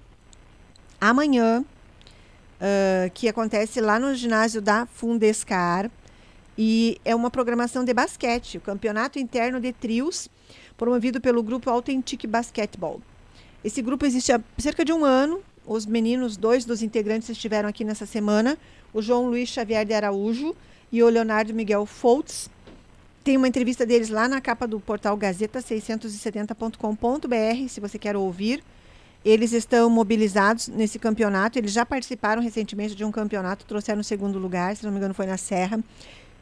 amanhã, 1.00 1.62
uh, 1.62 3.12
que 3.14 3.28
acontece 3.28 3.82
lá 3.82 4.00
no 4.00 4.16
ginásio 4.16 4.62
da 4.62 4.86
Fundescar. 4.86 5.92
E 6.58 6.98
é 7.04 7.14
uma 7.14 7.30
programação 7.30 7.84
de 7.84 7.94
basquete, 7.94 8.60
o 8.60 8.62
campeonato 8.62 9.20
interno 9.20 9.60
de 9.60 9.74
trios, 9.74 10.30
promovido 10.78 11.20
pelo 11.20 11.44
grupo 11.44 11.70
Authentic 11.70 12.26
Basketball. 12.28 13.02
Esse 13.62 13.82
grupo 13.82 14.06
existe 14.06 14.32
há 14.32 14.40
cerca 14.58 14.86
de 14.86 14.94
um 14.94 15.04
ano. 15.04 15.42
Os 15.66 15.86
meninos, 15.86 16.38
dois 16.38 16.64
dos 16.64 16.82
integrantes 16.82 17.28
estiveram 17.30 17.68
aqui 17.68 17.84
nessa 17.84 18.06
semana, 18.06 18.58
o 18.94 19.02
João 19.02 19.28
Luiz 19.28 19.50
Xavier 19.50 19.86
de 19.86 19.94
Araújo 19.94 20.56
e 20.92 21.02
o 21.02 21.10
Leonardo 21.10 21.54
Miguel 21.54 21.86
Foltz. 21.86 22.50
Tem 23.24 23.38
uma 23.38 23.48
entrevista 23.48 23.86
deles 23.86 24.10
lá 24.10 24.28
na 24.28 24.42
capa 24.42 24.68
do 24.68 24.80
portal 24.80 25.18
Gazeta670.com.br, 25.18 27.70
se 27.70 27.80
você 27.80 27.98
quer 27.98 28.16
ouvir. 28.16 28.64
Eles 29.26 29.54
estão 29.54 29.90
mobilizados 29.90 30.68
nesse 30.68 31.00
campeonato. 31.00 31.58
Eles 31.58 31.72
já 31.72 31.86
participaram 31.86 32.42
recentemente 32.42 32.94
de 32.94 33.06
um 33.06 33.12
campeonato, 33.12 33.66
trouxeram 33.66 34.02
o 34.02 34.04
segundo 34.04 34.38
lugar, 34.38 34.76
se 34.76 34.84
não 34.84 34.92
me 34.92 34.98
engano, 34.98 35.14
foi 35.14 35.26
na 35.26 35.38
Serra. 35.38 35.80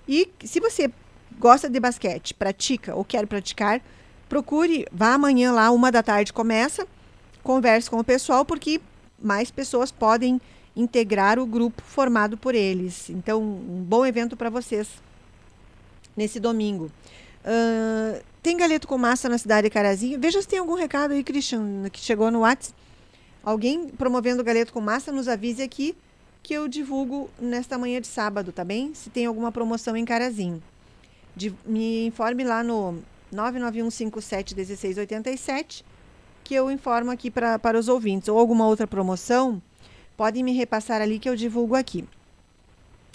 E 0.07 0.29
se 0.43 0.59
você 0.59 0.91
gosta 1.39 1.69
de 1.69 1.79
basquete, 1.79 2.33
pratica 2.33 2.95
ou 2.95 3.05
quer 3.05 3.27
praticar, 3.27 3.81
procure, 4.27 4.85
vá 4.91 5.13
amanhã 5.13 5.51
lá, 5.51 5.69
uma 5.71 5.91
da 5.91 6.01
tarde 6.01 6.33
começa, 6.33 6.87
converse 7.43 7.89
com 7.89 7.99
o 7.99 8.03
pessoal, 8.03 8.43
porque 8.43 8.81
mais 9.21 9.51
pessoas 9.51 9.91
podem 9.91 10.41
integrar 10.75 11.39
o 11.39 11.45
grupo 11.45 11.81
formado 11.81 12.37
por 12.37 12.53
eles. 12.55 13.09
Então, 13.09 13.41
um 13.41 13.83
bom 13.83 14.05
evento 14.05 14.37
para 14.37 14.49
vocês 14.49 14.87
nesse 16.15 16.39
domingo. 16.39 16.89
Uh, 17.43 18.21
tem 18.41 18.55
galeto 18.57 18.87
com 18.87 18.97
massa 18.97 19.27
na 19.27 19.37
cidade 19.37 19.67
de 19.67 19.73
Carazinho? 19.73 20.17
Veja 20.19 20.41
se 20.41 20.47
tem 20.47 20.59
algum 20.59 20.75
recado 20.75 21.11
aí, 21.13 21.23
Christian, 21.23 21.89
que 21.91 21.99
chegou 21.99 22.31
no 22.31 22.39
WhatsApp. 22.41 22.75
Alguém 23.43 23.87
promovendo 23.89 24.43
galeto 24.43 24.71
com 24.71 24.79
massa, 24.81 25.11
nos 25.11 25.27
avise 25.27 25.63
aqui 25.63 25.95
que 26.43 26.53
eu 26.53 26.67
divulgo 26.67 27.29
nesta 27.39 27.75
manhã 27.77 27.99
de 28.01 28.07
sábado, 28.07 28.51
tá 28.51 28.63
bem? 28.63 28.93
Se 28.93 29.09
tem 29.09 29.25
alguma 29.25 29.51
promoção 29.51 29.95
em 29.97 30.05
Carazinho. 30.05 30.61
de- 31.35 31.53
me 31.65 32.05
informe 32.05 32.43
lá 32.43 32.61
no 32.61 32.99
991571687 33.33 35.83
que 36.43 36.53
eu 36.55 36.69
informo 36.71 37.11
aqui 37.11 37.29
pra, 37.31 37.57
para 37.59 37.77
os 37.79 37.87
ouvintes. 37.87 38.27
Ou 38.27 38.37
alguma 38.37 38.65
outra 38.67 38.85
promoção, 38.87 39.61
podem 40.17 40.43
me 40.43 40.53
repassar 40.53 41.01
ali 41.01 41.19
que 41.19 41.29
eu 41.29 41.35
divulgo 41.35 41.75
aqui. 41.75 42.07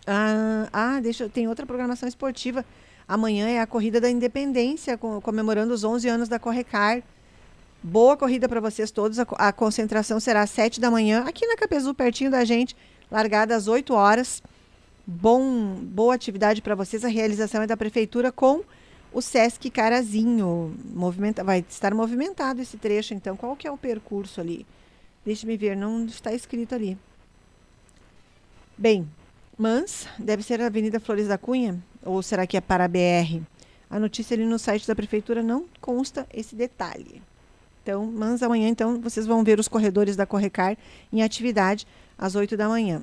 Ah, 0.06 0.68
ah, 0.72 1.00
deixa 1.00 1.24
eu. 1.24 1.28
Tem 1.30 1.48
outra 1.48 1.66
programação 1.66 2.08
esportiva. 2.08 2.64
Amanhã 3.08 3.48
é 3.48 3.60
a 3.60 3.66
Corrida 3.66 4.00
da 4.00 4.10
Independência, 4.10 4.96
com- 4.98 5.20
comemorando 5.20 5.72
os 5.72 5.84
11 5.84 6.08
anos 6.08 6.28
da 6.28 6.38
Correcar. 6.38 7.02
Boa 7.82 8.16
corrida 8.16 8.48
para 8.48 8.60
vocês 8.60 8.90
todos. 8.90 9.18
A, 9.18 9.26
a 9.38 9.52
concentração 9.52 10.18
será 10.18 10.42
às 10.42 10.50
7 10.50 10.80
da 10.80 10.90
manhã, 10.90 11.24
aqui 11.26 11.46
na 11.46 11.56
Capezu, 11.56 11.94
pertinho 11.94 12.30
da 12.30 12.44
gente, 12.44 12.74
largada 13.10 13.54
às 13.54 13.68
8 13.68 13.94
horas. 13.94 14.42
Bom, 15.06 15.74
boa 15.82 16.14
atividade 16.14 16.60
para 16.60 16.74
vocês. 16.74 17.04
A 17.04 17.08
realização 17.08 17.62
é 17.62 17.66
da 17.66 17.76
prefeitura 17.76 18.32
com 18.32 18.62
o 19.12 19.22
Sesc 19.22 19.70
Carazinho. 19.70 20.74
Movimenta, 20.92 21.44
vai 21.44 21.64
estar 21.68 21.94
movimentado 21.94 22.60
esse 22.60 22.76
trecho, 22.76 23.14
então. 23.14 23.36
Qual 23.36 23.54
que 23.54 23.68
é 23.68 23.70
o 23.70 23.76
percurso 23.76 24.40
ali? 24.40 24.66
Deixe-me 25.26 25.56
ver, 25.56 25.76
não 25.76 26.06
está 26.06 26.32
escrito 26.32 26.72
ali. 26.72 26.96
Bem, 28.78 29.08
mas 29.58 30.06
deve 30.16 30.44
ser 30.44 30.60
a 30.60 30.66
Avenida 30.66 31.00
Flores 31.00 31.26
da 31.26 31.36
Cunha 31.36 31.82
ou 32.04 32.22
será 32.22 32.46
que 32.46 32.56
é 32.56 32.60
para 32.60 32.84
a 32.84 32.88
BR? 32.88 33.42
A 33.90 33.98
notícia 33.98 34.36
ali 34.36 34.44
no 34.44 34.56
site 34.56 34.86
da 34.86 34.94
prefeitura 34.94 35.42
não 35.42 35.64
consta 35.80 36.28
esse 36.32 36.54
detalhe. 36.54 37.20
Então, 37.82 38.06
mas 38.06 38.40
amanhã 38.40 38.68
então 38.68 39.00
vocês 39.00 39.26
vão 39.26 39.42
ver 39.42 39.58
os 39.58 39.66
corredores 39.66 40.14
da 40.14 40.26
Correcar 40.26 40.78
em 41.12 41.24
atividade 41.24 41.88
às 42.16 42.36
8 42.36 42.56
da 42.56 42.68
manhã. 42.68 43.02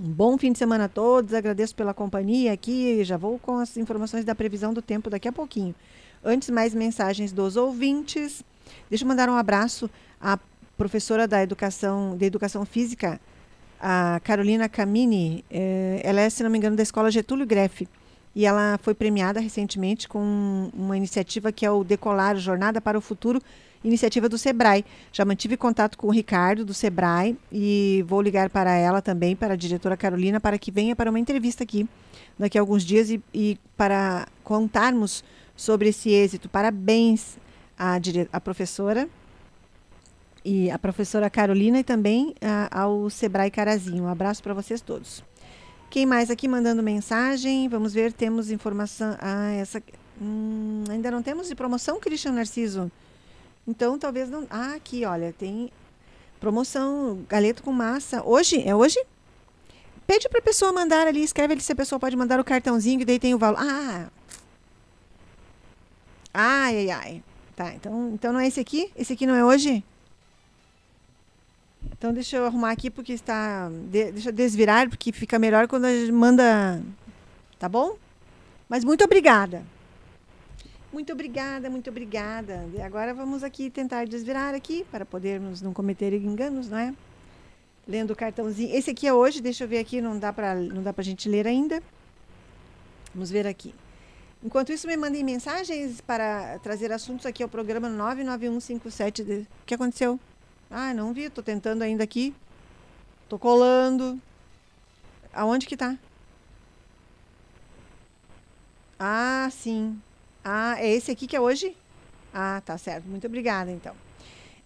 Um 0.00 0.10
bom 0.10 0.38
fim 0.38 0.52
de 0.52 0.58
semana 0.58 0.84
a 0.84 0.88
todos, 0.88 1.34
agradeço 1.34 1.74
pela 1.74 1.92
companhia 1.92 2.52
aqui, 2.52 3.04
já 3.04 3.18
vou 3.18 3.38
com 3.38 3.58
as 3.58 3.76
informações 3.76 4.24
da 4.24 4.34
previsão 4.34 4.72
do 4.72 4.80
tempo 4.80 5.10
daqui 5.10 5.28
a 5.28 5.32
pouquinho. 5.32 5.74
Antes, 6.24 6.48
mais 6.48 6.74
mensagens 6.74 7.30
dos 7.30 7.56
ouvintes. 7.56 8.42
Deixa 8.88 9.04
eu 9.04 9.08
mandar 9.08 9.28
um 9.28 9.36
abraço 9.36 9.90
à 10.18 10.38
professora 10.76 11.26
da 11.26 11.42
educação, 11.42 12.16
de 12.16 12.24
educação 12.24 12.64
física, 12.64 13.20
a 13.80 14.20
Carolina 14.22 14.68
Camini. 14.68 15.44
eh, 15.50 16.00
ela 16.04 16.20
é, 16.20 16.30
se 16.30 16.42
não 16.42 16.50
me 16.50 16.58
engano, 16.58 16.76
da 16.76 16.82
escola 16.82 17.10
Getúlio 17.10 17.46
Greff. 17.46 17.88
E 18.34 18.44
ela 18.44 18.78
foi 18.82 18.94
premiada 18.94 19.40
recentemente 19.40 20.06
com 20.06 20.70
uma 20.74 20.96
iniciativa 20.96 21.50
que 21.50 21.64
é 21.64 21.70
o 21.70 21.82
Decolar 21.82 22.36
Jornada 22.36 22.82
para 22.82 22.98
o 22.98 23.00
Futuro, 23.00 23.40
iniciativa 23.82 24.28
do 24.28 24.36
Sebrae. 24.36 24.84
Já 25.10 25.24
mantive 25.24 25.56
contato 25.56 25.96
com 25.96 26.08
o 26.08 26.10
Ricardo 26.10 26.62
do 26.62 26.74
Sebrae 26.74 27.36
e 27.50 28.04
vou 28.06 28.20
ligar 28.20 28.50
para 28.50 28.74
ela 28.74 29.00
também, 29.00 29.34
para 29.34 29.54
a 29.54 29.56
diretora 29.56 29.96
Carolina, 29.96 30.38
para 30.38 30.58
que 30.58 30.70
venha 30.70 30.94
para 30.94 31.08
uma 31.08 31.18
entrevista 31.18 31.64
aqui 31.64 31.88
daqui 32.38 32.58
a 32.58 32.60
alguns 32.60 32.84
dias 32.84 33.08
e, 33.08 33.22
e 33.32 33.58
para 33.74 34.28
contarmos 34.44 35.24
sobre 35.56 35.88
esse 35.88 36.10
êxito. 36.10 36.46
Parabéns 36.46 37.38
à, 37.78 37.98
à 38.30 38.40
professora 38.40 39.08
e 40.46 40.70
a 40.70 40.78
professora 40.78 41.28
Carolina 41.28 41.80
e 41.80 41.84
também 41.84 42.32
ah, 42.40 42.68
ao 42.70 43.10
Sebrae 43.10 43.50
Carazinho. 43.50 44.04
Um 44.04 44.08
abraço 44.08 44.40
para 44.40 44.54
vocês 44.54 44.80
todos. 44.80 45.24
Quem 45.90 46.06
mais 46.06 46.30
aqui 46.30 46.46
mandando 46.46 46.84
mensagem? 46.84 47.68
Vamos 47.68 47.92
ver, 47.92 48.12
temos 48.12 48.48
informação. 48.48 49.16
Ah, 49.20 49.50
essa. 49.50 49.82
Hum, 50.22 50.84
ainda 50.88 51.10
não 51.10 51.20
temos 51.20 51.48
de 51.48 51.54
promoção, 51.56 51.98
Cristian 51.98 52.30
Narciso? 52.30 52.90
Então 53.66 53.98
talvez 53.98 54.30
não. 54.30 54.46
Ah, 54.48 54.74
aqui, 54.74 55.04
olha, 55.04 55.34
tem 55.36 55.68
promoção, 56.38 57.24
galeto 57.28 57.64
com 57.64 57.72
massa. 57.72 58.22
Hoje? 58.24 58.62
É 58.64 58.74
hoje? 58.74 59.04
Pede 60.06 60.28
para 60.28 60.38
a 60.38 60.42
pessoa 60.42 60.72
mandar 60.72 61.08
ali, 61.08 61.24
escreve 61.24 61.54
ali 61.54 61.60
se 61.60 61.72
a 61.72 61.76
pessoa 61.76 61.98
pode 61.98 62.14
mandar 62.14 62.38
o 62.38 62.44
cartãozinho, 62.44 63.00
que 63.00 63.04
daí 63.04 63.18
tem 63.18 63.34
o 63.34 63.38
valor. 63.38 63.58
Ah! 63.58 64.06
Ai, 66.32 66.76
ai, 66.76 66.90
ai. 66.90 67.22
Tá, 67.56 67.74
então, 67.74 68.12
então 68.14 68.32
não 68.32 68.38
é 68.38 68.46
esse 68.46 68.60
aqui? 68.60 68.92
Esse 68.96 69.14
aqui 69.14 69.26
não 69.26 69.34
é 69.34 69.44
hoje? 69.44 69.82
Então 71.92 72.12
deixa 72.12 72.36
eu 72.36 72.46
arrumar 72.46 72.70
aqui 72.72 72.90
porque 72.90 73.12
está. 73.12 73.68
de- 73.90 74.12
deixa 74.12 74.28
eu 74.28 74.32
desvirar, 74.32 74.88
porque 74.88 75.12
fica 75.12 75.38
melhor 75.38 75.66
quando 75.66 75.86
a 75.86 75.90
gente 75.94 76.12
manda. 76.12 76.80
Tá 77.58 77.68
bom? 77.68 77.96
Mas 78.68 78.84
muito 78.84 79.04
obrigada. 79.04 79.62
Muito 80.92 81.12
obrigada, 81.12 81.68
muito 81.70 81.90
obrigada. 81.90 82.66
E 82.74 82.80
agora 82.80 83.12
vamos 83.14 83.42
aqui 83.44 83.70
tentar 83.70 84.06
desvirar 84.06 84.54
aqui 84.54 84.84
para 84.90 85.04
podermos 85.04 85.60
não 85.62 85.72
cometer 85.72 86.12
enganos, 86.14 86.68
não 86.68 86.78
é? 86.78 86.94
Lendo 87.86 88.12
o 88.12 88.16
cartãozinho. 88.16 88.74
Esse 88.74 88.90
aqui 88.90 89.06
é 89.06 89.12
hoje, 89.12 89.40
deixa 89.40 89.64
eu 89.64 89.68
ver 89.68 89.78
aqui, 89.78 90.00
não 90.00 90.18
dá 90.18 90.32
para 90.32 90.54
não 90.54 90.82
dá 90.82 90.92
pra 90.92 91.04
gente 91.04 91.28
ler 91.28 91.46
ainda. 91.46 91.82
Vamos 93.14 93.30
ver 93.30 93.46
aqui. 93.46 93.74
Enquanto 94.44 94.70
isso, 94.72 94.86
me 94.86 94.96
mandem 94.96 95.24
mensagens 95.24 96.00
para 96.00 96.58
trazer 96.62 96.92
assuntos 96.92 97.24
aqui 97.26 97.42
ao 97.42 97.48
programa 97.48 97.88
99157. 97.88 99.24
de- 99.24 99.40
O 99.62 99.66
que 99.66 99.74
aconteceu? 99.74 100.20
Ah, 100.70 100.92
não 100.92 101.12
vi, 101.12 101.30
tô 101.30 101.42
tentando 101.42 101.82
ainda 101.82 102.02
aqui. 102.02 102.34
Tô 103.28 103.38
colando. 103.38 104.20
Aonde 105.32 105.66
que 105.66 105.76
tá? 105.76 105.96
Ah, 108.98 109.48
sim. 109.52 110.00
Ah, 110.44 110.76
é 110.78 110.90
esse 110.90 111.10
aqui 111.10 111.26
que 111.26 111.36
é 111.36 111.40
hoje? 111.40 111.76
Ah, 112.32 112.62
tá 112.64 112.76
certo. 112.78 113.06
Muito 113.06 113.26
obrigada, 113.26 113.70
então. 113.70 113.94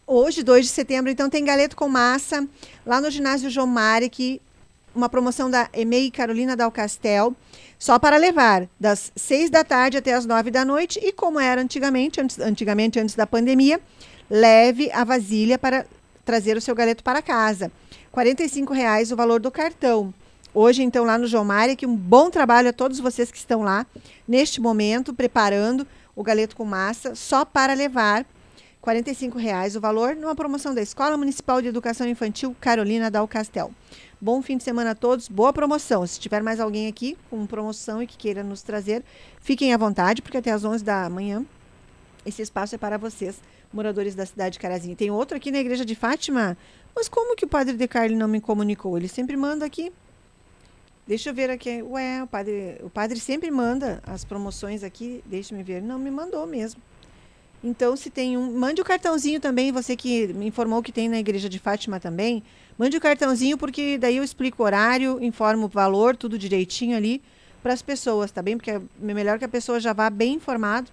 Hoje, 0.07 0.43
2 0.43 0.67
de 0.67 0.73
setembro, 0.73 1.11
então, 1.11 1.31
tem 1.31 1.45
galeto 1.45 1.77
com 1.77 1.89
massa 1.89 2.47
lá 2.85 3.01
no 3.01 3.11
ginásio 3.11 3.49
João 3.49 3.67
Marek, 3.67 4.41
uma 4.95 5.09
promoção 5.09 5.49
da 5.49 5.69
EMEI 5.73 6.11
Carolina 6.11 6.57
Dal 6.57 6.71
Castel, 6.73 7.35
só 7.79 7.99
para 7.99 8.17
levar 8.17 8.69
das 8.79 9.13
6 9.15 9.51
da 9.51 9.63
tarde 9.63 9.97
até 9.97 10.13
as 10.13 10.27
9 10.27 10.51
da 10.51 10.65
noite 10.65 10.99
e 11.01 11.13
como 11.13 11.39
era 11.39 11.63
antigamente, 11.63 12.21
antes, 12.21 12.39
antigamente 12.41 12.99
antes 12.99 13.15
da 13.15 13.27
pandemia, 13.27 13.81
leve 14.31 14.91
a 14.93 15.03
vasilha 15.03 15.59
para 15.59 15.85
trazer 16.25 16.57
o 16.57 16.61
seu 16.61 16.75
galeto 16.75 17.03
para 17.03 17.21
casa. 17.21 17.73
45 18.13 18.73
reais 18.73 19.11
o 19.11 19.17
valor 19.17 19.41
do 19.41 19.51
cartão. 19.51 20.15
Hoje, 20.55 20.83
então, 20.83 21.05
lá 21.05 21.19
no 21.19 21.27
João 21.27 21.45
Marek, 21.45 21.87
um 21.87 21.95
bom 21.95 22.31
trabalho 22.31 22.71
a 22.71 22.73
todos 22.73 22.99
vocês 22.99 23.31
que 23.31 23.39
estão 23.39 23.63
lá, 23.63 23.87
neste 24.27 24.61
momento, 24.61 25.15
preparando 25.15 25.87
o 26.15 26.23
galeto 26.23 26.57
com 26.57 26.65
massa, 26.65 27.15
só 27.15 27.45
para 27.45 27.75
levar. 27.75 28.25
45 28.81 29.39
reais 29.39 29.77
o 29.77 29.81
valor, 29.81 30.17
numa 30.17 30.35
promoção 30.35 30.75
da 30.75 30.81
Escola 30.81 31.17
Municipal 31.17 31.61
de 31.61 31.69
Educação 31.69 32.09
Infantil 32.09 32.57
Carolina 32.59 33.11
Dal 33.11 33.29
Castel. 33.29 33.71
Bom 34.19 34.41
fim 34.41 34.57
de 34.57 34.65
semana 34.65 34.93
a 34.93 34.95
todos, 34.95 35.29
boa 35.29 35.53
promoção. 35.53 36.07
Se 36.07 36.19
tiver 36.19 36.43
mais 36.43 36.59
alguém 36.59 36.89
aqui 36.89 37.17
com 37.29 37.47
promoção 37.47 38.03
e 38.03 38.07
que 38.07 38.17
queira 38.17 38.43
nos 38.43 38.63
trazer, 38.63 39.05
fiquem 39.41 39.75
à 39.75 39.77
vontade, 39.77 40.23
porque 40.23 40.39
até 40.39 40.51
às 40.51 40.65
11 40.65 40.83
da 40.83 41.09
manhã 41.11 41.45
esse 42.25 42.43
espaço 42.43 42.75
é 42.75 42.79
para 42.79 42.99
vocês, 42.99 43.37
moradores 43.73 44.15
da 44.15 44.27
cidade 44.27 44.55
de 44.55 44.59
Carazinho. 44.59 44.97
Tem 44.97 45.11
outro 45.11 45.37
aqui 45.37 45.51
na 45.51 45.59
Igreja 45.59 45.85
de 45.85 45.95
Fátima, 45.95 46.57
mas 46.95 47.09
como 47.09 47.37
que 47.37 47.45
o 47.45 47.49
padre 47.49 47.77
De 47.77 47.87
Carli 47.87 48.17
não 48.17 48.29
me 48.29 48.41
comunicou? 48.41 48.97
Ele 48.97 49.09
sempre 49.09 49.37
manda 49.37 49.65
aqui. 49.65 49.93
Deixa 51.07 51.31
eu 51.31 51.35
ver 51.35 51.51
aqui. 51.51 51.83
Ué, 51.83 52.23
o 52.23 52.27
padre, 52.27 52.77
o 52.83 52.91
padre 52.91 53.19
sempre 53.19 53.51
manda 53.51 54.01
as 54.07 54.25
promoções 54.25 54.83
aqui. 54.83 55.23
Deixa 55.27 55.55
eu 55.55 55.65
ver. 55.65 55.83
Não 55.83 55.99
me 55.99 56.11
mandou 56.11 56.47
mesmo. 56.47 56.81
Então, 57.63 57.97
se 57.97 58.11
tem 58.11 58.37
um. 58.37 58.57
Mande 58.57 58.81
o 58.81 58.85
cartãozinho 58.85 59.41
também, 59.41 59.71
você 59.71 59.95
que 59.95 60.29
me 60.29 60.47
informou 60.47 60.83
que 60.83 60.93
tem 60.93 61.09
na 61.09 61.19
Igreja 61.19 61.49
de 61.49 61.59
Fátima 61.59 62.01
também. 62.01 62.43
Mande 62.79 62.97
o 62.97 63.01
cartãozinho, 63.01 63.59
porque 63.59 63.99
daí 63.99 64.17
eu 64.17 64.25
explico 64.25 64.63
o 64.63 64.67
horário, 64.67 65.23
informo 65.23 65.67
o 65.67 65.69
valor, 65.69 66.17
tudo 66.17 66.39
direitinho 66.39 66.97
ali 66.97 67.21
para 67.63 67.75
as 67.75 67.83
pessoas, 67.83 68.31
tá 68.31 68.41
bem? 68.41 68.57
Porque 68.57 68.71
é 68.71 68.81
melhor 68.99 69.39
que 69.39 69.45
a 69.45 69.49
pessoa 69.49 69.79
já 69.79 69.93
vá 69.93 70.09
bem 70.09 70.35
informado 70.35 70.91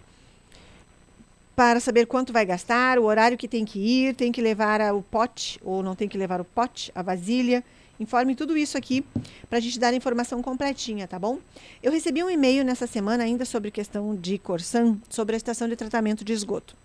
para 1.57 1.79
saber 1.79 2.05
quanto 2.05 2.31
vai 2.31 2.45
gastar, 2.45 2.99
o 2.99 3.05
horário 3.05 3.35
que 3.35 3.47
tem 3.47 3.65
que 3.65 3.79
ir, 3.79 4.13
tem 4.13 4.31
que 4.31 4.39
levar 4.39 4.79
o 4.93 5.01
pote 5.01 5.59
ou 5.63 5.81
não 5.81 5.95
tem 5.95 6.07
que 6.07 6.15
levar 6.15 6.39
o 6.39 6.45
pote, 6.45 6.91
a 6.93 7.01
vasilha. 7.01 7.63
Informe 7.99 8.35
tudo 8.35 8.55
isso 8.55 8.77
aqui 8.77 9.03
para 9.49 9.57
a 9.57 9.59
gente 9.59 9.79
dar 9.79 9.87
a 9.87 9.95
informação 9.95 10.39
completinha, 10.39 11.07
tá 11.07 11.17
bom? 11.17 11.39
Eu 11.81 11.91
recebi 11.91 12.23
um 12.23 12.29
e-mail 12.29 12.63
nessa 12.63 12.85
semana 12.85 13.23
ainda 13.23 13.43
sobre 13.43 13.71
questão 13.71 14.15
de 14.15 14.37
Corsan, 14.37 14.97
sobre 15.09 15.33
a 15.33 15.37
estação 15.37 15.67
de 15.67 15.75
tratamento 15.75 16.23
de 16.23 16.31
esgoto. 16.31 16.75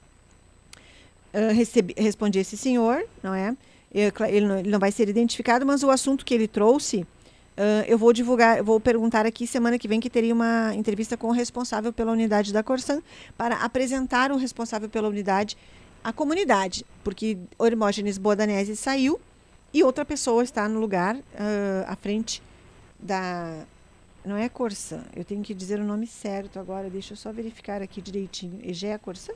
Ah, 1.34 1.52
recebi, 1.52 1.94
respondi 1.98 2.38
esse 2.38 2.56
senhor, 2.56 3.04
não 3.22 3.34
é? 3.34 3.54
Ele, 3.92 4.46
não, 4.46 4.58
ele 4.58 4.70
não 4.70 4.78
vai 4.78 4.90
ser 4.90 5.06
identificado, 5.06 5.66
mas 5.66 5.82
o 5.82 5.90
assunto 5.90 6.24
que 6.24 6.32
ele 6.32 6.48
trouxe, 6.48 7.06
ah, 7.56 7.84
eu 7.86 7.98
vou 7.98 8.12
divulgar, 8.12 8.62
vou 8.62 8.80
perguntar 8.80 9.26
aqui 9.26 9.46
semana 9.46 9.78
que 9.78 9.88
vem 9.88 10.00
que 10.00 10.10
teria 10.10 10.34
uma 10.34 10.74
entrevista 10.74 11.16
com 11.16 11.28
o 11.28 11.32
responsável 11.32 11.92
pela 11.92 12.12
unidade 12.12 12.52
da 12.52 12.62
Corsan 12.62 13.02
para 13.36 13.56
apresentar 13.56 14.32
o 14.32 14.36
responsável 14.36 14.88
pela 14.88 15.08
unidade 15.08 15.56
à 16.02 16.12
comunidade, 16.12 16.84
porque 17.04 17.38
Hermógenes 17.60 18.18
Bodanese 18.18 18.76
saiu 18.76 19.20
e 19.72 19.84
outra 19.84 20.04
pessoa 20.04 20.42
está 20.42 20.68
no 20.68 20.80
lugar 20.80 21.16
ah, 21.38 21.84
à 21.88 21.96
frente 21.96 22.42
da. 22.98 23.64
Não 24.24 24.36
é 24.36 24.48
Corsan, 24.48 25.04
eu 25.16 25.24
tenho 25.24 25.42
que 25.42 25.52
dizer 25.52 25.80
o 25.80 25.84
nome 25.84 26.06
certo 26.06 26.60
agora, 26.60 26.88
deixa 26.88 27.12
eu 27.12 27.16
só 27.16 27.32
verificar 27.32 27.82
aqui 27.82 28.00
direitinho. 28.00 28.60
Egea 28.62 28.96
Corsan? 28.96 29.32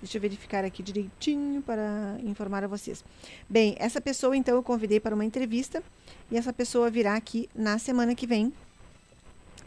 Deixa 0.00 0.18
eu 0.18 0.20
verificar 0.20 0.64
aqui 0.64 0.82
direitinho 0.82 1.62
para 1.62 2.16
informar 2.22 2.64
a 2.64 2.66
vocês. 2.66 3.04
Bem, 3.48 3.74
essa 3.78 4.00
pessoa 4.00 4.36
então 4.36 4.54
eu 4.54 4.62
convidei 4.62 5.00
para 5.00 5.14
uma 5.14 5.24
entrevista 5.24 5.82
e 6.30 6.36
essa 6.36 6.52
pessoa 6.52 6.90
virá 6.90 7.14
aqui 7.14 7.48
na 7.54 7.78
semana 7.78 8.14
que 8.14 8.26
vem 8.26 8.52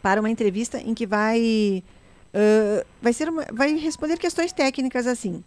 para 0.00 0.20
uma 0.20 0.30
entrevista 0.30 0.78
em 0.78 0.94
que 0.94 1.06
vai 1.06 1.82
uh, 2.34 2.86
vai 3.02 3.12
ser 3.12 3.28
uma, 3.28 3.44
vai 3.52 3.74
responder 3.76 4.18
questões 4.18 4.52
técnicas 4.52 5.06
assim. 5.06 5.42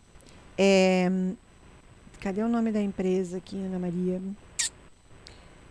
É, 0.57 1.09
cadê 2.19 2.41
o 2.43 2.49
nome 2.49 2.71
da 2.71 2.81
empresa 2.81 3.37
aqui, 3.37 3.57
Ana 3.57 3.79
Maria? 3.79 4.21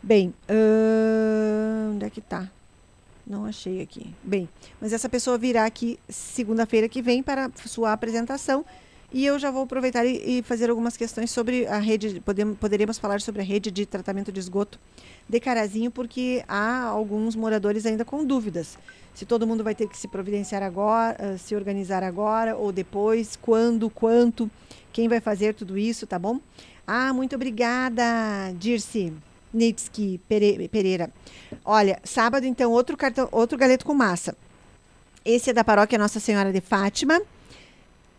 Bem, 0.03 0.35
uh, 0.49 1.93
onde 1.93 2.07
é 2.07 2.11
que 2.11 2.21
tá? 2.21 2.51
Não 3.27 3.45
achei 3.45 3.81
aqui. 3.81 4.13
Bem, 4.23 4.49
mas 4.81 4.93
essa 4.93 5.09
pessoa 5.09 5.39
virá 5.39 5.65
aqui 5.65 5.99
segunda-feira 6.09 6.89
que 6.89 7.01
vem 7.01 7.23
para 7.23 7.51
sua 7.67 7.93
apresentação 7.93 8.65
e 9.13 9.27
eu 9.27 9.39
já 9.39 9.51
vou 9.51 9.65
aproveitar 9.65 10.05
e, 10.07 10.39
e 10.39 10.43
fazer 10.43 10.71
algumas 10.71 10.97
questões 10.97 11.31
sobre 11.31 11.67
a 11.67 11.79
rede. 11.79 12.21
Podemos, 12.21 12.57
poderemos 12.59 12.99
falar 12.99 13.21
sobre 13.21 13.43
a 13.43 13.45
rede 13.45 13.71
de 13.71 13.85
tratamento 13.85 14.33
de 14.33 14.41
esgoto 14.41 14.79
de 15.29 15.39
Carazinho, 15.39 15.91
porque 15.91 16.45
há 16.49 16.85
alguns 16.85 17.37
moradores 17.37 17.87
ainda 17.87 18.05
com 18.05 18.25
dúvidas. 18.25 18.79
Se 19.15 19.27
todo 19.27 19.47
mundo 19.47 19.63
vai 19.63 19.75
ter 19.75 19.89
que 19.89 19.97
se 19.97 20.09
providenciar 20.09 20.63
agora, 20.63 21.17
uh, 21.35 21.39
se 21.39 21.55
organizar 21.55 22.03
agora 22.03 22.57
ou 22.57 22.73
depois, 22.73 23.37
quando, 23.41 23.91
quanto, 23.91 24.51
quem 24.93 25.09
vai 25.09 25.21
fazer 25.21 25.55
tudo 25.55 25.77
isso, 25.77 26.07
tá 26.07 26.19
bom? 26.19 26.41
Ah, 26.87 27.13
muito 27.13 27.37
obrigada, 27.37 28.03
Dirce. 28.59 29.13
Nitsky 29.53 30.19
Pereira. 30.27 31.11
Olha, 31.63 32.01
sábado, 32.05 32.47
então, 32.47 32.73
outro 32.73 32.97
cartão, 32.97 33.29
outro 33.31 33.59
galeto 33.59 33.85
com 33.85 33.93
massa. 33.93 34.35
Esse 35.25 35.51
é 35.51 35.53
da 35.53 35.63
paróquia 35.63 35.99
Nossa 35.99 36.19
Senhora 36.19 36.51
de 36.51 36.61
Fátima. 36.61 37.21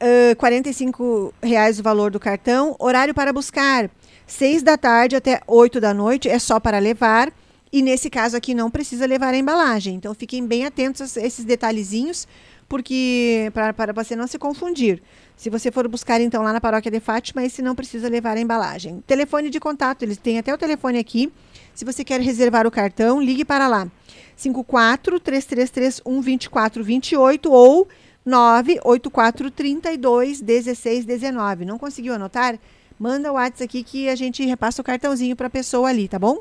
Uh, 0.03 0.35
45 0.35 1.33
reais 1.41 1.79
o 1.79 1.83
valor 1.83 2.11
do 2.11 2.19
cartão. 2.19 2.75
Horário 2.77 3.13
para 3.13 3.31
buscar: 3.31 3.89
6 4.27 4.61
da 4.61 4.77
tarde 4.77 5.15
até 5.15 5.39
8 5.47 5.79
da 5.79 5.93
noite. 5.93 6.27
É 6.27 6.37
só 6.39 6.59
para 6.59 6.77
levar. 6.77 7.31
E 7.71 7.81
nesse 7.81 8.09
caso 8.09 8.35
aqui 8.35 8.53
não 8.53 8.69
precisa 8.69 9.05
levar 9.05 9.33
a 9.33 9.37
embalagem. 9.37 9.95
Então 9.95 10.13
fiquem 10.13 10.45
bem 10.45 10.65
atentos 10.65 11.17
a 11.17 11.21
esses 11.25 11.45
detalhezinhos, 11.45 12.27
porque 12.67 13.49
para 13.53 13.93
você 13.93 14.13
não 14.13 14.27
se 14.27 14.37
confundir. 14.37 15.01
Se 15.37 15.49
você 15.49 15.71
for 15.71 15.87
buscar 15.87 16.19
então 16.19 16.43
lá 16.43 16.51
na 16.51 16.59
paróquia 16.59 16.91
de 16.91 16.99
Fátima, 16.99 17.43
esse 17.43 17.61
não 17.61 17.73
precisa 17.73 18.09
levar 18.09 18.35
a 18.35 18.41
embalagem. 18.41 19.01
Telefone 19.07 19.49
de 19.49 19.59
contato, 19.59 20.03
eles 20.03 20.17
têm 20.17 20.37
até 20.37 20.53
o 20.53 20.57
telefone 20.57 20.99
aqui. 20.99 21.31
Se 21.73 21.85
você 21.85 22.03
quer 22.03 22.19
reservar 22.19 22.67
o 22.67 22.71
cartão, 22.71 23.21
ligue 23.21 23.45
para 23.45 23.69
lá. 23.69 23.87
54 24.35 25.19
3331 25.19 26.21
2428 26.21 27.51
ou 27.51 27.87
984 28.25 29.51
32 29.51 30.41
16 30.41 31.05
19. 31.05 31.65
Não 31.65 31.77
conseguiu 31.77 32.13
anotar? 32.13 32.57
Manda 32.99 33.31
o 33.31 33.35
WhatsApp 33.35 33.63
aqui 33.63 33.83
que 33.83 34.09
a 34.09 34.15
gente 34.15 34.45
repassa 34.45 34.81
o 34.81 34.85
cartãozinho 34.85 35.35
para 35.35 35.47
a 35.47 35.49
pessoa 35.49 35.89
ali, 35.89 36.07
tá 36.07 36.17
bom? 36.17 36.39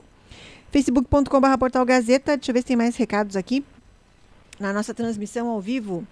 facebook.com.br 0.71 1.59
portal 1.59 1.85
Gazeta. 1.85 2.37
Deixa 2.37 2.51
eu 2.51 2.55
ver 2.55 2.61
se 2.61 2.67
tem 2.67 2.77
mais 2.77 2.97
recados 2.97 3.37
aqui. 3.37 3.65
Na 4.61 4.73
nossa 4.73 4.95
transmissão 4.95 5.49
ao 5.49 5.61
vivo, 5.61 6.07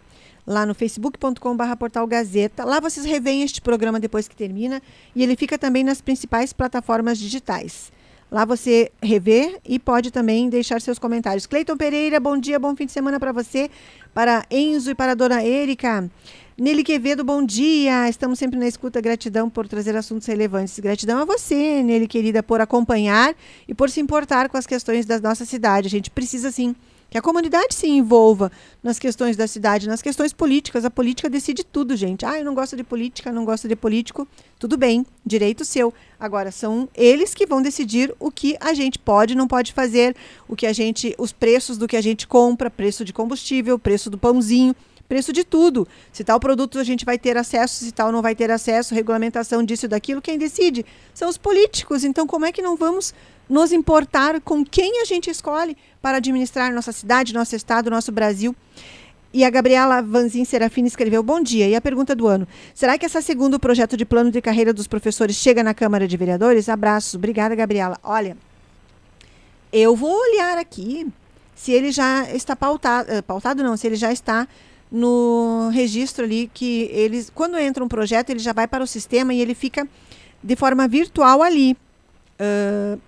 lá 0.47 0.67
no 0.67 0.75
facebook.com.br 0.75 1.77
portal 1.79 2.07
Gazeta. 2.07 2.65
Lá 2.65 2.81
vocês 2.81 3.07
revêem 3.07 3.43
este 3.43 3.61
programa 3.61 4.01
depois 4.01 4.27
que 4.27 4.35
termina 4.35 4.83
e 5.15 5.23
ele 5.23 5.37
fica 5.37 5.57
também 5.57 5.85
nas 5.85 6.01
principais 6.01 6.53
plataformas 6.53 7.19
digitais. 7.19 7.93
Lá 8.31 8.45
você 8.45 8.93
revê 9.03 9.59
e 9.65 9.79
pode 9.79 10.11
também 10.11 10.49
deixar 10.49 10.81
seus 10.81 10.99
comentários. 10.99 11.47
Cleiton 11.47 11.77
Pereira, 11.77 12.21
bom 12.21 12.39
dia, 12.39 12.61
bom 12.61 12.77
fim 12.77 12.87
de 12.87 12.93
semana 12.93 13.19
para 13.19 13.33
você, 13.33 13.69
para 14.15 14.45
Enzo 14.51 14.93
e 14.93 14.95
para 14.95 15.13
a 15.13 15.15
dona 15.15 15.43
Érica. 15.43 16.09
Nele 16.57 16.85
Quevedo, 16.85 17.25
bom 17.25 17.45
dia. 17.45 18.09
Estamos 18.09 18.39
sempre 18.39 18.59
na 18.59 18.69
escuta. 18.69 19.01
Gratidão 19.01 19.49
por 19.49 19.67
trazer 19.67 19.97
assuntos 19.97 20.29
relevantes. 20.29 20.79
Gratidão 20.79 21.19
a 21.19 21.25
você, 21.25 21.83
Nele 21.83 22.07
querida, 22.07 22.43
por 22.43 22.61
acompanhar 22.61 23.35
e 23.67 23.75
por 23.75 23.89
se 23.89 23.99
importar 23.99 24.49
com 24.49 24.59
as 24.59 24.67
questões 24.67 25.07
da 25.07 25.19
nossa 25.19 25.45
cidade. 25.45 25.87
A 25.87 25.91
gente 25.91 26.11
precisa 26.11 26.51
sim 26.51 26.77
que 27.11 27.19
a 27.19 27.23
comunidade 27.23 27.75
se 27.75 27.89
envolva 27.89 28.53
nas 28.83 28.99
questões 28.99 29.37
da 29.37 29.47
cidade, 29.49 29.89
nas 29.89 30.01
questões 30.01 30.33
políticas. 30.33 30.85
A 30.85 30.91
política 30.91 31.29
decide 31.29 31.65
tudo, 31.65 31.97
gente. 31.97 32.25
Ah, 32.25 32.39
eu 32.39 32.45
não 32.45 32.55
gosto 32.55 32.77
de 32.77 32.85
política, 32.85 33.33
não 33.33 33.45
gosto 33.45 33.67
de 33.67 33.75
político. 33.75 34.29
Tudo 34.59 34.79
bem, 34.79 35.05
direito 35.27 35.65
seu. 35.65 35.93
Agora 36.19 36.53
são 36.53 36.89
eles 36.95 37.35
que 37.35 37.47
vão 37.47 37.61
decidir 37.61 38.15
o 38.21 38.31
que 38.31 38.57
a 38.61 38.73
gente 38.73 38.99
pode, 38.99 39.35
não 39.35 39.49
pode 39.49 39.73
fazer, 39.73 40.15
o 40.47 40.55
que 40.55 40.67
a 40.67 40.73
gente, 40.73 41.15
os 41.19 41.33
preços 41.33 41.77
do 41.77 41.89
que 41.89 41.97
a 41.97 42.01
gente 42.01 42.29
compra, 42.29 42.71
preço 42.71 43.05
de 43.05 43.13
combustível, 43.13 43.79
preço 43.79 44.09
do 44.09 44.17
pãozinho, 44.17 44.75
preço 45.09 45.33
de 45.33 45.43
tudo. 45.43 45.89
Se 46.13 46.23
tal 46.23 46.39
produto 46.39 46.79
a 46.79 46.85
gente 46.85 47.05
vai 47.05 47.19
ter 47.19 47.37
acesso, 47.37 47.85
se 47.85 47.91
tal 47.91 48.13
não 48.13 48.23
vai 48.23 48.37
ter 48.37 48.49
acesso, 48.49 48.95
regulamentação 48.95 49.65
disso 49.65 49.89
daquilo, 49.89 50.23
quem 50.23 50.39
decide 50.39 50.87
são 51.13 51.29
os 51.29 51.37
políticos. 51.37 52.05
Então, 52.05 52.29
como 52.29 52.47
é 52.47 52.53
que 52.53 52.63
não 52.63 52.77
vamos 52.77 53.13
nos 53.51 53.73
importar 53.73 54.41
com 54.41 54.65
quem 54.65 55.03
a 55.03 55.05
gente 55.05 55.29
escolhe 55.29 55.77
para 56.01 56.19
administrar 56.19 56.73
nossa 56.73 56.93
cidade, 56.93 57.35
nosso 57.35 57.57
estado, 57.57 57.91
nosso 57.91 58.13
Brasil. 58.13 58.55
E 59.33 59.45
a 59.45 59.51
Gabriela 59.51 60.01
Vanzin 60.01 60.45
Serafini 60.45 60.89
escreveu: 60.89 61.23
Bom 61.23 61.41
dia. 61.41 61.69
E 61.69 61.75
a 61.75 61.81
pergunta 61.81 62.15
do 62.15 62.27
ano: 62.27 62.47
Será 62.75 62.97
que 62.97 63.05
essa 63.05 63.21
segundo 63.21 63.59
projeto 63.61 63.97
de 63.97 64.05
plano 64.05 64.31
de 64.31 64.41
carreira 64.41 64.73
dos 64.73 64.87
professores 64.87 65.37
chega 65.37 65.63
na 65.63 65.75
Câmara 65.75 66.09
de 66.09 66.17
Vereadores? 66.17 66.69
Abraços. 66.69 67.15
Obrigada, 67.15 67.55
Gabriela. 67.55 67.99
Olha, 68.03 68.37
eu 69.73 69.95
vou 69.95 70.17
olhar 70.17 70.57
aqui 70.57 71.07
se 71.55 71.73
ele 71.73 71.93
já 71.93 72.31
está 72.33 72.57
pautado, 72.57 73.11
eh, 73.11 73.21
pautado 73.21 73.63
não, 73.63 73.77
se 73.77 73.87
ele 73.87 73.97
já 73.97 74.13
está 74.13 74.49
no 74.91 75.69
registro 75.73 76.25
ali 76.25 76.51
que 76.53 76.89
eles, 76.91 77.31
quando 77.33 77.59
entra 77.59 77.85
um 77.85 77.89
projeto, 77.89 78.31
ele 78.31 78.41
já 78.41 78.53
vai 78.53 78.67
para 78.67 78.83
o 78.83 78.87
sistema 78.87 79.35
e 79.35 79.41
ele 79.41 79.55
fica 79.55 79.87
de 80.43 80.57
forma 80.57 80.89
virtual 80.89 81.43
ali. 81.43 81.77
Uh, 82.41 82.99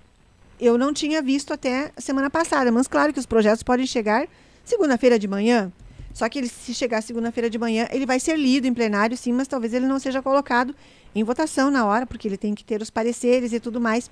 eu 0.61 0.79
não 0.79 0.93
tinha 0.93 1.21
visto 1.21 1.53
até 1.53 1.93
semana 1.99 2.31
passada, 2.31 2.71
mas 2.71 2.87
claro 2.87 3.13
que 3.13 3.19
os 3.19 3.27
projetos 3.27 3.63
podem 3.63 3.87
chegar 3.87 4.29
segunda-feira 4.65 5.19
de 5.19 5.27
manhã. 5.27 5.73
Só 6.15 6.29
que 6.29 6.39
ele, 6.39 6.49
se 6.49 6.75
chegar 6.75 7.03
segunda-feira 7.03 7.49
de 7.49 7.59
manhã, 7.59 7.89
ele 7.91 8.05
vai 8.05 8.21
ser 8.21 8.39
lido 8.39 8.67
em 8.67 8.75
plenário, 8.75 9.17
sim, 9.17 9.33
mas 9.33 9.49
talvez 9.49 9.73
ele 9.73 9.87
não 9.87 9.99
seja 9.99 10.21
colocado 10.21 10.75
em 11.15 11.25
votação 11.25 11.71
na 11.71 11.87
hora, 11.87 12.07
porque 12.07 12.29
ele 12.29 12.37
tem 12.37 12.55
que 12.55 12.65
ter 12.65 12.83
os 12.83 12.91
pareceres 12.91 13.53
e 13.53 13.61
tudo 13.61 13.81
mais. 13.81 14.11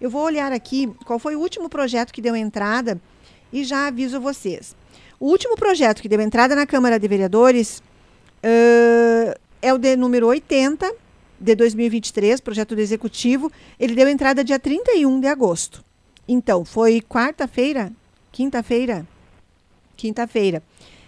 Eu 0.00 0.10
vou 0.10 0.22
olhar 0.22 0.50
aqui 0.50 0.90
qual 1.04 1.18
foi 1.18 1.36
o 1.36 1.40
último 1.40 1.68
projeto 1.68 2.12
que 2.12 2.22
deu 2.22 2.34
entrada 2.34 3.00
e 3.52 3.64
já 3.64 3.86
aviso 3.86 4.20
vocês. 4.20 4.74
O 5.20 5.26
último 5.26 5.56
projeto 5.56 6.00
que 6.00 6.08
deu 6.08 6.20
entrada 6.20 6.56
na 6.56 6.66
Câmara 6.66 6.98
de 6.98 7.06
Vereadores 7.06 7.82
uh, 8.42 9.38
é 9.60 9.72
o 9.72 9.78
de 9.78 9.94
número 9.96 10.26
80 10.26 11.01
de 11.42 11.56
2023, 11.56 12.40
projeto 12.40 12.76
do 12.76 12.80
Executivo. 12.80 13.50
Ele 13.78 13.94
deu 13.94 14.08
entrada 14.08 14.44
dia 14.44 14.58
31 14.58 15.20
de 15.20 15.26
agosto. 15.26 15.84
Então, 16.26 16.64
foi 16.64 17.02
quarta-feira, 17.02 17.92
quinta-feira, 18.30 19.06
quinta-feira. 19.96 20.62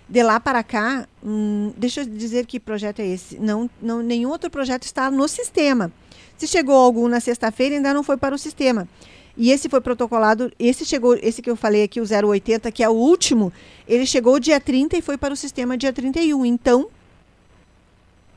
De 0.08 0.22
lá 0.22 0.38
para 0.38 0.62
cá, 0.62 1.08
hum, 1.24 1.72
deixa 1.76 2.02
eu 2.02 2.06
dizer 2.06 2.46
que 2.46 2.58
projeto 2.58 3.00
é 3.00 3.06
esse. 3.06 3.38
Não, 3.38 3.70
não, 3.80 4.02
nenhum 4.02 4.28
outro 4.28 4.50
projeto 4.50 4.82
está 4.82 5.10
no 5.10 5.26
sistema. 5.28 5.90
Se 6.36 6.48
chegou 6.48 6.74
algum 6.74 7.08
na 7.08 7.20
sexta-feira, 7.20 7.76
ainda 7.76 7.94
não 7.94 8.02
foi 8.02 8.16
para 8.16 8.34
o 8.34 8.38
sistema. 8.38 8.88
E 9.36 9.50
esse 9.50 9.68
foi 9.68 9.80
protocolado, 9.80 10.52
esse 10.58 10.84
chegou, 10.84 11.14
esse 11.14 11.40
que 11.40 11.50
eu 11.50 11.56
falei 11.56 11.84
aqui, 11.84 12.00
o 12.00 12.04
080, 12.04 12.70
que 12.70 12.82
é 12.82 12.88
o 12.88 12.92
último, 12.92 13.52
ele 13.88 14.04
chegou 14.04 14.38
dia 14.38 14.60
30 14.60 14.96
e 14.96 15.02
foi 15.02 15.16
para 15.16 15.32
o 15.32 15.36
sistema 15.36 15.76
dia 15.76 15.92
31. 15.92 16.44
Então, 16.44 16.88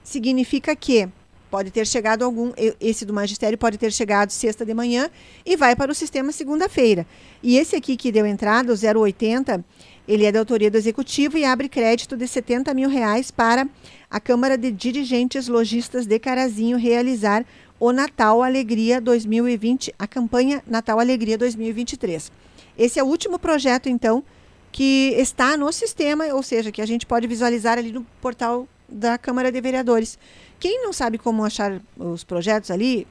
significa 0.03 0.75
que 0.75 1.09
Pode 1.49 1.71
ter 1.71 1.87
chegado 1.87 2.23
algum, 2.23 2.51
esse 2.79 3.05
do 3.05 3.13
magistério 3.13 3.57
pode 3.57 3.77
ter 3.77 3.91
chegado 3.91 4.31
sexta 4.31 4.65
de 4.65 4.73
manhã 4.73 5.09
e 5.45 5.55
vai 5.55 5.75
para 5.75 5.91
o 5.91 5.95
sistema 5.95 6.31
segunda-feira. 6.31 7.05
E 7.41 7.57
esse 7.57 7.75
aqui 7.75 7.95
que 7.95 8.11
deu 8.11 8.25
entrada, 8.25 8.73
o 8.73 8.99
080, 9.01 9.63
ele 10.07 10.25
é 10.25 10.31
da 10.31 10.39
autoria 10.39 10.69
do 10.69 10.77
executivo 10.77 11.37
e 11.37 11.45
abre 11.45 11.69
crédito 11.69 12.17
de 12.17 12.27
70 12.27 12.73
mil 12.73 12.89
reais 12.89 13.31
para 13.31 13.67
a 14.09 14.19
Câmara 14.19 14.57
de 14.57 14.71
Dirigentes 14.71 15.47
Logistas 15.47 16.05
de 16.05 16.19
Carazinho 16.19 16.77
realizar 16.77 17.45
o 17.79 17.91
Natal 17.91 18.41
Alegria 18.41 18.99
2020, 18.99 19.93
a 19.97 20.07
campanha 20.07 20.63
Natal 20.67 20.99
Alegria 20.99 21.37
2023. 21.37 22.31
Esse 22.77 22.99
é 22.99 23.03
o 23.03 23.07
último 23.07 23.37
projeto, 23.39 23.87
então, 23.89 24.23
que 24.71 25.13
está 25.17 25.55
no 25.57 25.71
sistema, 25.71 26.25
ou 26.33 26.43
seja, 26.43 26.71
que 26.71 26.81
a 26.81 26.85
gente 26.85 27.05
pode 27.05 27.27
visualizar 27.27 27.77
ali 27.77 27.91
no 27.91 28.05
portal 28.21 28.67
da 28.87 29.17
Câmara 29.17 29.51
de 29.51 29.59
Vereadores. 29.59 30.17
Quem 30.59 30.83
não 30.83 30.91
sabe 30.91 31.17
como 31.17 31.45
achar 31.45 31.81
os 31.97 32.23
projetos 32.23 32.71
ali, 32.71 33.07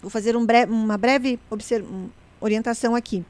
vou 0.00 0.10
fazer 0.10 0.36
um 0.36 0.46
uma 0.68 0.96
breve 0.96 1.38
orientação 2.40 2.94
aqui. 2.94 3.24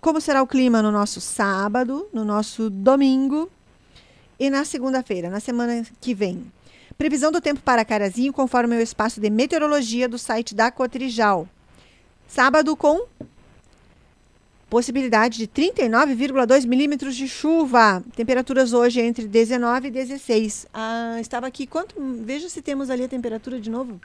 Como 0.00 0.20
será 0.20 0.42
o 0.42 0.46
clima 0.46 0.80
no 0.80 0.92
nosso 0.92 1.20
sábado, 1.20 2.08
no 2.12 2.24
nosso 2.24 2.70
domingo 2.70 3.50
e 4.38 4.48
na 4.48 4.64
segunda-feira, 4.64 5.28
na 5.28 5.40
semana 5.40 5.84
que 6.00 6.14
vem. 6.14 6.44
Previsão 6.98 7.30
do 7.30 7.40
tempo 7.40 7.60
para 7.60 7.84
Carazinho, 7.84 8.32
conforme 8.32 8.76
o 8.76 8.80
espaço 8.80 9.20
de 9.20 9.30
meteorologia 9.30 10.08
do 10.08 10.18
site 10.18 10.52
da 10.52 10.68
Cotrijal. 10.68 11.48
Sábado 12.26 12.74
com 12.74 13.06
possibilidade 14.68 15.38
de 15.38 15.46
39,2 15.46 16.66
milímetros 16.66 17.14
de 17.14 17.28
chuva. 17.28 18.02
Temperaturas 18.16 18.72
hoje 18.72 19.00
entre 19.00 19.28
19 19.28 19.86
e 19.86 19.90
16. 19.92 20.66
Ah, 20.74 21.18
estava 21.20 21.46
aqui, 21.46 21.68
quanto? 21.68 21.94
Veja 22.24 22.48
se 22.48 22.60
temos 22.60 22.90
ali 22.90 23.04
a 23.04 23.08
temperatura 23.08 23.60
de 23.60 23.70
novo. 23.70 24.00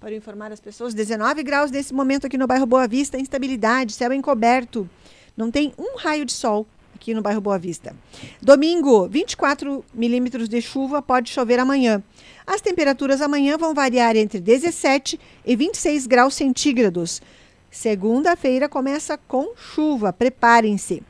Para 0.00 0.12
informar 0.12 0.50
as 0.50 0.58
pessoas, 0.58 0.92
19 0.92 1.44
graus 1.44 1.70
nesse 1.70 1.94
momento 1.94 2.26
aqui 2.26 2.36
no 2.36 2.48
bairro 2.48 2.66
Boa 2.66 2.88
Vista, 2.88 3.20
instabilidade, 3.20 3.92
céu 3.92 4.12
encoberto. 4.12 4.90
Não 5.36 5.48
tem 5.48 5.72
um 5.78 5.96
raio 5.96 6.24
de 6.24 6.32
sol 6.32 6.66
aqui 7.00 7.14
no 7.14 7.22
bairro 7.22 7.40
Boa 7.40 7.58
Vista. 7.58 7.96
Domingo, 8.42 9.08
24 9.08 9.82
milímetros 9.94 10.50
de 10.50 10.60
chuva, 10.60 11.00
pode 11.00 11.30
chover 11.30 11.58
amanhã. 11.58 12.02
As 12.46 12.60
temperaturas 12.60 13.22
amanhã 13.22 13.56
vão 13.56 13.72
variar 13.72 14.16
entre 14.16 14.38
17 14.38 15.18
e 15.46 15.56
26 15.56 16.06
graus 16.06 16.34
centígrados. 16.34 17.22
Segunda-feira 17.70 18.68
começa 18.68 19.16
com 19.16 19.54
chuva, 19.56 20.12
preparem-se. 20.12 21.02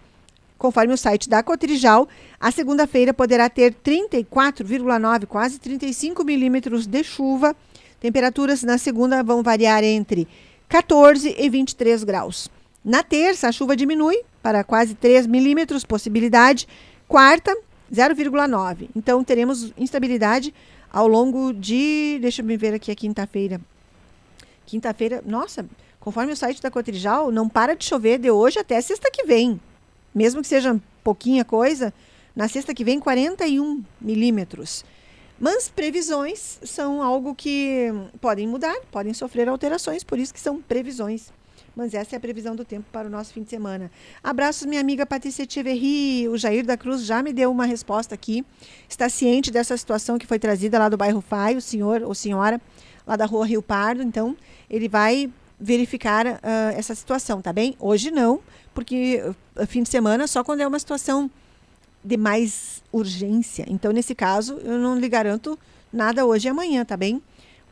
Conforme 0.57 0.95
o 0.95 0.99
site 0.99 1.28
da 1.28 1.43
Cotrijal, 1.43 2.09
a 2.38 2.53
segunda-feira 2.53 3.12
poderá 3.12 3.49
ter 3.49 3.74
34,9, 3.74 5.26
quase 5.26 5.59
35 5.59 6.22
milímetros 6.22 6.86
de 6.86 7.03
chuva. 7.03 7.57
Temperaturas 7.99 8.62
na 8.62 8.78
segunda 8.78 9.24
vão 9.24 9.43
variar 9.43 9.82
entre 9.82 10.28
14 10.68 11.34
e 11.36 11.49
23 11.49 12.05
graus. 12.05 12.49
Na 12.85 13.03
terça, 13.03 13.49
a 13.49 13.53
chuva 13.53 13.76
diminui 13.76 14.22
para 14.43 14.64
quase 14.64 14.95
3 14.95 15.26
milímetros, 15.26 15.85
possibilidade. 15.85 16.66
Quarta, 17.07 17.57
0,9. 17.93 18.89
Então, 18.97 19.22
teremos 19.22 19.72
instabilidade 19.76 20.55
ao 20.91 21.07
longo 21.07 21.53
de. 21.53 22.18
Deixa 22.20 22.43
eu 22.43 22.59
ver 22.59 22.74
aqui 22.74 22.91
a 22.91 22.95
quinta-feira. 22.95 23.61
Quinta-feira, 24.64 25.22
nossa, 25.26 25.66
conforme 25.99 26.33
o 26.33 26.37
site 26.37 26.62
da 26.62 26.70
Cotrijal, 26.70 27.31
não 27.31 27.49
para 27.49 27.74
de 27.74 27.85
chover 27.85 28.18
de 28.18 28.31
hoje 28.31 28.59
até 28.59 28.81
sexta 28.81 29.11
que 29.11 29.24
vem. 29.24 29.61
Mesmo 30.14 30.41
que 30.41 30.49
seja 30.49 30.81
pouquinha 31.05 31.45
coisa, 31.45 31.93
na 32.35 32.49
sexta 32.49 32.72
que 32.72 32.85
vem, 32.85 32.99
41 32.99 33.83
milímetros. 34.01 34.85
Mas 35.39 35.68
previsões 35.68 36.59
são 36.62 37.03
algo 37.03 37.35
que 37.35 37.89
podem 38.20 38.47
mudar, 38.47 38.76
podem 38.91 39.12
sofrer 39.14 39.49
alterações, 39.49 40.05
por 40.05 40.18
isso 40.18 40.33
que 40.33 40.41
são 40.41 40.61
previsões. 40.61 41.33
Mas 41.75 41.95
essa 41.95 42.14
é 42.14 42.18
a 42.18 42.21
previsão 42.21 42.55
do 42.57 42.64
tempo 42.64 42.87
para 42.93 43.07
o 43.07 43.11
nosso 43.11 43.33
fim 43.33 43.43
de 43.43 43.51
semana. 43.51 43.91
Abraços, 44.23 44.66
minha 44.66 44.81
amiga 44.81 45.07
Patrícia 45.07 45.47
Tcheverry. 45.47 46.29
O 46.29 46.37
Jair 46.37 46.64
da 46.64 46.77
Cruz 46.77 47.05
já 47.05 47.23
me 47.23 47.33
deu 47.33 47.51
uma 47.51 47.64
resposta 47.64 48.14
aqui. 48.14 48.45
Está 48.89 49.09
ciente 49.09 49.51
dessa 49.51 49.77
situação 49.77 50.18
que 50.18 50.27
foi 50.27 50.39
trazida 50.39 50.79
lá 50.79 50.89
do 50.89 50.97
bairro 50.97 51.21
Fai, 51.21 51.57
o 51.57 51.61
senhor 51.61 52.03
ou 52.03 52.14
senhora, 52.14 52.61
lá 53.07 53.16
da 53.16 53.25
rua 53.25 53.47
Rio 53.47 53.62
Pardo. 53.62 54.03
Então, 54.03 54.37
ele 54.68 54.89
vai 54.89 55.31
verificar 55.59 56.27
uh, 56.27 56.39
essa 56.75 56.95
situação, 56.95 57.43
tá 57.43 57.53
bem? 57.53 57.77
Hoje 57.79 58.11
não, 58.11 58.41
porque 58.75 59.23
uh, 59.57 59.66
fim 59.66 59.83
de 59.83 59.89
semana 59.89 60.27
só 60.27 60.43
quando 60.43 60.61
é 60.61 60.66
uma 60.66 60.79
situação 60.79 61.31
de 62.03 62.16
mais 62.16 62.83
urgência. 62.91 63.66
Então, 63.68 63.93
nesse 63.93 64.14
caso, 64.14 64.55
eu 64.64 64.79
não 64.79 64.99
lhe 64.99 65.09
garanto 65.09 65.59
nada 65.93 66.25
hoje 66.25 66.49
e 66.49 66.51
amanhã, 66.51 66.85
tá 66.85 66.97
bem? 66.97 67.23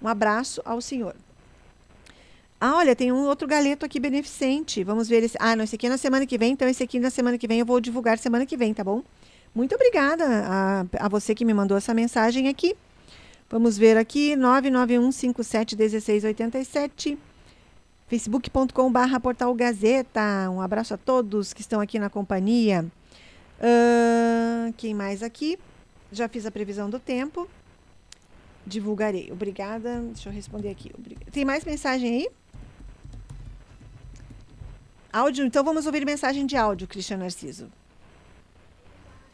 Um 0.02 0.06
abraço 0.06 0.60
ao 0.64 0.80
senhor. 0.80 1.14
Ah, 2.60 2.76
olha, 2.76 2.96
tem 2.96 3.12
um 3.12 3.26
outro 3.26 3.46
galeto 3.46 3.86
aqui 3.86 4.00
beneficente. 4.00 4.82
Vamos 4.82 5.08
ver 5.08 5.22
esse. 5.22 5.36
Ah, 5.40 5.54
não, 5.54 5.62
esse 5.64 5.76
aqui 5.76 5.86
é 5.86 5.90
na 5.90 5.98
semana 5.98 6.26
que 6.26 6.36
vem, 6.36 6.52
então 6.52 6.68
esse 6.68 6.82
aqui 6.82 6.98
na 6.98 7.10
semana 7.10 7.38
que 7.38 7.46
vem 7.46 7.60
eu 7.60 7.66
vou 7.66 7.80
divulgar 7.80 8.18
semana 8.18 8.44
que 8.44 8.56
vem, 8.56 8.74
tá 8.74 8.82
bom? 8.82 9.02
Muito 9.54 9.74
obrigada 9.74 10.24
a, 10.24 10.84
a 10.98 11.08
você 11.08 11.34
que 11.34 11.44
me 11.44 11.54
mandou 11.54 11.76
essa 11.76 11.94
mensagem 11.94 12.48
aqui. 12.48 12.74
Vamos 13.48 13.78
ver 13.78 13.96
aqui, 13.96 14.34
991571687 14.36 17.16
facebook.com.br 18.08 19.20
Portal 19.22 19.54
Gazeta. 19.54 20.50
Um 20.50 20.60
abraço 20.60 20.94
a 20.94 20.96
todos 20.96 21.52
que 21.52 21.60
estão 21.60 21.80
aqui 21.80 21.98
na 21.98 22.10
companhia. 22.10 22.84
Uh, 23.60 24.72
quem 24.76 24.94
mais 24.94 25.22
aqui? 25.22 25.58
Já 26.10 26.28
fiz 26.28 26.46
a 26.46 26.50
previsão 26.50 26.88
do 26.88 26.98
tempo. 26.98 27.48
Divulgarei. 28.66 29.30
Obrigada. 29.30 30.00
Deixa 30.00 30.28
eu 30.28 30.32
responder 30.32 30.70
aqui. 30.70 30.90
Tem 31.30 31.44
mais 31.44 31.64
mensagem 31.64 32.14
aí? 32.14 32.28
Áudio? 35.12 35.46
Então 35.46 35.64
vamos 35.64 35.86
ouvir 35.86 36.04
mensagem 36.04 36.44
de 36.44 36.56
áudio, 36.56 36.86
Cristiano 36.86 37.22
Narciso. 37.22 37.68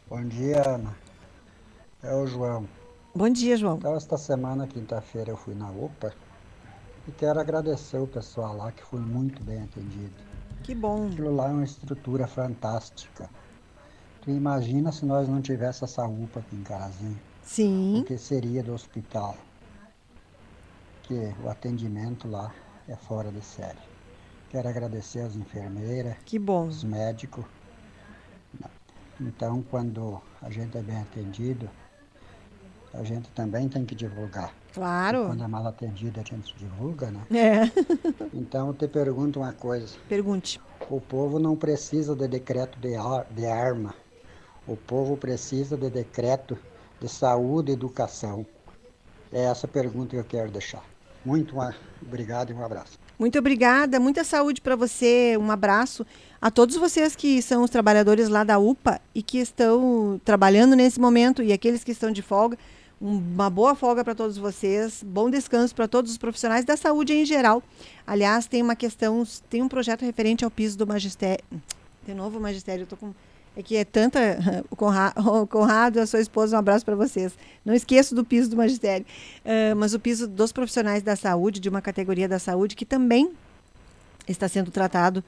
Bom 0.08 0.22
dia, 0.28 0.62
Ana. 0.68 0.94
É 2.02 2.14
o 2.14 2.26
João. 2.26 2.68
Bom 3.14 3.28
dia, 3.28 3.56
João. 3.56 3.76
Então, 3.76 3.96
esta 3.96 4.16
semana, 4.16 4.66
quinta-feira, 4.66 5.30
eu 5.30 5.36
fui 5.36 5.54
na 5.54 5.70
UPA 5.70 6.14
e 7.08 7.12
quero 7.12 7.40
agradecer 7.40 7.98
o 7.98 8.06
pessoal 8.06 8.56
lá 8.56 8.70
que 8.70 8.84
foi 8.84 9.00
muito 9.00 9.42
bem 9.42 9.62
atendido. 9.62 10.14
Que 10.62 10.74
bom. 10.74 11.08
Aquilo 11.08 11.34
lá 11.34 11.48
é 11.48 11.52
uma 11.52 11.64
estrutura 11.64 12.26
fantástica. 12.26 13.28
Tu 14.22 14.30
imagina 14.30 14.92
se 14.92 15.04
nós 15.04 15.28
não 15.28 15.42
tivesse 15.42 15.82
essa 15.82 16.06
UPA 16.06 16.40
aqui 16.40 16.54
em 16.54 16.62
Carazinho? 16.62 17.20
Sim. 17.42 18.00
O 18.00 18.04
que 18.04 18.16
seria 18.16 18.62
do 18.62 18.72
hospital? 18.72 19.36
Que 21.02 21.34
o 21.42 21.48
atendimento 21.48 22.28
lá 22.28 22.54
é 22.88 22.94
fora 22.94 23.30
de 23.30 23.42
série. 23.42 23.93
Quero 24.54 24.68
agradecer 24.68 25.18
às 25.18 25.34
enfermeiras, 25.34 26.14
que 26.24 26.38
bom. 26.38 26.68
os 26.68 26.84
médicos. 26.84 27.44
Então, 29.20 29.64
quando 29.68 30.22
a 30.40 30.48
gente 30.48 30.78
é 30.78 30.80
bem 30.80 30.96
atendido, 30.96 31.68
a 32.92 33.02
gente 33.02 33.28
também 33.32 33.68
tem 33.68 33.84
que 33.84 33.96
divulgar. 33.96 34.54
Claro. 34.72 35.24
E 35.24 35.26
quando 35.26 35.42
é 35.42 35.48
mal 35.48 35.66
atendido, 35.66 36.20
a 36.20 36.22
gente 36.22 36.54
divulga, 36.56 37.10
né? 37.10 37.26
É. 37.32 37.62
então, 38.32 38.68
eu 38.68 38.74
te 38.74 38.86
pergunto 38.86 39.40
uma 39.40 39.52
coisa. 39.52 39.96
Pergunte. 40.08 40.60
O 40.88 41.00
povo 41.00 41.40
não 41.40 41.56
precisa 41.56 42.14
de 42.14 42.28
decreto 42.28 42.78
de, 42.78 42.94
ar, 42.94 43.26
de 43.32 43.46
arma. 43.46 43.92
O 44.68 44.76
povo 44.76 45.16
precisa 45.16 45.76
de 45.76 45.90
decreto 45.90 46.56
de 47.00 47.08
saúde 47.08 47.72
e 47.72 47.74
educação. 47.74 48.46
É 49.32 49.46
essa 49.46 49.66
pergunta 49.66 50.10
que 50.10 50.16
eu 50.16 50.24
quero 50.24 50.52
deixar. 50.52 50.84
Muito 51.24 51.56
obrigado 52.00 52.50
e 52.50 52.54
um 52.54 52.64
abraço. 52.64 53.02
Muito 53.18 53.38
obrigada, 53.38 54.00
muita 54.00 54.24
saúde 54.24 54.60
para 54.60 54.74
você, 54.74 55.36
um 55.38 55.50
abraço 55.50 56.04
a 56.40 56.50
todos 56.50 56.74
vocês 56.76 57.14
que 57.14 57.40
são 57.40 57.62
os 57.62 57.70
trabalhadores 57.70 58.28
lá 58.28 58.42
da 58.42 58.58
UPA 58.58 59.00
e 59.14 59.22
que 59.22 59.38
estão 59.38 60.20
trabalhando 60.24 60.74
nesse 60.74 61.00
momento 61.00 61.42
e 61.42 61.52
aqueles 61.52 61.84
que 61.84 61.92
estão 61.92 62.10
de 62.10 62.22
folga. 62.22 62.58
Uma 63.00 63.48
boa 63.48 63.74
folga 63.74 64.02
para 64.02 64.14
todos 64.14 64.36
vocês, 64.36 65.02
bom 65.04 65.30
descanso 65.30 65.74
para 65.74 65.86
todos 65.86 66.10
os 66.10 66.18
profissionais 66.18 66.64
da 66.64 66.76
saúde 66.76 67.12
em 67.12 67.24
geral. 67.24 67.62
Aliás, 68.06 68.46
tem 68.46 68.62
uma 68.62 68.74
questão, 68.74 69.22
tem 69.48 69.62
um 69.62 69.68
projeto 69.68 70.04
referente 70.04 70.44
ao 70.44 70.50
piso 70.50 70.76
do 70.76 70.86
magistério. 70.86 71.44
De 72.04 72.14
novo, 72.14 72.40
magistério, 72.40 72.82
eu 72.82 72.86
tô 72.86 72.96
com 72.96 73.12
é 73.56 73.62
que 73.62 73.76
é 73.76 73.84
tanta. 73.84 74.64
O 74.70 74.76
Conrado, 74.76 75.42
o 75.42 75.46
Conrado 75.46 75.98
a 75.98 76.06
sua 76.06 76.20
esposa, 76.20 76.56
um 76.56 76.58
abraço 76.58 76.84
para 76.84 76.96
vocês. 76.96 77.32
Não 77.64 77.74
esqueço 77.74 78.14
do 78.14 78.24
piso 78.24 78.50
do 78.50 78.56
magistério. 78.56 79.06
Uh, 79.44 79.76
mas 79.76 79.94
o 79.94 80.00
piso 80.00 80.26
dos 80.26 80.52
profissionais 80.52 81.02
da 81.02 81.16
saúde, 81.16 81.60
de 81.60 81.68
uma 81.68 81.80
categoria 81.80 82.28
da 82.28 82.38
saúde, 82.38 82.74
que 82.74 82.84
também 82.84 83.32
está 84.26 84.48
sendo 84.48 84.70
tratado 84.70 85.22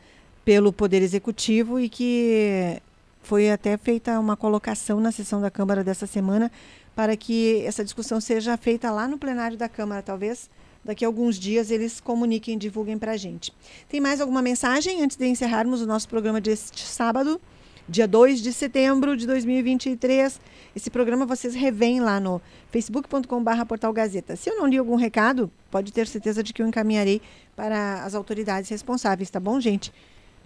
pelo 0.44 0.72
Poder 0.72 1.02
Executivo 1.02 1.78
e 1.78 1.88
que 1.88 2.80
foi 3.22 3.50
até 3.50 3.76
feita 3.76 4.18
uma 4.20 4.36
colocação 4.36 5.00
na 5.00 5.10
sessão 5.10 5.40
da 5.40 5.50
Câmara 5.50 5.82
dessa 5.82 6.06
semana 6.06 6.50
para 6.94 7.16
que 7.16 7.62
essa 7.66 7.84
discussão 7.84 8.20
seja 8.20 8.56
feita 8.56 8.90
lá 8.90 9.06
no 9.06 9.18
plenário 9.18 9.56
da 9.56 9.68
Câmara, 9.68 10.00
talvez 10.02 10.48
daqui 10.84 11.04
a 11.04 11.08
alguns 11.08 11.38
dias 11.38 11.70
eles 11.70 12.00
comuniquem, 12.00 12.56
divulguem 12.56 12.96
para 12.96 13.12
a 13.12 13.16
gente. 13.16 13.52
Tem 13.88 14.00
mais 14.00 14.20
alguma 14.20 14.40
mensagem 14.40 15.02
antes 15.02 15.16
de 15.16 15.26
encerrarmos 15.26 15.82
o 15.82 15.86
nosso 15.86 16.08
programa 16.08 16.40
deste 16.40 16.86
sábado, 16.86 17.40
dia 17.89 18.07
2 18.09 18.41
de 18.41 18.53
setembro 18.53 19.16
de 19.16 19.26
2023? 19.26 20.41
Esse 20.74 20.91
programa 20.91 21.24
vocês 21.24 21.55
revêem 21.55 22.01
lá 22.01 22.18
no 22.18 22.41
facebook.com.br 22.70 23.64
Portal 23.66 23.93
Gazeta. 23.93 24.37
Se 24.37 24.51
eu 24.51 24.57
não 24.57 24.66
li 24.66 24.76
algum 24.76 24.97
recado, 24.97 25.51
pode 25.70 25.93
ter 25.93 26.07
certeza 26.07 26.43
de 26.43 26.53
que 26.53 26.61
eu 26.61 26.66
encaminharei 26.66 27.22
para 27.55 28.05
as 28.05 28.14
autoridades 28.14 28.68
responsáveis, 28.70 29.30
tá 29.30 29.41
bom, 29.41 29.61
gente? 29.61 29.93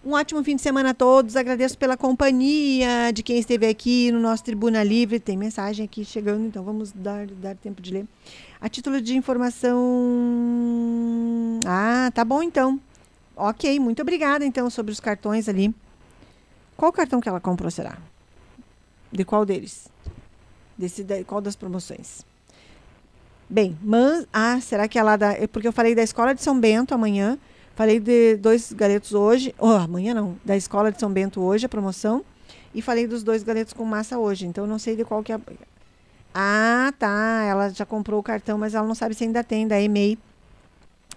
Um 0.03 0.13
ótimo 0.13 0.43
fim 0.43 0.57
de 0.57 0.63
semana 0.63 0.91
a 0.91 0.95
todos. 0.95 1.37
Agradeço 1.37 1.77
pela 1.77 1.95
companhia 1.95 3.13
de 3.13 3.23
quem 3.23 3.39
esteve 3.39 3.67
aqui 3.67 4.11
no 4.11 4.19
nosso 4.19 4.43
Tribuna 4.43 4.83
Livre. 4.83 5.21
Tem 5.21 5.37
mensagem 5.37 5.85
aqui 5.85 6.07
chegando, 6.07 6.47
então 6.47 6.65
vamos 6.65 6.91
dar, 6.91 7.27
dar 7.27 7.55
tempo 7.55 7.83
de 7.83 7.93
ler. 7.93 8.07
A 8.59 8.69
título 8.69 8.99
de 8.99 9.15
informação. 9.15 9.79
Ah, 11.67 12.11
tá 12.15 12.25
bom 12.25 12.43
então. 12.43 12.81
Ok, 13.37 13.79
muito 13.79 14.01
obrigada 14.01 14.45
então 14.45 14.71
sobre 14.71 14.91
os 14.91 15.01
cartões 15.01 15.51
ali. 15.51 15.75
Qual 16.81 16.91
cartão 16.91 17.21
que 17.21 17.29
ela 17.29 17.41
comprou 17.41 17.71
será? 17.71 17.99
De 19.13 19.23
qual 19.23 19.45
deles? 19.45 19.87
Desse, 20.79 21.05
de, 21.05 21.25
qual 21.25 21.43
das 21.43 21.55
promoções? 21.55 22.25
Bem, 23.51 23.79
mas. 23.83 24.27
Ah, 24.33 24.59
será 24.63 24.89
que 24.89 24.99
é 24.99 25.03
lá 25.03 25.15
da. 25.15 25.33
é 25.33 25.47
Porque 25.47 25.69
eu 25.69 25.75
falei 25.75 25.95
da 25.95 26.03
escola 26.03 26.35
de 26.35 26.43
São 26.43 26.59
Bento 26.59 26.95
amanhã. 26.95 27.39
Falei 27.75 28.01
de 28.01 28.39
dois 28.39 28.73
galetos 28.73 29.13
hoje. 29.13 29.55
Oh, 29.59 29.67
amanhã 29.67 30.15
não. 30.15 30.39
Da 30.43 30.57
escola 30.57 30.91
de 30.91 30.99
São 30.99 31.13
Bento 31.13 31.43
hoje, 31.43 31.67
a 31.67 31.69
promoção. 31.69 32.25
E 32.75 32.81
falei 32.81 33.07
dos 33.07 33.23
dois 33.23 33.43
galetos 33.43 33.75
com 33.75 33.85
massa 33.85 34.19
hoje. 34.19 34.47
Então 34.47 34.67
não 34.67 34.79
sei 34.79 34.97
de 34.97 35.05
qual 35.05 35.23
que 35.23 35.35
é. 35.35 35.39
Ah, 36.35 36.95
tá. 36.99 37.45
Ela 37.47 37.69
já 37.69 37.85
comprou 37.85 38.19
o 38.19 38.23
cartão, 38.23 38.57
mas 38.57 38.75
ela 38.75 38.89
não 38.89 38.95
sabe 38.95 39.15
se 39.15 39.23
ainda 39.23 39.45
tem, 39.45 39.69
da 39.69 39.79
EMEI. 39.79 40.19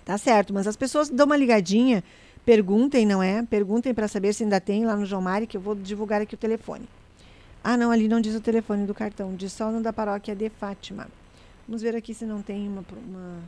Tá 0.03 0.17
certo, 0.17 0.53
mas 0.53 0.67
as 0.67 0.75
pessoas 0.75 1.09
dão 1.09 1.25
uma 1.25 1.37
ligadinha, 1.37 2.03
perguntem, 2.45 3.05
não 3.05 3.21
é? 3.21 3.43
Perguntem 3.43 3.93
para 3.93 4.07
saber 4.07 4.33
se 4.33 4.43
ainda 4.43 4.59
tem 4.59 4.85
lá 4.85 4.95
no 4.95 5.05
João 5.05 5.21
Mari, 5.21 5.47
que 5.47 5.57
eu 5.57 5.61
vou 5.61 5.75
divulgar 5.75 6.21
aqui 6.21 6.35
o 6.35 6.37
telefone. 6.37 6.87
Ah, 7.63 7.77
não, 7.77 7.91
ali 7.91 8.07
não 8.07 8.19
diz 8.19 8.35
o 8.35 8.41
telefone 8.41 8.85
do 8.85 8.93
cartão, 8.93 9.33
diz 9.35 9.53
só 9.53 9.71
no 9.71 9.81
da 9.81 9.93
paróquia 9.93 10.35
de 10.35 10.49
Fátima. 10.49 11.07
Vamos 11.65 11.81
ver 11.81 11.95
aqui 11.95 12.13
se 12.13 12.25
não 12.25 12.41
tem 12.41 12.67
uma, 12.67 12.83
uma... 13.07 13.39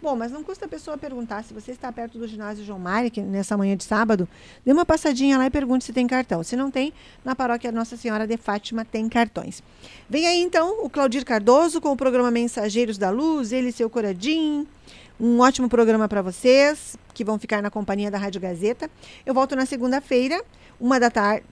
Bom, 0.00 0.14
mas 0.14 0.30
não 0.30 0.44
custa 0.44 0.66
a 0.66 0.68
pessoa 0.68 0.96
perguntar. 0.96 1.42
Se 1.42 1.52
você 1.52 1.72
está 1.72 1.90
perto 1.90 2.18
do 2.18 2.28
ginásio 2.28 2.64
João 2.64 2.78
Mari, 2.78 3.10
que 3.10 3.20
nessa 3.20 3.56
manhã 3.56 3.76
de 3.76 3.82
sábado, 3.82 4.28
dê 4.64 4.72
uma 4.72 4.86
passadinha 4.86 5.36
lá 5.36 5.46
e 5.46 5.50
pergunte 5.50 5.84
se 5.84 5.92
tem 5.92 6.06
cartão. 6.06 6.44
Se 6.44 6.54
não 6.54 6.70
tem, 6.70 6.92
na 7.24 7.34
paróquia 7.34 7.72
Nossa 7.72 7.96
Senhora 7.96 8.28
de 8.28 8.36
Fátima 8.36 8.84
tem 8.84 9.08
cartões. 9.08 9.60
Vem 10.08 10.24
aí 10.26 10.40
então 10.40 10.84
o 10.84 10.88
Claudir 10.88 11.24
Cardoso 11.24 11.80
com 11.80 11.90
o 11.90 11.96
programa 11.96 12.30
Mensageiros 12.30 12.96
da 12.96 13.10
Luz, 13.10 13.50
ele 13.50 13.70
e 13.70 13.72
seu 13.72 13.90
Coradim. 13.90 14.68
Um 15.20 15.40
ótimo 15.40 15.68
programa 15.68 16.08
para 16.08 16.22
vocês, 16.22 16.96
que 17.12 17.24
vão 17.24 17.38
ficar 17.38 17.60
na 17.60 17.70
companhia 17.70 18.10
da 18.10 18.18
Rádio 18.18 18.40
Gazeta. 18.40 18.88
Eu 19.26 19.34
volto 19.34 19.56
na 19.56 19.66
segunda-feira, 19.66 20.40
uma 20.80 21.00
da 21.00 21.10
tarde, 21.10 21.44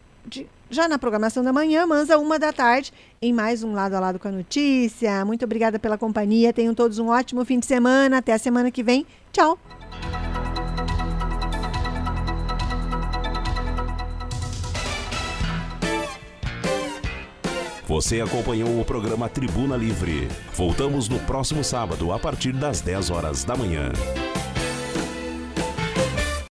já 0.70 0.88
na 0.88 0.98
programação 0.98 1.42
da 1.42 1.52
manhã, 1.52 1.86
mas 1.86 2.10
a 2.10 2.18
uma 2.18 2.38
da 2.38 2.52
tarde, 2.52 2.92
em 3.20 3.32
mais 3.32 3.64
um 3.64 3.72
Lado 3.72 3.94
a 3.96 4.00
Lado 4.00 4.18
com 4.18 4.28
a 4.28 4.32
Notícia. 4.32 5.24
Muito 5.24 5.44
obrigada 5.44 5.78
pela 5.78 5.98
companhia. 5.98 6.52
Tenham 6.52 6.74
todos 6.74 6.98
um 6.98 7.08
ótimo 7.08 7.44
fim 7.44 7.58
de 7.58 7.66
semana. 7.66 8.18
Até 8.18 8.32
a 8.32 8.38
semana 8.38 8.70
que 8.70 8.82
vem. 8.82 9.06
Tchau. 9.32 9.58
Você 17.86 18.20
acompanhou 18.20 18.80
o 18.80 18.84
programa 18.84 19.28
Tribuna 19.28 19.76
Livre. 19.76 20.26
Voltamos 20.52 21.08
no 21.08 21.20
próximo 21.20 21.62
sábado, 21.62 22.12
a 22.12 22.18
partir 22.18 22.52
das 22.52 22.80
10 22.80 23.10
horas 23.10 23.44
da 23.44 23.54
manhã. 23.54 23.92